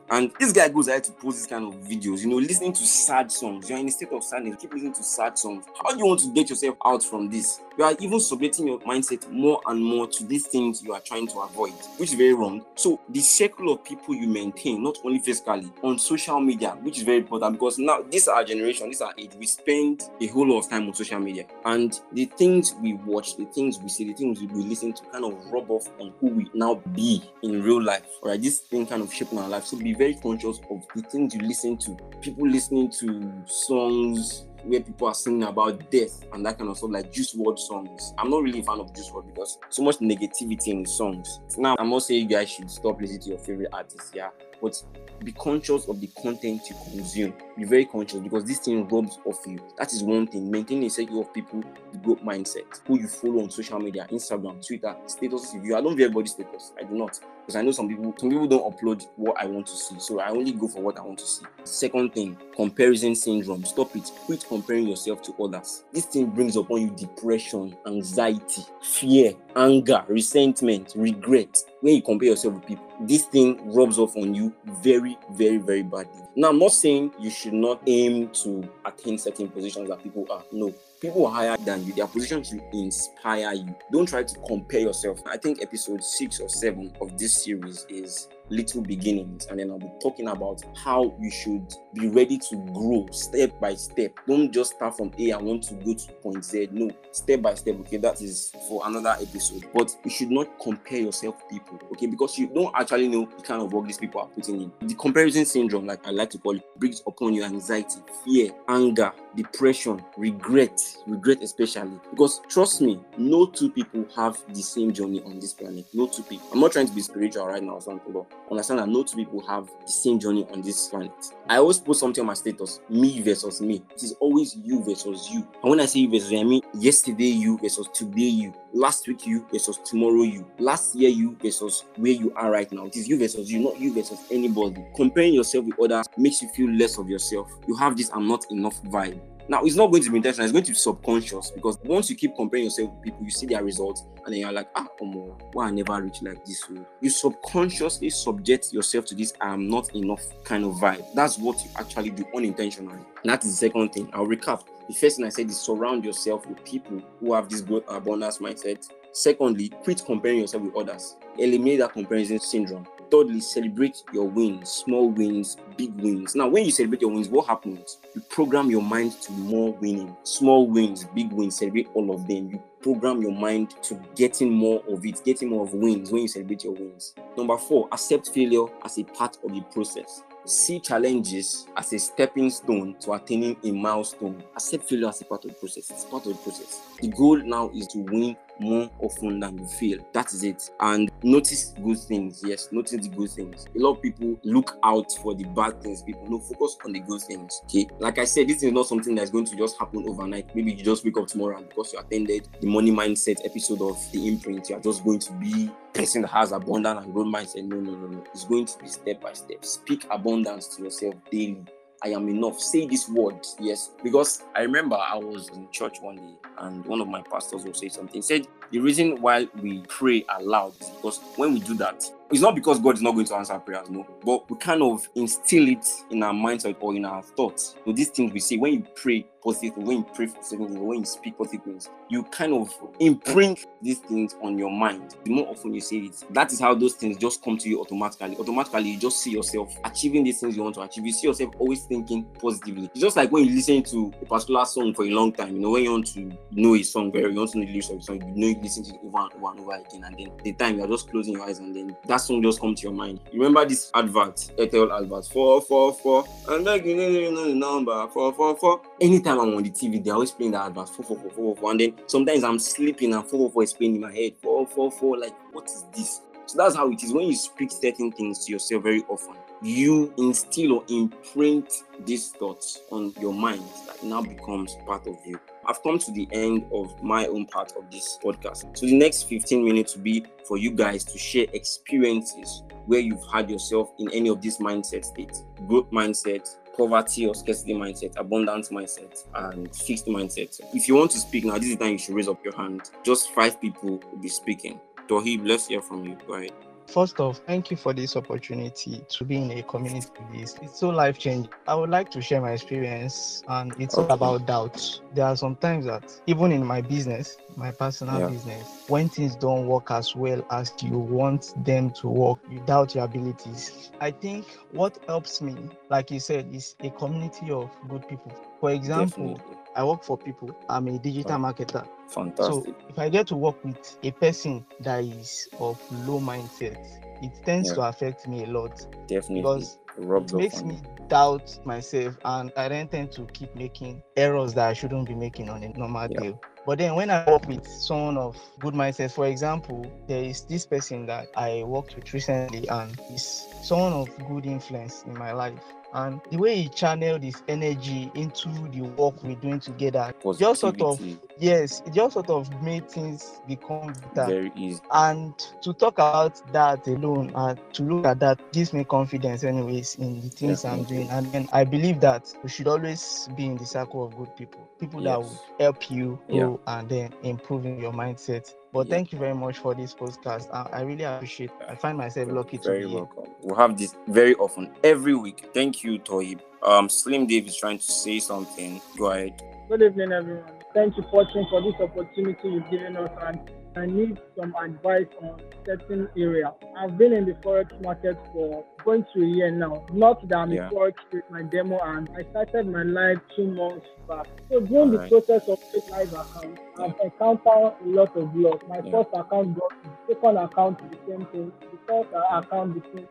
And 0.09 0.31
this 0.39 0.51
guy 0.51 0.69
goes 0.69 0.87
ahead 0.87 1.03
to 1.05 1.11
post 1.13 1.37
this 1.37 1.47
kind 1.47 1.65
of 1.65 1.79
videos, 1.81 2.21
you 2.21 2.29
know, 2.29 2.37
listening 2.37 2.73
to 2.73 2.83
sad 2.83 3.31
songs. 3.31 3.69
You're 3.69 3.79
in 3.79 3.87
a 3.87 3.91
state 3.91 4.11
of 4.11 4.23
sadness, 4.23 4.55
keep 4.59 4.73
listening 4.73 4.93
to 4.93 5.03
sad 5.03 5.37
songs. 5.37 5.65
How 5.83 5.91
do 5.91 5.97
you 5.97 6.05
want 6.05 6.21
to 6.21 6.31
get 6.31 6.49
yourself 6.49 6.77
out 6.85 7.03
from 7.03 7.29
this? 7.29 7.59
You 7.81 7.87
are 7.87 7.95
even 7.99 8.19
subjecting 8.19 8.67
your 8.67 8.79
mindset 8.81 9.27
more 9.31 9.59
and 9.65 9.83
more 9.83 10.05
to 10.05 10.23
these 10.23 10.45
things 10.45 10.83
you 10.83 10.93
are 10.93 10.99
trying 10.99 11.25
to 11.29 11.39
avoid, 11.39 11.73
which 11.97 12.11
is 12.11 12.13
very 12.13 12.35
wrong. 12.35 12.63
So 12.75 12.99
the 13.09 13.21
circle 13.21 13.73
of 13.73 13.83
people 13.83 14.13
you 14.13 14.27
maintain, 14.27 14.83
not 14.83 14.99
only 15.03 15.17
physically, 15.17 15.73
on 15.81 15.97
social 15.97 16.39
media, 16.39 16.77
which 16.83 16.99
is 16.99 17.03
very 17.03 17.17
important 17.17 17.53
because 17.53 17.79
now 17.79 18.03
this 18.03 18.27
our 18.27 18.43
generation, 18.43 18.89
this 18.89 19.01
our 19.01 19.15
age, 19.17 19.31
we 19.35 19.47
spend 19.47 20.03
a 20.21 20.27
whole 20.27 20.47
lot 20.47 20.59
of 20.59 20.69
time 20.69 20.87
on 20.89 20.93
social 20.93 21.19
media. 21.19 21.47
And 21.65 21.99
the 22.11 22.25
things 22.25 22.75
we 22.83 22.93
watch, 22.93 23.35
the 23.35 23.45
things 23.45 23.79
we 23.79 23.89
see, 23.89 24.03
the 24.03 24.13
things 24.13 24.39
we 24.39 24.47
listen 24.61 24.93
to 24.93 25.03
kind 25.05 25.25
of 25.25 25.43
rub 25.51 25.71
off 25.71 25.89
on 25.99 26.13
who 26.19 26.27
we 26.27 26.51
now 26.53 26.75
be 26.93 27.23
in 27.41 27.63
real 27.63 27.81
life. 27.81 28.05
All 28.21 28.29
right, 28.29 28.39
this 28.39 28.59
thing 28.59 28.85
kind 28.85 29.01
of 29.01 29.11
shaping 29.11 29.39
our 29.39 29.49
life. 29.49 29.65
So 29.65 29.79
be 29.79 29.95
very 29.95 30.13
conscious 30.13 30.59
of 30.69 30.85
the 30.95 31.01
things 31.01 31.33
you 31.33 31.41
listen 31.41 31.77
to. 31.79 31.97
People 32.21 32.47
listening 32.47 32.91
to 32.99 33.33
songs 33.47 34.45
where 34.63 34.81
people 34.81 35.07
are 35.07 35.13
singing 35.13 35.43
about 35.43 35.89
death 35.91 36.25
and 36.33 36.45
that 36.45 36.57
kind 36.57 36.69
of 36.69 36.77
stuff, 36.77 36.91
like 36.91 37.11
Juice 37.11 37.35
WRLD 37.35 37.59
songs. 37.59 38.13
I'm 38.17 38.29
not 38.29 38.43
really 38.43 38.59
a 38.59 38.63
fan 38.63 38.79
of 38.79 38.93
Juice 38.93 39.09
WRLD 39.09 39.33
because 39.33 39.57
so 39.69 39.83
much 39.83 39.97
negativity 39.97 40.67
in 40.67 40.85
songs. 40.85 41.39
Now, 41.57 41.75
I'm 41.79 41.89
not 41.89 42.03
saying 42.03 42.29
you 42.29 42.35
guys 42.35 42.49
should 42.49 42.69
stop 42.69 42.99
listening 42.99 43.21
to 43.21 43.29
your 43.29 43.39
favorite 43.39 43.69
artists, 43.73 44.11
yeah, 44.13 44.29
but 44.61 44.81
be 45.23 45.31
conscious 45.33 45.87
of 45.87 45.99
the 45.99 46.07
content 46.21 46.61
you 46.69 46.75
consume. 46.91 47.33
Be 47.57 47.63
very 47.63 47.85
conscious 47.85 48.19
because 48.19 48.43
this 48.45 48.59
thing 48.59 48.87
robs 48.87 49.19
off 49.25 49.45
you. 49.45 49.59
That 49.77 49.91
is 49.93 50.03
one 50.03 50.27
thing. 50.27 50.49
Maintain 50.49 50.83
a 50.83 50.89
circle 50.89 51.21
of 51.21 51.33
people 51.33 51.63
with 51.91 52.03
growth 52.03 52.21
mindset, 52.21 52.81
who 52.85 52.99
you 52.99 53.07
follow 53.07 53.41
on 53.43 53.49
social 53.51 53.79
media, 53.79 54.07
Instagram, 54.11 54.65
Twitter, 54.65 54.95
status 55.07 55.51
review. 55.53 55.75
I 55.75 55.81
don't 55.81 55.95
view 55.95 56.05
everybody's 56.05 56.31
status. 56.31 56.73
I 56.79 56.83
do 56.83 56.95
not. 56.95 57.19
Because 57.41 57.55
I 57.55 57.61
know 57.61 57.71
some 57.71 57.89
people, 57.89 58.13
some 58.17 58.29
people 58.29 58.47
don't 58.47 58.71
upload 58.73 59.07
what 59.15 59.37
I 59.39 59.45
want 59.45 59.67
to 59.67 59.73
see. 59.73 59.99
So 59.99 60.19
I 60.19 60.29
only 60.29 60.51
go 60.51 60.67
for 60.67 60.81
what 60.81 60.97
I 60.97 61.01
want 61.01 61.19
to 61.19 61.25
see. 61.25 61.43
Second 61.63 62.13
thing, 62.13 62.37
comparison 62.55 63.15
syndrome. 63.15 63.65
Stop 63.65 63.95
it. 63.95 64.11
Quit 64.25 64.45
comparing 64.47 64.87
yourself 64.87 65.21
to 65.23 65.33
others. 65.43 65.83
This 65.91 66.05
thing 66.05 66.27
brings 66.27 66.55
upon 66.55 66.81
you 66.81 66.89
depression, 66.91 67.75
anxiety, 67.85 68.63
fear, 68.81 69.33
anger, 69.55 70.03
resentment, 70.07 70.93
regret. 70.95 71.57
When 71.81 71.95
you 71.95 72.01
compare 72.01 72.29
yourself 72.29 72.55
with 72.55 72.65
people, 72.65 72.85
this 73.01 73.25
thing 73.25 73.73
rubs 73.73 73.97
off 73.97 74.15
on 74.15 74.35
you 74.35 74.53
very, 74.83 75.17
very, 75.31 75.57
very 75.57 75.81
badly. 75.81 76.21
Now, 76.35 76.49
I'm 76.49 76.59
not 76.59 76.71
saying 76.71 77.11
you 77.19 77.29
should 77.29 77.53
not 77.53 77.81
aim 77.87 78.29
to 78.29 78.69
attain 78.85 79.17
certain 79.17 79.49
positions 79.49 79.89
that 79.89 80.03
people 80.03 80.27
are. 80.29 80.43
No, 80.51 80.73
people 81.01 81.29
higher 81.29 81.57
than 81.57 81.83
you. 81.85 81.93
Their 81.93 82.07
position 82.07 82.43
should 82.43 82.61
inspire 82.71 83.53
you. 83.53 83.75
Don't 83.91 84.07
try 84.07 84.23
to 84.23 84.39
compare 84.47 84.81
yourself. 84.81 85.19
I 85.25 85.35
think 85.35 85.61
episode 85.61 86.03
six 86.03 86.39
or 86.39 86.47
seven 86.47 86.93
of 87.01 87.17
this 87.17 87.43
series 87.43 87.85
is 87.89 88.29
little 88.51 88.81
beginnings 88.81 89.45
and 89.47 89.59
then 89.59 89.71
i'll 89.71 89.79
be 89.79 89.89
talking 90.01 90.27
about 90.27 90.61
how 90.83 91.15
you 91.19 91.31
should 91.31 91.73
be 91.93 92.07
ready 92.09 92.37
to 92.37 92.55
grow 92.73 93.07
step 93.11 93.59
by 93.59 93.73
step. 93.73 94.17
Don't 94.27 94.51
just 94.51 94.75
start 94.75 94.97
from 94.97 95.11
a 95.17 95.31
i 95.31 95.37
want 95.37 95.63
to 95.63 95.73
go 95.75 95.93
to 95.93 96.11
point 96.23 96.43
z. 96.43 96.67
No 96.71 96.89
step 97.11 97.41
by 97.41 97.55
step 97.55 97.79
okay? 97.81 97.97
That 97.97 98.21
is 98.21 98.51
for 98.67 98.81
another 98.85 99.15
episode. 99.21 99.65
But 99.73 99.95
you 100.03 100.11
should 100.11 100.31
not 100.31 100.47
compare 100.59 100.99
yourself 100.99 101.39
to 101.39 101.45
people 101.49 101.79
okay? 101.93 102.07
Because 102.07 102.37
you 102.37 102.47
don't 102.47 102.73
actually 102.75 103.07
know 103.07 103.27
the 103.37 103.43
kind 103.43 103.61
of 103.61 103.73
work 103.73 103.87
these 103.87 103.97
people 103.97 104.21
are 104.21 104.27
putting 104.27 104.61
in. 104.61 104.71
The 104.81 104.95
comparison 104.95 105.45
syndrome 105.45 105.85
like 105.85 106.05
i 106.07 106.11
like 106.11 106.29
to 106.31 106.37
call 106.37 106.55
it 106.55 106.63
brings 106.77 107.01
upon 107.07 107.33
you 107.33 107.43
anxiety 107.43 107.99
fear 108.25 108.51
anger 108.67 109.11
depression 109.35 110.03
regret 110.17 110.79
regret 111.07 111.41
especially. 111.41 111.99
Because 112.11 112.41
trust 112.47 112.81
me 112.81 112.99
no 113.17 113.45
two 113.45 113.69
people 113.71 114.05
have 114.15 114.37
the 114.53 114.61
same 114.61 114.93
journey 114.93 115.21
on 115.23 115.39
this 115.39 115.53
planet. 115.53 115.85
No 115.93 116.07
two 116.07 116.23
people. 116.23 116.47
I'm 116.53 116.59
not 116.59 116.71
trying 116.71 116.87
to 116.87 116.93
be 116.93 117.01
spiritual 117.01 117.47
right 117.47 117.63
now 117.63 117.73
or 117.73 117.81
something 117.81 118.11
but 118.11 118.25
understand 118.49 118.79
that 118.79 118.89
no 118.89 119.03
two 119.03 119.17
people 119.17 119.45
have 119.47 119.69
the 119.85 119.91
same 119.91 120.19
journey 120.19 120.45
on 120.51 120.61
this 120.61 120.87
planet. 120.87 121.11
I 121.49 121.57
always 121.57 121.79
put 121.79 121.97
something 121.97 122.21
on 122.21 122.27
my 122.27 122.33
status, 122.33 122.81
me 122.89 123.21
versus 123.21 123.61
me. 123.61 123.83
It 123.95 124.03
is 124.03 124.13
always 124.19 124.55
you 124.55 124.83
versus 124.83 125.29
you. 125.29 125.47
And 125.61 125.69
when 125.69 125.79
I 125.79 125.85
say 125.85 125.99
you 125.99 126.09
versus 126.09 126.31
you, 126.31 126.39
I 126.39 126.43
mean 126.43 126.61
yesterday 126.73 127.25
you 127.25 127.57
versus 127.57 127.87
today 127.93 128.21
you, 128.21 128.53
last 128.73 129.07
week 129.07 129.25
you 129.25 129.45
versus 129.51 129.77
tomorrow 129.85 130.23
you, 130.23 130.45
last 130.59 130.95
year 130.95 131.09
you 131.09 131.37
versus 131.41 131.85
where 131.97 132.11
you 132.11 132.33
are 132.35 132.51
right 132.51 132.71
now. 132.71 132.85
It 132.85 132.95
is 132.95 133.07
you 133.07 133.17
versus 133.17 133.51
you, 133.51 133.59
not 133.59 133.79
you 133.79 133.93
versus 133.93 134.19
anybody. 134.31 134.85
Comparing 134.95 135.33
yourself 135.33 135.65
with 135.65 135.79
others 135.79 136.07
makes 136.17 136.41
you 136.41 136.49
feel 136.49 136.71
less 136.71 136.97
of 136.97 137.09
yourself. 137.09 137.49
You 137.67 137.75
have 137.75 137.97
this 137.97 138.09
I'm 138.13 138.27
not 138.27 138.45
enough 138.51 138.81
vibe. 138.83 139.19
Now, 139.51 139.65
it's 139.65 139.75
not 139.75 139.91
going 139.91 140.01
to 140.03 140.09
be 140.09 140.15
intentional, 140.15 140.45
it's 140.45 140.53
going 140.53 140.63
to 140.63 140.71
be 140.71 140.75
subconscious 140.75 141.51
because 141.51 141.77
once 141.83 142.09
you 142.09 142.15
keep 142.15 142.37
comparing 142.37 142.63
yourself 142.63 142.89
with 142.93 143.01
people, 143.01 143.25
you 143.25 143.31
see 143.31 143.47
their 143.47 143.61
results, 143.61 144.05
and 144.23 144.33
then 144.33 144.39
you're 144.39 144.51
like, 144.53 144.69
ah, 144.75 144.87
come 144.97 145.13
on, 145.17 145.37
why 145.51 145.67
I 145.67 145.71
never 145.71 146.01
reach 146.01 146.21
like 146.21 146.45
this? 146.45 146.69
Way. 146.69 146.79
You 147.01 147.09
subconsciously 147.09 148.11
subject 148.11 148.71
yourself 148.71 149.07
to 149.07 149.15
this 149.15 149.33
I'm 149.41 149.67
not 149.67 149.93
enough 149.93 150.21
kind 150.45 150.63
of 150.63 150.75
vibe. 150.75 151.05
That's 151.13 151.37
what 151.37 151.61
you 151.65 151.69
actually 151.75 152.11
do 152.11 152.23
unintentionally. 152.33 152.93
And 152.95 153.29
that 153.29 153.43
is 153.43 153.51
the 153.51 153.67
second 153.67 153.89
thing. 153.89 154.09
I'll 154.13 154.25
recap. 154.25 154.63
The 154.87 154.93
first 154.93 155.17
thing 155.17 155.25
I 155.25 155.29
said 155.29 155.49
is 155.49 155.59
surround 155.59 156.05
yourself 156.05 156.47
with 156.47 156.63
people 156.63 157.01
who 157.19 157.33
have 157.33 157.49
this 157.49 157.59
good 157.59 157.83
abundance 157.89 158.37
mindset. 158.37 158.89
Secondly, 159.11 159.67
quit 159.83 160.01
comparing 160.05 160.39
yourself 160.39 160.63
with 160.63 160.77
others. 160.77 161.17
Eliminate 161.37 161.79
that 161.79 161.91
comparison 161.91 162.39
syndrome. 162.39 162.87
Thirdly, 163.11 163.41
celebrate 163.41 164.03
your 164.13 164.25
wins, 164.25 164.69
small 164.69 165.09
wins, 165.09 165.57
big 165.75 165.93
wins. 165.95 166.33
Now, 166.33 166.47
when 166.47 166.63
you 166.63 166.71
celebrate 166.71 167.01
your 167.01 167.11
wins, 167.11 167.27
what 167.27 167.45
happens? 167.45 167.97
You 168.15 168.21
program 168.21 168.71
your 168.71 168.81
mind 168.81 169.21
to 169.23 169.33
more 169.33 169.73
winning, 169.73 170.15
small 170.23 170.65
wins, 170.65 171.03
big 171.13 171.29
wins, 171.33 171.57
celebrate 171.57 171.89
all 171.93 172.13
of 172.13 172.25
them. 172.25 172.49
You 172.49 172.63
program 172.81 173.21
your 173.21 173.33
mind 173.33 173.75
to 173.83 174.01
getting 174.15 174.49
more 174.49 174.81
of 174.87 175.05
it, 175.05 175.21
getting 175.25 175.49
more 175.49 175.65
of 175.65 175.73
wins 175.73 176.09
when 176.09 176.21
you 176.21 176.27
celebrate 176.29 176.63
your 176.63 176.73
wins. 176.73 177.13
Number 177.35 177.57
four, 177.57 177.89
accept 177.91 178.29
failure 178.29 178.65
as 178.85 178.97
a 178.97 179.03
part 179.03 179.37
of 179.43 179.51
the 179.53 179.61
process. 179.73 180.23
See 180.45 180.79
challenges 180.79 181.67
as 181.77 181.93
a 181.93 181.99
stepping 181.99 182.49
stone 182.49 182.95
to 183.01 183.13
attaining 183.13 183.57
a 183.63 183.71
milestone. 183.71 184.41
Accept 184.55 184.89
failure 184.89 185.09
as 185.09 185.21
a 185.21 185.25
part 185.25 185.45
of 185.45 185.51
the 185.51 185.57
process. 185.57 185.91
It's 185.91 186.05
part 186.05 186.25
of 186.25 186.31
the 186.31 186.37
process. 186.39 186.81
The 186.99 187.09
goal 187.09 187.37
now 187.37 187.69
is 187.75 187.87
to 187.87 187.99
win 187.99 188.35
more 188.61 188.89
often 188.99 189.39
than 189.39 189.57
you 189.57 189.65
fail. 189.65 189.99
That 190.13 190.31
is 190.33 190.43
it. 190.43 190.69
And 190.79 191.11
notice 191.23 191.73
good 191.83 191.99
things. 191.99 192.41
Yes, 192.45 192.69
notice 192.71 193.01
the 193.01 193.09
good 193.09 193.29
things. 193.31 193.65
A 193.75 193.79
lot 193.79 193.97
of 193.97 194.01
people 194.01 194.39
look 194.43 194.77
out 194.83 195.11
for 195.21 195.33
the 195.33 195.43
bad 195.45 195.81
things. 195.81 196.01
People 196.01 196.29
no 196.29 196.39
focus 196.39 196.77
on 196.85 196.93
the 196.93 196.99
good 196.99 197.21
things. 197.21 197.61
Okay. 197.65 197.87
Like 197.99 198.19
I 198.19 198.25
said, 198.25 198.47
this 198.47 198.63
is 198.63 198.71
not 198.71 198.87
something 198.87 199.15
that's 199.15 199.31
going 199.31 199.45
to 199.45 199.55
just 199.55 199.77
happen 199.77 200.07
overnight. 200.07 200.55
Maybe 200.55 200.73
you 200.73 200.83
just 200.83 201.03
wake 201.03 201.17
up 201.17 201.27
tomorrow 201.27 201.57
and 201.57 201.67
because 201.67 201.93
you 201.93 201.99
attended 201.99 202.47
the 202.59 202.67
money 202.67 202.91
mindset 202.91 203.43
episode 203.45 203.81
of 203.81 203.99
the 204.11 204.27
imprint, 204.27 204.69
you 204.69 204.75
are 204.75 204.81
just 204.81 205.03
going 205.03 205.19
to 205.19 205.33
be 205.33 205.69
person 205.93 206.21
that 206.21 206.29
has 206.29 206.51
abundant 206.51 206.99
and 206.99 207.13
growth 207.13 207.27
mindset. 207.27 207.65
No, 207.65 207.77
no, 207.77 207.91
no, 207.91 208.07
no. 208.07 208.23
It's 208.33 208.45
going 208.45 208.65
to 208.65 208.77
be 208.79 208.87
step 208.87 209.21
by 209.21 209.33
step. 209.33 209.63
Speak 209.65 210.05
abundance 210.09 210.67
to 210.75 210.83
yourself 210.83 211.15
daily. 211.31 211.65
I 212.03 212.09
am 212.09 212.27
enough. 212.29 212.59
Say 212.59 212.87
this 212.87 213.07
word, 213.07 213.45
yes. 213.59 213.91
Because 214.03 214.43
I 214.55 214.61
remember 214.61 214.95
I 214.95 215.17
was 215.17 215.49
in 215.49 215.69
church 215.71 216.01
one 216.01 216.15
day 216.15 216.35
and 216.57 216.83
one 216.85 216.99
of 216.99 217.07
my 217.07 217.21
pastors 217.21 217.63
will 217.63 217.73
say 217.75 217.89
something. 217.89 218.15
He 218.15 218.21
said 218.21 218.47
the 218.71 218.79
reason 218.79 219.21
why 219.21 219.47
we 219.61 219.79
pray 219.87 220.25
aloud 220.37 220.73
is 220.79 220.89
because 220.89 221.19
when 221.35 221.53
we 221.53 221.59
do 221.59 221.75
that, 221.75 222.03
it's 222.31 222.41
not 222.41 222.55
because 222.55 222.79
God 222.79 222.95
is 222.95 223.01
not 223.01 223.11
going 223.11 223.25
to 223.25 223.35
answer 223.35 223.59
prayers, 223.59 223.89
no, 223.89 224.07
but 224.23 224.49
we 224.49 224.55
kind 224.57 224.81
of 224.81 225.07
instill 225.15 225.67
it 225.67 225.85
in 226.09 226.23
our 226.23 226.33
mindset 226.33 226.77
or 226.79 226.95
in 226.95 227.03
our 227.03 227.21
thoughts. 227.21 227.75
So 227.83 227.91
these 227.91 228.07
things 228.07 228.31
we 228.31 228.39
say 228.39 228.55
when 228.55 228.73
you 228.73 228.87
pray 228.95 229.25
positive, 229.43 229.75
when 229.75 229.97
you 229.97 230.05
pray 230.13 230.27
for 230.27 230.41
certain 230.41 230.67
things, 230.67 230.79
when 230.79 230.99
you 230.99 231.05
speak 231.05 231.37
positive 231.37 231.63
things, 231.63 231.89
you 232.09 232.23
kind 232.23 232.53
of 232.53 232.73
imprint 232.99 233.65
these 233.81 233.99
things 233.99 234.35
on 234.41 234.57
your 234.57 234.71
mind. 234.71 235.15
The 235.25 235.31
more 235.31 235.47
often 235.49 235.73
you 235.73 235.81
say 235.81 235.97
it, 235.97 236.23
that 236.31 236.51
is 236.53 236.59
how 236.59 236.73
those 236.73 236.93
things 236.93 237.17
just 237.17 237.43
come 237.43 237.57
to 237.57 237.69
you 237.69 237.81
automatically. 237.81 238.37
Automatically, 238.37 238.91
you 238.91 238.99
just 238.99 239.21
see 239.21 239.31
yourself 239.31 239.75
achieving 239.83 240.23
these 240.23 240.39
things 240.39 240.55
you 240.55 240.63
want 240.63 240.75
to 240.75 240.81
achieve. 240.81 241.05
You 241.05 241.11
see 241.11 241.27
yourself 241.27 241.53
always 241.59 241.83
thinking 241.83 242.23
positively. 242.39 242.85
It's 242.85 243.01
just 243.01 243.17
like 243.17 243.31
when 243.31 243.45
you 243.45 243.55
listen 243.55 243.83
to 243.83 244.13
a 244.21 244.25
particular 244.25 244.63
song 244.65 244.93
for 244.93 245.03
a 245.05 245.09
long 245.09 245.33
time, 245.33 245.55
you 245.55 245.61
know, 245.61 245.71
when 245.71 245.83
you 245.83 245.91
want 245.91 246.07
to 246.13 246.31
know 246.51 246.75
a 246.75 246.83
song 246.83 247.11
very, 247.11 247.31
you 247.33 247.39
want 247.39 247.51
to 247.51 247.59
know 247.59 247.65
the 247.65 247.71
lyrics 247.71 247.89
of 247.89 247.97
a 247.97 248.01
song, 248.01 248.21
you 248.35 248.53
know, 248.53 248.60
listen 248.61 248.83
to 248.83 248.93
it 248.93 248.99
over 249.03 249.19
and 249.19 249.33
over 249.33 249.51
and 249.51 249.59
over 249.59 249.71
again, 249.73 250.03
and 250.05 250.17
then 250.17 250.31
the 250.43 250.53
time 250.53 250.77
you're 250.77 250.87
just 250.87 251.09
closing 251.09 251.33
your 251.33 251.43
eyes, 251.43 251.59
and 251.59 251.75
then 251.75 251.95
that 252.05 252.17
song 252.17 252.41
just 252.41 252.59
comes 252.59 252.81
to 252.81 252.87
your 252.87 252.93
mind. 252.95 253.19
Remember 253.33 253.65
this 253.65 253.91
advert, 253.93 254.35
Airtel 254.57 254.97
advert, 254.97 255.25
four, 255.27 255.61
four, 255.61 255.93
four, 255.93 256.25
and 256.49 256.65
like 256.65 256.85
you 256.85 256.95
know 256.95 257.45
the 257.45 257.53
number, 257.53 258.07
four, 258.09 258.33
four, 258.33 258.55
four. 258.57 258.81
Anytime 258.99 259.39
I'm 259.39 259.55
on 259.55 259.63
the 259.63 259.71
TV, 259.71 260.03
they're 260.03 260.13
always 260.13 260.31
playing 260.31 260.51
that 260.51 260.67
advert, 260.67 260.89
four, 260.89 261.05
four, 261.05 261.19
four, 261.19 261.31
four, 261.31 261.55
four, 261.55 261.71
and 261.71 261.79
then 261.79 261.93
sometimes 262.07 262.43
I'm 262.43 262.59
sleeping 262.59 263.13
and 263.13 263.23
four, 263.23 263.39
four, 263.39 263.51
four 263.51 263.63
is 263.63 263.73
playing 263.73 263.95
in 263.95 264.01
my 264.01 264.13
head, 264.13 264.33
four, 264.41 264.67
four, 264.67 264.91
four, 264.91 265.17
like 265.17 265.35
what 265.53 265.65
is 265.65 265.85
this? 265.95 266.21
So 266.45 266.57
that's 266.57 266.75
how 266.75 266.91
it 266.91 267.01
is 267.03 267.13
when 267.13 267.27
you 267.27 267.35
speak 267.35 267.71
certain 267.71 268.11
things 268.11 268.45
to 268.45 268.51
yourself 268.51 268.83
very 268.83 269.03
often 269.03 269.35
you 269.61 270.13
instill 270.17 270.73
or 270.73 270.83
imprint 270.89 271.71
these 272.05 272.29
thoughts 272.29 272.81
on 272.89 273.13
your 273.19 273.33
mind 273.33 273.63
that 273.87 274.01
now 274.03 274.21
becomes 274.21 274.75
part 274.85 275.07
of 275.07 275.17
you. 275.25 275.39
I've 275.65 275.81
come 275.83 275.99
to 275.99 276.11
the 276.11 276.27
end 276.31 276.65
of 276.73 277.01
my 277.03 277.27
own 277.27 277.45
part 277.45 277.73
of 277.77 277.91
this 277.91 278.17
podcast. 278.23 278.75
So 278.75 278.87
the 278.87 278.97
next 278.97 279.23
15 279.23 279.63
minutes 279.63 279.95
will 279.95 280.03
be 280.03 280.25
for 280.47 280.57
you 280.57 280.71
guys 280.71 281.03
to 281.05 281.17
share 281.17 281.45
experiences 281.53 282.63
where 282.87 282.99
you've 282.99 283.25
had 283.31 283.49
yourself 283.49 283.91
in 283.99 284.09
any 284.11 284.29
of 284.29 284.41
these 284.41 284.57
mindset 284.57 285.05
states, 285.05 285.43
growth 285.67 285.91
mindset, 285.91 286.49
poverty 286.75 287.27
or 287.27 287.35
scarcity 287.35 287.73
mindset, 287.73 288.17
abundance 288.17 288.69
mindset, 288.69 289.23
and 289.35 289.75
fixed 289.75 290.07
mindset. 290.07 290.59
If 290.73 290.87
you 290.87 290.95
want 290.95 291.11
to 291.11 291.19
speak 291.19 291.45
now, 291.45 291.59
this 291.59 291.65
is 291.65 291.77
the 291.77 291.83
time 291.83 291.93
you 291.93 291.99
should 291.99 292.15
raise 292.15 292.27
up 292.27 292.43
your 292.43 292.55
hand. 292.55 292.89
Just 293.03 293.31
five 293.33 293.61
people 293.61 294.01
will 294.11 294.19
be 294.19 294.29
speaking. 294.29 294.79
Tohib, 295.07 295.47
let's 295.47 295.67
hear 295.67 295.81
from 295.81 296.05
you. 296.05 296.17
Go 296.25 296.33
ahead. 296.33 296.53
First 296.91 297.21
off, 297.21 297.39
thank 297.47 297.71
you 297.71 297.77
for 297.77 297.93
this 297.93 298.17
opportunity 298.17 299.01
to 299.07 299.23
be 299.23 299.37
in 299.37 299.51
a 299.51 299.63
community 299.63 300.09
like 300.19 300.33
this. 300.33 300.57
It's 300.61 300.77
so 300.77 300.89
life 300.89 301.17
changing. 301.17 301.49
I 301.65 301.73
would 301.73 301.89
like 301.89 302.11
to 302.11 302.21
share 302.21 302.41
my 302.41 302.51
experience, 302.51 303.43
and 303.47 303.73
it's 303.79 303.97
okay. 303.97 304.09
all 304.09 304.13
about 304.13 304.45
doubt. 304.45 304.99
There 305.13 305.25
are 305.25 305.37
some 305.37 305.55
times 305.55 305.85
that, 305.85 306.03
even 306.27 306.51
in 306.51 306.65
my 306.65 306.81
business, 306.81 307.37
my 307.55 307.71
personal 307.71 308.19
yeah. 308.19 308.27
business, 308.27 308.83
when 308.89 309.07
things 309.07 309.37
don't 309.37 309.67
work 309.67 309.89
as 309.89 310.17
well 310.17 310.45
as 310.51 310.73
you 310.81 310.97
want 310.97 311.53
them 311.63 311.91
to 311.91 312.09
work, 312.09 312.39
you 312.49 312.59
doubt 312.65 312.93
your 312.93 313.05
abilities. 313.05 313.91
I 314.01 314.11
think 314.11 314.45
what 314.71 314.99
helps 315.07 315.41
me, 315.41 315.55
like 315.89 316.11
you 316.11 316.19
said, 316.19 316.53
is 316.53 316.75
a 316.81 316.89
community 316.89 317.51
of 317.51 317.69
good 317.87 318.05
people. 318.09 318.33
For 318.59 318.71
example, 318.71 319.35
Definitely. 319.35 319.60
I 319.75 319.83
work 319.83 320.03
for 320.03 320.17
people. 320.17 320.55
I'm 320.69 320.87
a 320.87 320.99
digital 320.99 321.33
oh, 321.33 321.39
marketer. 321.39 321.87
Fantastic. 322.09 322.65
So 322.65 322.75
if 322.89 322.99
I 322.99 323.09
get 323.09 323.27
to 323.27 323.35
work 323.35 323.63
with 323.63 323.97
a 324.03 324.11
person 324.11 324.65
that 324.81 325.03
is 325.03 325.47
of 325.59 325.79
low 326.07 326.19
mindset, 326.19 326.77
it 327.21 327.31
tends 327.45 327.69
yeah. 327.69 327.75
to 327.75 327.81
affect 327.83 328.27
me 328.27 328.43
a 328.43 328.47
lot. 328.47 328.85
Definitely. 329.07 329.41
Because 329.41 329.79
it 329.97 330.33
makes 330.33 330.63
me 330.63 330.79
doubt 331.07 331.57
myself 331.65 332.17
and 332.25 332.51
I 332.57 332.69
then 332.69 332.87
tend 332.87 333.11
to 333.13 333.25
keep 333.27 333.53
making 333.55 334.01
errors 334.17 334.53
that 334.55 334.69
I 334.69 334.73
shouldn't 334.73 335.07
be 335.07 335.15
making 335.15 335.49
on 335.49 335.63
a 335.63 335.69
normal 335.69 336.07
yeah. 336.09 336.19
day. 336.19 336.35
But 336.65 336.77
then 336.77 336.95
when 336.95 337.09
I 337.09 337.29
work 337.29 337.47
with 337.47 337.65
someone 337.65 338.17
of 338.17 338.37
good 338.59 338.73
mindset, 338.73 339.11
for 339.11 339.25
example, 339.25 339.91
there 340.07 340.23
is 340.23 340.41
this 340.41 340.65
person 340.65 341.05
that 341.07 341.27
I 341.35 341.63
worked 341.63 341.95
with 341.95 342.13
recently 342.13 342.67
and 342.69 342.99
is 343.11 343.47
someone 343.63 343.93
of 343.93 344.09
good 344.27 344.45
influence 344.45 345.03
in 345.07 345.17
my 345.17 345.31
life 345.31 345.59
and 345.93 346.21
the 346.31 346.37
way 346.37 346.55
he 346.55 346.69
channeled 346.69 347.23
his 347.23 347.43
energy 347.47 348.11
into 348.15 348.49
the 348.69 348.81
work 348.81 349.21
we're 349.23 349.35
doing 349.35 349.59
together 349.59 350.13
Positivity. 350.21 350.39
just 350.39 350.61
sort 350.61 350.81
of 350.81 351.01
yes 351.39 351.81
it 351.85 351.93
just 351.93 352.13
sort 352.13 352.29
of 352.29 352.61
made 352.61 352.89
things 352.89 353.41
become 353.47 353.93
better 354.15 354.31
very 354.31 354.51
easy 354.55 354.81
and 354.91 355.37
to 355.61 355.73
talk 355.73 355.93
about 355.95 356.41
that 356.51 356.85
alone 356.87 357.31
and 357.35 357.59
to 357.73 357.83
look 357.83 358.05
at 358.05 358.19
that 358.19 358.39
gives 358.51 358.73
me 358.73 358.83
confidence 358.83 359.43
anyways 359.43 359.95
in 359.95 360.21
the 360.21 360.29
things 360.29 360.61
Definitely. 360.63 360.79
i'm 360.79 360.85
doing 360.85 361.09
and 361.09 361.31
then 361.31 361.49
i 361.53 361.63
believe 361.63 361.99
that 362.01 362.33
we 362.43 362.49
should 362.49 362.67
always 362.67 363.29
be 363.35 363.45
in 363.45 363.57
the 363.57 363.65
circle 363.65 364.05
of 364.05 364.15
good 364.17 364.35
people 364.35 364.67
people 364.79 365.01
yes. 365.01 365.09
that 365.09 365.19
will 365.19 365.43
help 365.59 365.91
you 365.91 366.19
grow 366.29 366.59
yeah. 366.67 366.79
and 366.79 366.89
then 366.89 367.13
improving 367.23 367.79
your 367.79 367.91
mindset 367.91 368.53
but 368.73 368.87
yeah. 368.87 368.95
thank 368.95 369.11
you 369.11 369.19
very 369.19 369.33
much 369.33 369.57
for 369.57 369.73
this 369.75 369.93
podcast. 369.93 370.49
I, 370.53 370.79
I 370.79 370.81
really 370.81 371.03
appreciate 371.03 371.51
it. 371.59 371.65
I 371.67 371.75
find 371.75 371.97
myself 371.97 372.29
lucky 372.29 372.57
to 372.59 372.63
very 372.63 372.87
be 372.87 372.93
welcome. 372.93 373.25
Here. 373.25 373.33
We'll 373.41 373.55
have 373.55 373.77
this 373.77 373.95
very 374.07 374.35
often, 374.35 374.71
every 374.83 375.15
week. 375.15 375.49
Thank 375.53 375.83
you, 375.83 375.99
Toyib. 375.99 376.39
Um, 376.63 376.89
Slim 376.89 377.27
Dave 377.27 377.47
is 377.47 377.57
trying 377.57 377.79
to 377.79 377.91
say 377.91 378.19
something. 378.19 378.81
Go 378.97 379.11
ahead. 379.11 379.41
Good 379.69 379.81
evening, 379.81 380.11
everyone. 380.11 380.43
Thank 380.73 380.97
you, 380.97 381.03
Fortune, 381.11 381.45
for 381.49 381.61
this 381.61 381.75
opportunity 381.79 382.49
you've 382.49 382.69
given 382.69 382.97
us. 382.97 383.09
And 383.21 383.39
I 383.75 383.85
need 383.85 384.19
some 384.37 384.53
advice 384.61 385.07
on 385.21 385.39
certain 385.65 386.09
area. 386.17 386.53
I've 386.77 386.97
been 386.97 387.13
in 387.13 387.25
the 387.25 387.33
forex 387.33 387.69
market 387.81 388.17
for 388.33 388.65
going 388.83 389.05
to 389.13 389.23
a 389.23 389.25
year 389.25 389.51
now. 389.51 389.85
Not 389.93 390.27
that 390.27 390.37
I'm 390.37 390.51
yeah. 390.51 390.67
a 390.67 390.71
forex 390.71 390.95
with 391.11 391.23
my 391.29 391.43
demo, 391.43 391.79
and 391.79 392.09
I 392.17 392.29
started 392.31 392.67
my 392.67 392.83
live 392.83 393.21
two 393.35 393.47
months 393.47 393.87
back. 394.09 394.27
So 394.49 394.59
during 394.59 394.91
the 394.91 395.07
process 395.07 395.47
of 395.47 395.59
this 395.71 395.89
live 395.89 396.11
account, 396.11 396.59
I've 396.79 396.95
encountered 397.01 397.45
a 397.45 397.75
lot 397.85 398.15
of 398.17 398.35
loss. 398.35 398.59
My 398.67 398.79
yeah. 398.83 398.91
first 398.91 399.09
account 399.13 399.57
got 399.57 399.71
second 400.07 400.37
account 400.37 400.91
the 400.91 400.97
same 401.07 401.25
thing. 401.27 401.51
The 401.61 401.77
third 401.87 402.07
account 402.29 402.75
the 402.75 402.83
same. 402.93 403.07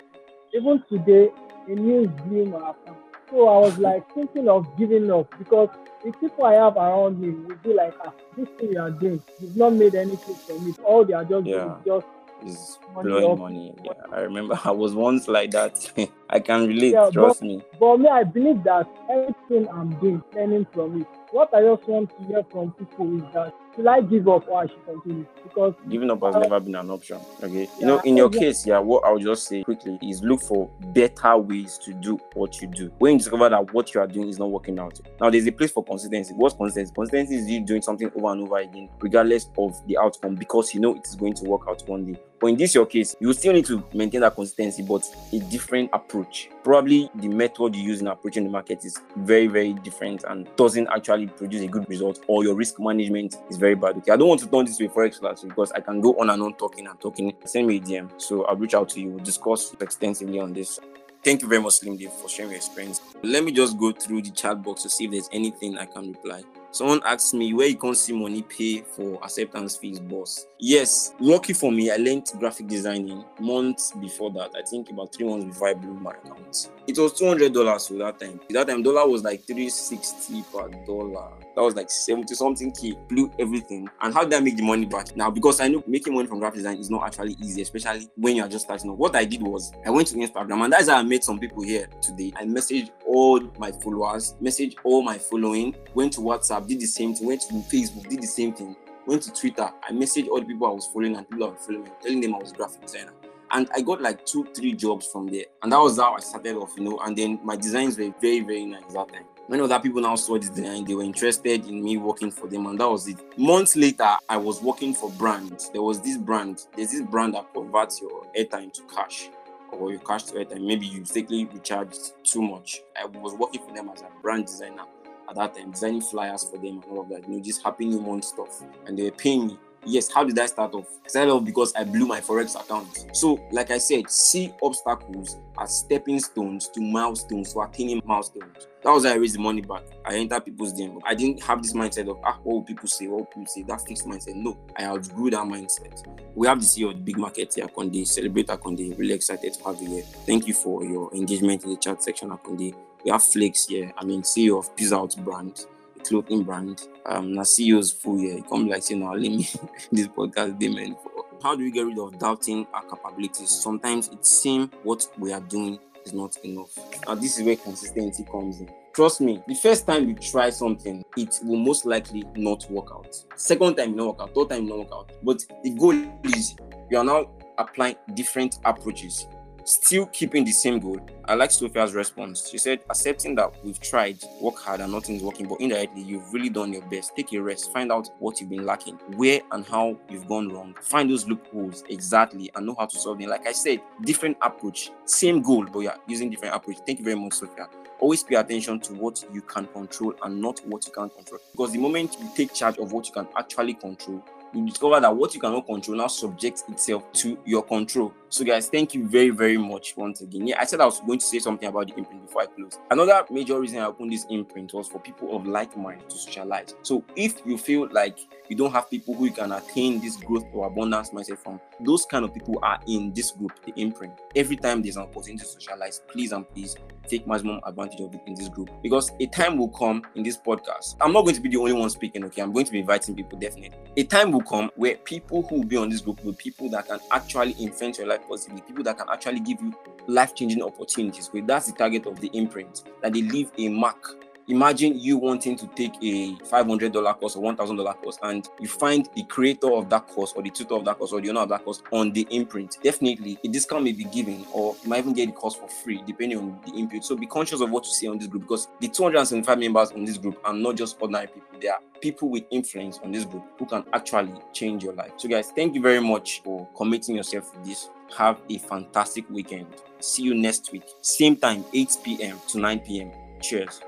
Even 0.53 0.83
today, 0.91 1.31
a 1.69 1.71
new 1.71 2.07
blew 2.07 2.47
my 2.47 2.59
account. 2.59 3.10
So 3.31 3.49
I 3.49 3.59
was 3.59 3.79
like 3.79 4.13
thinking 4.13 4.49
of 4.49 4.67
giving 4.77 5.11
up 5.11 5.33
because 5.39 5.69
the 6.05 6.13
people 6.13 6.45
I 6.45 6.55
have 6.55 6.77
around 6.77 7.21
me 7.21 7.31
will 7.31 7.57
be 7.57 7.75
like, 7.75 7.95
ah, 8.05 8.13
this 8.37 8.49
thing 8.59 8.73
you 8.73 8.81
are 8.81 8.91
doing, 8.91 9.23
you've 9.39 9.57
not 9.57 9.73
made 9.75 9.95
anything 9.95 10.35
from 10.35 10.69
it. 10.69 10.79
All 10.81 11.05
they 11.05 11.13
are 11.13 11.25
just 11.25 11.47
yeah. 11.47 11.59
doing 11.59 11.71
is 11.71 11.85
just 11.87 12.07
is 12.45 12.79
blowing 12.95 13.39
money. 13.39 13.75
Yeah, 13.85 13.93
I 14.13 14.21
remember 14.21 14.59
I 14.65 14.71
was 14.71 14.95
once 14.95 15.29
like 15.29 15.51
that. 15.53 15.93
I 16.31 16.41
can 16.41 16.67
relate, 16.67 16.93
yeah, 16.93 17.11
trust 17.13 17.41
but, 17.41 17.47
me. 17.47 17.63
But 17.79 17.97
me, 17.99 18.09
I 18.09 18.25
believe 18.25 18.63
that 18.65 18.89
everything 19.11 19.69
I'm 19.69 19.95
doing, 20.01 20.23
learning 20.35 20.67
from 20.73 21.03
it. 21.03 21.07
What 21.31 21.55
I 21.55 21.63
just 21.63 21.87
want 21.87 22.11
to 22.19 22.25
hear 22.25 22.45
from 22.51 22.73
people 22.73 23.17
is 23.17 23.35
that 23.35 23.55
should 23.81 23.87
I 23.87 24.01
give 24.03 24.29
up 24.29 24.47
or 24.49 24.63
I 24.63 24.67
should 24.67 24.85
continue? 24.85 25.27
Because 25.43 25.75
giving 25.89 26.11
up 26.11 26.23
has 26.23 26.37
uh, 26.37 26.41
never 26.41 26.61
been 26.61 26.75
an 26.75 26.91
option. 26.91 27.19
Okay. 27.43 27.63
Yeah, 27.63 27.81
you 27.81 27.87
know, 27.87 27.99
in 28.01 28.17
your 28.17 28.29
case, 28.29 28.67
yeah, 28.67 28.79
what 28.79 29.05
I'll 29.05 29.19
just 29.19 29.47
say 29.47 29.65
quickly 29.65 29.99
is 30.03 30.23
look 30.23 30.43
for 30.43 30.71
better 30.93 31.39
ways 31.39 31.79
to 31.85 31.95
do 31.95 32.21
what 32.35 32.61
you 32.61 32.69
do. 32.69 32.93
When 32.99 33.13
you 33.13 33.19
discover 33.19 33.49
that 33.49 33.73
what 33.73 33.95
you 33.95 34.01
are 34.01 34.07
doing 34.07 34.29
is 34.29 34.39
not 34.39 34.51
working 34.51 34.79
out. 34.79 35.01
Now 35.21 35.31
there's 35.31 35.47
a 35.47 35.53
place 35.53 35.71
for 35.71 35.83
consistency. 35.83 36.35
What's 36.35 36.55
consistency? 36.55 36.93
Consistency 36.95 37.37
is 37.37 37.49
you 37.49 37.65
doing 37.65 37.83
something 37.83 38.11
over 38.15 38.33
and 38.33 38.43
over 38.43 38.59
again, 38.59 38.91
regardless 39.01 39.49
of 39.57 39.75
the 39.87 39.97
outcome, 39.97 40.35
because 40.35 40.75
you 40.75 40.81
know 40.81 40.95
it 40.95 41.07
is 41.07 41.15
going 41.15 41.35
to 41.35 41.45
work 41.45 41.63
out 41.69 41.83
one 41.89 42.05
day. 42.05 42.21
But 42.41 42.49
in 42.49 42.57
this 42.57 42.75
your 42.75 42.87
case, 42.87 43.15
you 43.21 43.33
still 43.35 43.53
need 43.53 43.67
to 43.67 43.85
maintain 43.93 44.23
that 44.23 44.35
consistency, 44.35 44.83
but 44.83 45.05
a 45.33 45.39
different 45.51 45.91
approach. 45.93 46.49
Probably 46.65 47.11
the 47.17 47.29
method 47.29 47.77
you 47.77 47.83
use 47.83 48.01
in 48.01 48.07
approaching 48.07 48.45
the 48.45 48.51
market 48.51 48.85
is 48.85 48.99
very, 49.17 49.47
very 49.47 49.75
different 49.75 50.25
and 50.25 50.49
doesn't 50.57 50.89
actually 50.89 51.27
produce 51.27 51.63
a 51.63 51.69
good 51.69 51.89
result, 51.89 52.25
or 52.27 52.43
your 52.43 52.55
risk 52.55 52.81
management 52.81 53.37
is 53.51 53.59
very 53.59 53.75
bad. 53.75 53.97
Okay, 53.99 54.13
I 54.13 54.17
don't 54.17 54.29
want 54.29 54.41
to 54.41 54.47
turn 54.47 54.65
this 54.65 54.79
to 54.79 54.87
a 54.87 54.89
forex 54.89 55.21
class 55.21 55.43
because 55.43 55.71
I 55.73 55.81
can 55.81 56.01
go 56.01 56.15
on 56.15 56.31
and 56.31 56.43
on 56.43 56.55
talking 56.55 56.87
and 56.87 56.99
talking. 56.99 57.35
Send 57.45 57.67
me 57.67 57.77
a 57.77 57.81
DM, 57.81 58.11
so 58.21 58.45
I'll 58.47 58.57
reach 58.57 58.75
out 58.75 58.89
to 58.91 59.01
you. 59.01 59.11
We'll 59.11 59.25
discuss 59.25 59.75
extensively 59.79 60.41
on 60.41 60.55
this. 60.55 60.81
Thank 61.23 61.43
you 61.43 61.49
very 61.49 61.61
much, 61.61 61.75
Slim 61.75 61.99
Dave, 61.99 62.13
for 62.13 62.31
sharing 62.31 62.53
your 62.53 62.57
experience. 62.57 63.03
Let 63.23 63.45
me 63.45 63.53
just 63.53 63.79
go 63.79 63.93
through 63.93 64.23
the 64.23 64.31
chat 64.31 64.63
box 64.63 64.83
to 64.85 64.89
see 64.89 65.05
if 65.05 65.11
there's 65.11 65.29
anything 65.33 65.77
I 65.77 65.85
can 65.85 66.13
reply. 66.13 66.43
Someone 66.73 67.01
asked 67.05 67.35
me 67.35 67.53
where 67.53 67.67
you 67.67 67.77
can't 67.77 67.97
see 67.97 68.13
money 68.13 68.43
pay 68.43 68.83
for 68.83 69.23
acceptance 69.25 69.77
fees, 69.77 69.99
boss. 69.99 70.47
Yes, 70.59 71.15
lucky 71.19 71.53
for 71.53 71.73
me, 71.73 71.91
I 71.91 71.97
learned 71.97 72.31
graphic 72.39 72.69
designing 72.69 73.25
months 73.41 73.93
before 73.93 74.31
that. 74.33 74.51
I 74.57 74.63
think 74.63 74.91
about 74.91 75.13
three 75.15 75.27
months 75.27 75.47
before 75.47 75.69
I 75.69 75.75
blew 75.75 75.95
my 75.95 76.13
account. 76.13 76.71
It 76.87 76.99
was 76.99 77.13
two 77.13 77.27
hundred 77.27 77.55
dollars 77.55 77.89
for 77.89 77.95
that 77.95 78.21
time. 78.21 78.41
That 78.51 78.69
time 78.69 78.83
dollar 78.83 79.09
was 79.09 79.25
like 79.25 79.45
three 79.45 79.69
sixty 79.69 80.45
per 80.53 80.69
dollar. 80.87 81.31
That 81.57 81.63
was 81.63 81.75
like 81.75 81.91
seventy 81.91 82.35
something 82.35 82.73
k. 82.73 82.97
Blew 83.09 83.33
everything. 83.39 83.89
And 84.01 84.15
how 84.15 84.25
did 84.25 84.35
I 84.35 84.41
make 84.41 84.57
the 84.57 84.63
money 84.63 84.87
back? 84.87 85.17
Now 85.17 85.31
because 85.31 85.61
I 85.61 85.69
know 85.69 85.83
making 85.87 86.15
money 86.15 86.29
from 86.29 86.39
graphic 86.39 86.59
design 86.59 86.79
is 86.79 86.91
not 86.91 87.05
actually 87.05 87.37
easy, 87.43 87.63
especially 87.63 88.09
when 88.17 88.37
you 88.37 88.45
are 88.45 88.49
just 88.49 88.67
starting. 88.67 88.97
What 88.97 89.17
I 89.17 89.25
did 89.25 89.43
was 89.43 89.73
I 89.87 89.91
went 89.91 90.09
to 90.09 90.17
Instagram, 90.17 90.65
and 90.65 90.73
that's 90.73 90.89
how 90.89 90.99
I 90.99 91.03
met 91.03 91.25
some 91.25 91.39
people 91.39 91.63
here 91.63 91.89
today. 92.03 92.33
I 92.37 92.45
messaged 92.45 92.91
all 93.07 93.41
my 93.59 93.73
followers, 93.73 94.35
messaged 94.43 94.77
all 94.85 95.03
my 95.03 95.19
following, 95.19 95.75
went 95.95 96.13
to 96.15 96.21
WhatsApp 96.21 96.60
WhatsApp, 96.61 96.67
did 96.67 96.81
the 96.81 96.87
same 96.87 97.15
thing, 97.15 97.27
went 97.27 97.43
to 97.43 97.55
Facebook, 97.55 98.09
did 98.09 98.23
the 98.23 98.27
same 98.27 98.53
thing, 98.53 98.77
went 99.07 99.23
to 99.23 99.33
Twitter. 99.33 99.71
I 99.89 99.93
messaged 99.93 100.29
all 100.29 100.41
the 100.41 100.47
people 100.47 100.67
I 100.67 100.71
was 100.71 100.87
following 100.87 101.17
and 101.17 101.29
people 101.29 101.47
I 101.47 101.51
was 101.51 101.67
following, 101.67 101.91
telling 102.03 102.21
them 102.21 102.35
I 102.35 102.39
was 102.39 102.53
graphic 102.53 102.83
designer. 102.83 103.13
And 103.53 103.69
I 103.75 103.81
got 103.81 104.01
like 104.01 104.25
two, 104.27 104.45
three 104.55 104.75
jobs 104.75 105.07
from 105.07 105.27
there. 105.27 105.45
And 105.63 105.73
that 105.73 105.79
was 105.79 105.99
how 105.99 106.15
I 106.15 106.21
started 106.21 106.55
off, 106.55 106.73
you 106.77 106.85
know. 106.85 107.01
And 107.01 107.17
then 107.17 107.41
my 107.43 107.57
designs 107.57 107.99
were 107.99 108.15
very, 108.21 108.41
very 108.41 108.65
nice 108.65 108.85
that 108.93 109.13
time. 109.13 109.25
When 109.49 109.61
other 109.61 109.81
people 109.81 110.01
now 110.01 110.15
saw 110.15 110.39
this 110.39 110.51
design, 110.51 110.85
they 110.85 110.95
were 110.95 111.03
interested 111.03 111.67
in 111.67 111.83
me 111.83 111.97
working 111.97 112.31
for 112.31 112.47
them, 112.47 112.67
and 112.67 112.79
that 112.79 112.89
was 112.89 113.09
it. 113.09 113.17
Months 113.37 113.75
later, 113.75 114.09
I 114.29 114.37
was 114.37 114.63
working 114.63 114.95
for 114.95 115.11
brands. 115.11 115.69
There 115.71 115.83
was 115.83 116.01
this 116.01 116.17
brand, 116.17 116.67
there's 116.77 116.93
this 116.93 117.03
brand 117.03 117.35
that 117.35 117.53
converts 117.53 118.01
your 118.01 118.23
airtime 118.39 118.73
to 118.75 118.83
cash 118.95 119.29
or 119.73 119.91
your 119.91 120.01
cash 120.01 120.23
to 120.25 120.35
airtime. 120.35 120.65
Maybe 120.65 120.87
you 120.87 121.01
mistakenly 121.01 121.47
recharged 121.47 122.13
too 122.23 122.43
much. 122.43 122.83
I 122.97 123.07
was 123.07 123.35
working 123.35 123.67
for 123.67 123.75
them 123.75 123.91
as 123.93 124.03
a 124.03 124.23
brand 124.23 124.47
designer 124.47 124.85
at 125.31 125.37
that 125.37 125.57
time, 125.57 125.71
designing 125.71 126.01
flyers 126.03 126.45
for 126.45 126.57
them 126.57 126.83
and 126.83 126.85
all 126.91 127.01
of 127.01 127.09
that, 127.09 127.27
you 127.27 127.37
know, 127.37 127.41
just 127.41 127.63
happy 127.63 127.87
new 127.87 128.01
month 128.01 128.25
stuff. 128.25 128.63
And 128.87 128.99
they 128.99 129.05
were 129.05 129.11
paying 129.13 129.47
me. 129.47 129.59
Yes, 129.87 130.13
how 130.13 130.25
did 130.25 130.39
I 130.39 130.45
start 130.45 130.75
off? 130.75 130.87
I 131.07 131.09
started 131.09 131.31
off 131.33 131.45
because 131.45 131.73
I 131.75 131.85
blew 131.85 132.07
my 132.07 132.21
Forex 132.21 132.55
account. 132.55 133.07
So, 133.17 133.41
like 133.51 133.71
I 133.71 133.79
said, 133.79 134.11
see 134.11 134.53
obstacles 134.63 135.39
as 135.59 135.79
stepping 135.79 136.21
stones 136.21 136.69
to 136.71 136.83
milestones, 136.83 137.55
to 137.55 137.61
attaining 137.61 138.03
milestones. 138.05 138.67
That 138.83 138.91
was 138.91 139.07
how 139.07 139.13
I 139.13 139.15
raised 139.15 139.37
the 139.37 139.41
money 139.41 139.63
back. 139.63 139.85
I 140.05 140.17
entered 140.17 140.45
people's 140.45 140.75
DM. 140.75 141.01
I 141.07 141.15
didn't 141.15 141.43
have 141.45 141.63
this 141.63 141.73
mindset 141.73 142.11
of, 142.11 142.19
ah, 142.25 142.39
what 142.43 142.55
will 142.57 142.63
people 142.63 142.89
say? 142.89 143.07
What 143.07 143.21
will 143.21 143.27
people 143.27 143.47
say? 143.47 143.63
That 143.63 143.81
fixed 143.81 144.07
mindset. 144.07 144.35
No, 144.35 144.59
I 144.77 144.85
outgrew 144.85 145.31
that 145.31 145.45
mindset. 145.45 146.07
We 146.35 146.47
have 146.47 146.59
of 146.59 146.75
the 146.75 146.93
big 147.03 147.17
market 147.17 147.55
here, 147.55 147.67
Akonde. 147.67 148.07
Celebrate 148.07 148.49
Akonde. 148.49 148.99
Really 148.99 149.15
excited 149.15 149.55
to 149.55 149.65
have 149.65 149.81
you 149.81 149.89
here. 149.89 150.03
Thank 150.03 150.47
you 150.47 150.53
for 150.53 150.85
your 150.85 151.15
engagement 151.15 151.65
in 151.65 151.71
the 151.71 151.77
chat 151.77 152.03
section, 152.03 152.31
Akonde. 152.31 152.75
We 153.05 153.11
have 153.11 153.23
Flakes 153.23 153.67
here. 153.67 153.93
I 153.97 154.05
mean, 154.05 154.23
CEO 154.23 154.59
of 154.59 154.75
Peace 154.77 154.93
Out 154.93 155.17
brand, 155.25 155.67
a 155.99 156.03
clothing 156.03 156.43
brand. 156.43 156.87
Um, 157.07 157.33
now 157.35 157.43
CEO's 157.43 157.93
full 157.93 158.19
here. 158.19 158.37
You 158.37 158.43
come 158.43 158.69
like, 158.69 158.83
say, 158.83 158.95
now, 158.95 159.13
let 159.13 159.23
me 159.23 159.49
this 159.93 160.09
podcast, 160.09 160.61
meant. 160.75 160.99
How 161.43 161.57
do 161.57 161.65
we 161.65 161.71
get 161.71 161.87
rid 161.87 161.99
of 161.99 162.19
doubting 162.19 162.67
our 162.75 162.83
capabilities? 162.83 163.51
Sometimes 163.51 164.09
it 164.09 164.27
seems 164.27 164.71
what 164.83 165.07
we 165.19 165.33
are 165.33 165.41
doing 165.41 165.79
is 166.05 166.13
not 166.13 166.37
enough. 166.45 166.71
And 167.07 167.21
this 167.21 167.39
is 167.39 167.45
where 167.45 167.57
consistency 167.57 168.25
comes 168.25 168.61
in. 168.61 168.71
Trust 168.93 169.21
me, 169.21 169.43
the 169.47 169.55
first 169.55 169.87
time 169.87 170.09
you 170.09 170.15
try 170.17 170.51
something, 170.51 171.03
it 171.17 171.39
will 171.45 171.59
most 171.59 171.87
likely 171.87 172.25
not 172.35 172.69
work 172.71 172.91
out. 172.93 173.17
Second 173.37 173.77
time, 173.77 173.91
you 173.91 173.97
not 173.97 174.07
work 174.19 174.21
out. 174.21 174.35
Third 174.35 174.51
time, 174.51 174.65
you 174.65 174.71
not 174.71 174.79
work 174.79 174.93
out. 174.93 175.13
But 175.23 175.45
the 175.63 175.71
goal 175.71 175.95
is 176.25 176.57
you 176.91 176.99
are 176.99 177.05
now 177.05 177.31
applying 177.57 177.97
different 178.15 178.59
approaches 178.65 179.27
still 179.71 180.07
keeping 180.07 180.45
the 180.45 180.53
same 180.53 180.79
goal. 180.81 181.01
I 181.27 181.35
like 181.35 181.51
Sophia's 181.51 181.95
response. 181.95 182.49
She 182.49 182.59
said, 182.59 182.81
accepting 182.91 183.37
that 183.37 183.53
we've 183.65 183.81
tried, 183.81 184.19
work 184.41 184.59
hard, 184.59 184.81
and 184.81 184.93
nothing's 184.93 185.23
working, 185.23 185.47
but 185.47 185.61
indirectly, 185.61 186.03
you've 186.03 186.33
really 186.33 186.49
done 186.49 186.73
your 186.73 186.83
best. 186.83 187.15
Take 187.15 187.33
a 187.33 187.41
rest, 187.41 187.73
find 187.73 187.93
out 187.93 188.11
what 188.19 188.41
you've 188.41 188.51
been 188.51 188.67
lacking, 188.67 188.97
where 189.17 189.41
and 189.53 189.65
how 189.67 189.97
you've 190.09 190.27
gone 190.27 190.49
wrong, 190.49 190.75
find 190.83 191.11
those 191.11 191.29
loopholes 191.29 191.85
exactly, 191.89 192.51
and 192.55 192.67
know 192.67 192.75
how 192.79 192.87
to 192.87 192.99
solve 192.99 193.19
them. 193.19 193.31
Like 193.31 193.47
I 193.47 193.53
said, 193.53 193.81
different 194.03 194.37
approach, 194.43 194.91
same 195.05 195.41
goal, 195.41 195.67
but 195.67 195.81
yeah, 195.81 195.97
using 196.07 196.31
different 196.31 196.55
approach. 196.55 196.79
Thank 196.85 196.99
you 196.99 197.05
very 197.05 197.17
much, 197.17 197.35
Sophia. 197.35 197.69
Always 198.01 198.23
pay 198.23 198.37
attention 198.37 198.81
to 198.81 198.95
what 198.95 199.23
you 199.33 199.43
can 199.43 199.67
control 199.67 200.15
and 200.25 200.41
not 200.41 200.61
what 200.67 200.87
you 200.87 200.93
can't 200.93 201.15
control. 201.15 201.41
Because 201.53 201.73
the 201.73 201.79
moment 201.79 202.17
you 202.21 202.31
take 202.35 202.55
charge 202.55 202.79
of 202.79 202.93
what 202.93 203.07
you 203.07 203.13
can 203.13 203.29
actually 203.37 203.75
control, 203.75 204.25
you 204.53 204.67
discover 204.67 204.99
that 205.01 205.15
what 205.15 205.35
you 205.35 205.41
cannot 205.41 205.67
control 205.67 205.99
now 205.99 206.07
subjects 206.07 206.65
itself 206.69 207.13
to 207.13 207.39
your 207.45 207.63
control. 207.63 208.13
So, 208.33 208.45
guys, 208.45 208.69
thank 208.69 208.95
you 208.95 209.09
very, 209.09 209.31
very 209.31 209.59
much 209.59 209.97
once 209.97 210.21
again. 210.21 210.47
Yeah, 210.47 210.61
I 210.61 210.65
said 210.65 210.81
I 210.81 210.85
was 210.85 211.01
going 211.01 211.19
to 211.19 211.27
say 211.27 211.41
something 211.41 211.69
about 211.69 211.89
the 211.89 211.97
imprint 211.97 212.27
before 212.27 212.43
I 212.43 212.47
close. 212.47 212.79
Another 212.93 213.25
major 213.29 213.59
reason 213.59 213.81
I 213.81 213.87
opened 213.87 214.13
this 214.13 214.25
imprint 214.31 214.73
was 214.73 214.87
for 214.87 215.01
people 215.01 215.35
of 215.35 215.49
like 215.49 215.77
mind 215.77 216.09
to 216.09 216.17
socialize. 216.17 216.77
So, 216.83 217.05
if 217.17 217.45
you 217.45 217.59
feel 217.59 217.89
like 217.91 218.21
you 218.49 218.55
don't 218.55 218.71
have 218.71 218.89
people 218.89 219.15
who 219.15 219.25
you 219.25 219.33
can 219.33 219.51
attain 219.51 220.01
this 220.01 220.15
growth 220.17 220.45
or 220.53 220.69
abundance 220.69 221.11
mindset 221.11 221.39
from, 221.39 221.61
those 221.81 222.07
kind 222.07 222.25
of 222.25 222.33
people 222.33 222.61
are 222.63 222.79
in 222.87 223.13
this 223.15 223.33
group, 223.33 223.53
the 223.65 223.73
imprint. 223.75 224.13
Every 224.37 224.57
time 224.57 224.81
there's 224.81 224.97
an 224.97 225.03
opportunity 225.03 225.39
to 225.39 225.51
socialize, 225.51 226.03
please 226.07 226.31
and 226.31 226.49
please 226.51 226.77
take 227.09 227.27
maximum 227.27 227.61
advantage 227.67 228.01
of 228.01 228.15
it 228.15 228.21
in 228.27 228.35
this 228.35 228.49
group 228.49 228.71
because 228.83 229.11
a 229.19 229.27
time 229.27 229.57
will 229.57 229.69
come 229.69 230.03
in 230.15 230.23
this 230.23 230.37
podcast. 230.37 230.95
I'm 231.01 231.13
not 231.13 231.23
going 231.23 231.35
to 231.35 231.41
be 231.41 231.49
the 231.49 231.57
only 231.57 231.73
one 231.73 231.91
speaking, 231.91 232.25
okay? 232.27 232.43
I'm 232.43 232.53
going 232.53 232.67
to 232.67 232.73
be 232.73 232.79
inviting 232.79 233.17
people 233.17 233.39
definitely. 233.39 233.77
A 233.97 234.05
time 234.05 234.31
will 234.31 234.43
come 234.43 234.71
where 234.77 234.97
people 234.97 235.43
who 235.49 235.57
will 235.57 235.65
be 235.65 235.77
on 235.77 235.89
this 235.89 236.01
group 236.01 236.25
will 236.25 236.33
be 236.33 236.39
people 236.39 236.69
that 236.71 236.87
can 236.87 237.01
actually 237.11 237.53
influence 237.53 237.99
your 237.99 238.07
life 238.07 238.20
positively, 238.29 238.63
people 238.63 238.85
that 238.85 238.99
can 238.99 239.09
actually 239.13 239.41
give 239.41 239.61
you 239.61 239.75
life 240.07 240.35
changing 240.35 240.63
opportunities. 240.63 241.31
That's 241.33 241.67
the 241.67 241.73
target 241.73 242.07
of 242.07 242.21
the 242.21 242.29
imprint 242.33 242.85
that 243.03 243.13
they 243.13 243.23
leave 243.23 243.51
a 243.59 243.69
mark 243.69 244.17
imagine 244.51 244.99
you 244.99 245.17
wanting 245.17 245.57
to 245.57 245.67
take 245.69 245.95
a 246.03 246.35
$500 246.37 247.19
course 247.19 247.37
or 247.37 247.53
$1,000 247.53 247.97
course 248.03 248.19
and 248.23 248.49
you 248.61 248.69
find 248.69 249.09
the 249.15 249.23
creator 249.25 249.73
of 249.73 249.89
that 249.89 250.07
course 250.09 250.33
or 250.35 250.43
the 250.43 250.51
tutor 250.51 250.75
of 250.75 250.85
that 250.85 250.99
course 250.99 251.13
or 251.13 251.21
the 251.21 251.31
owner 251.31 251.41
of 251.41 251.49
that 251.49 251.65
course 251.65 251.83
on 251.93 252.13
the 252.13 252.27
imprint. 252.31 252.79
Definitely, 252.83 253.39
a 253.45 253.49
discount 253.49 253.85
may 253.85 253.93
be 253.93 254.05
given 254.05 254.45
or 254.53 254.77
you 254.83 254.89
might 254.89 254.99
even 254.99 255.13
get 255.13 255.27
the 255.27 255.33
course 255.33 255.55
for 255.55 255.69
free 255.69 256.03
depending 256.07 256.39
on 256.39 256.59
the 256.67 256.73
input. 256.73 257.05
So 257.05 257.17
be 257.17 257.27
conscious 257.27 257.61
of 257.61 257.71
what 257.71 257.85
you 257.85 257.93
see 257.93 258.09
on 258.09 258.19
this 258.19 258.27
group 258.27 258.43
because 258.43 258.69
the 258.81 258.89
275 258.89 259.59
members 259.59 259.93
on 259.93 260.05
this 260.05 260.19
group 260.19 260.41
are 260.45 260.55
not 260.55 260.77
just 260.77 260.97
ordinary 261.01 261.29
people. 261.29 261.59
They 261.61 261.69
are 261.69 261.81
people 262.01 262.29
with 262.29 262.45
influence 262.51 262.99
on 263.05 263.13
this 263.13 263.25
group 263.25 263.45
who 263.59 263.67
can 263.67 263.85
actually 263.93 264.35
change 264.53 264.83
your 264.83 264.95
life. 264.95 265.13
So 265.17 265.29
guys, 265.29 265.51
thank 265.51 265.75
you 265.75 265.83
very 265.83 266.01
much 266.01 266.43
for 266.43 266.69
committing 266.77 267.17
yourself 267.17 267.53
to 267.53 267.69
this. 267.69 267.91
Have 268.17 268.41
a 268.49 268.59
fantastic 268.59 269.29
weekend. 269.31 269.67
See 270.01 270.23
you 270.23 270.35
next 270.35 270.73
week. 270.73 270.85
Same 271.01 271.37
time, 271.37 271.65
8 271.73 271.99
p.m. 272.03 272.39
to 272.49 272.59
9 272.59 272.81
p.m. 272.81 273.13
Cheers. 273.41 273.81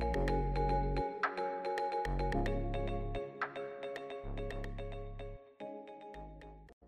Thank 0.00 0.30
you. 0.30 0.37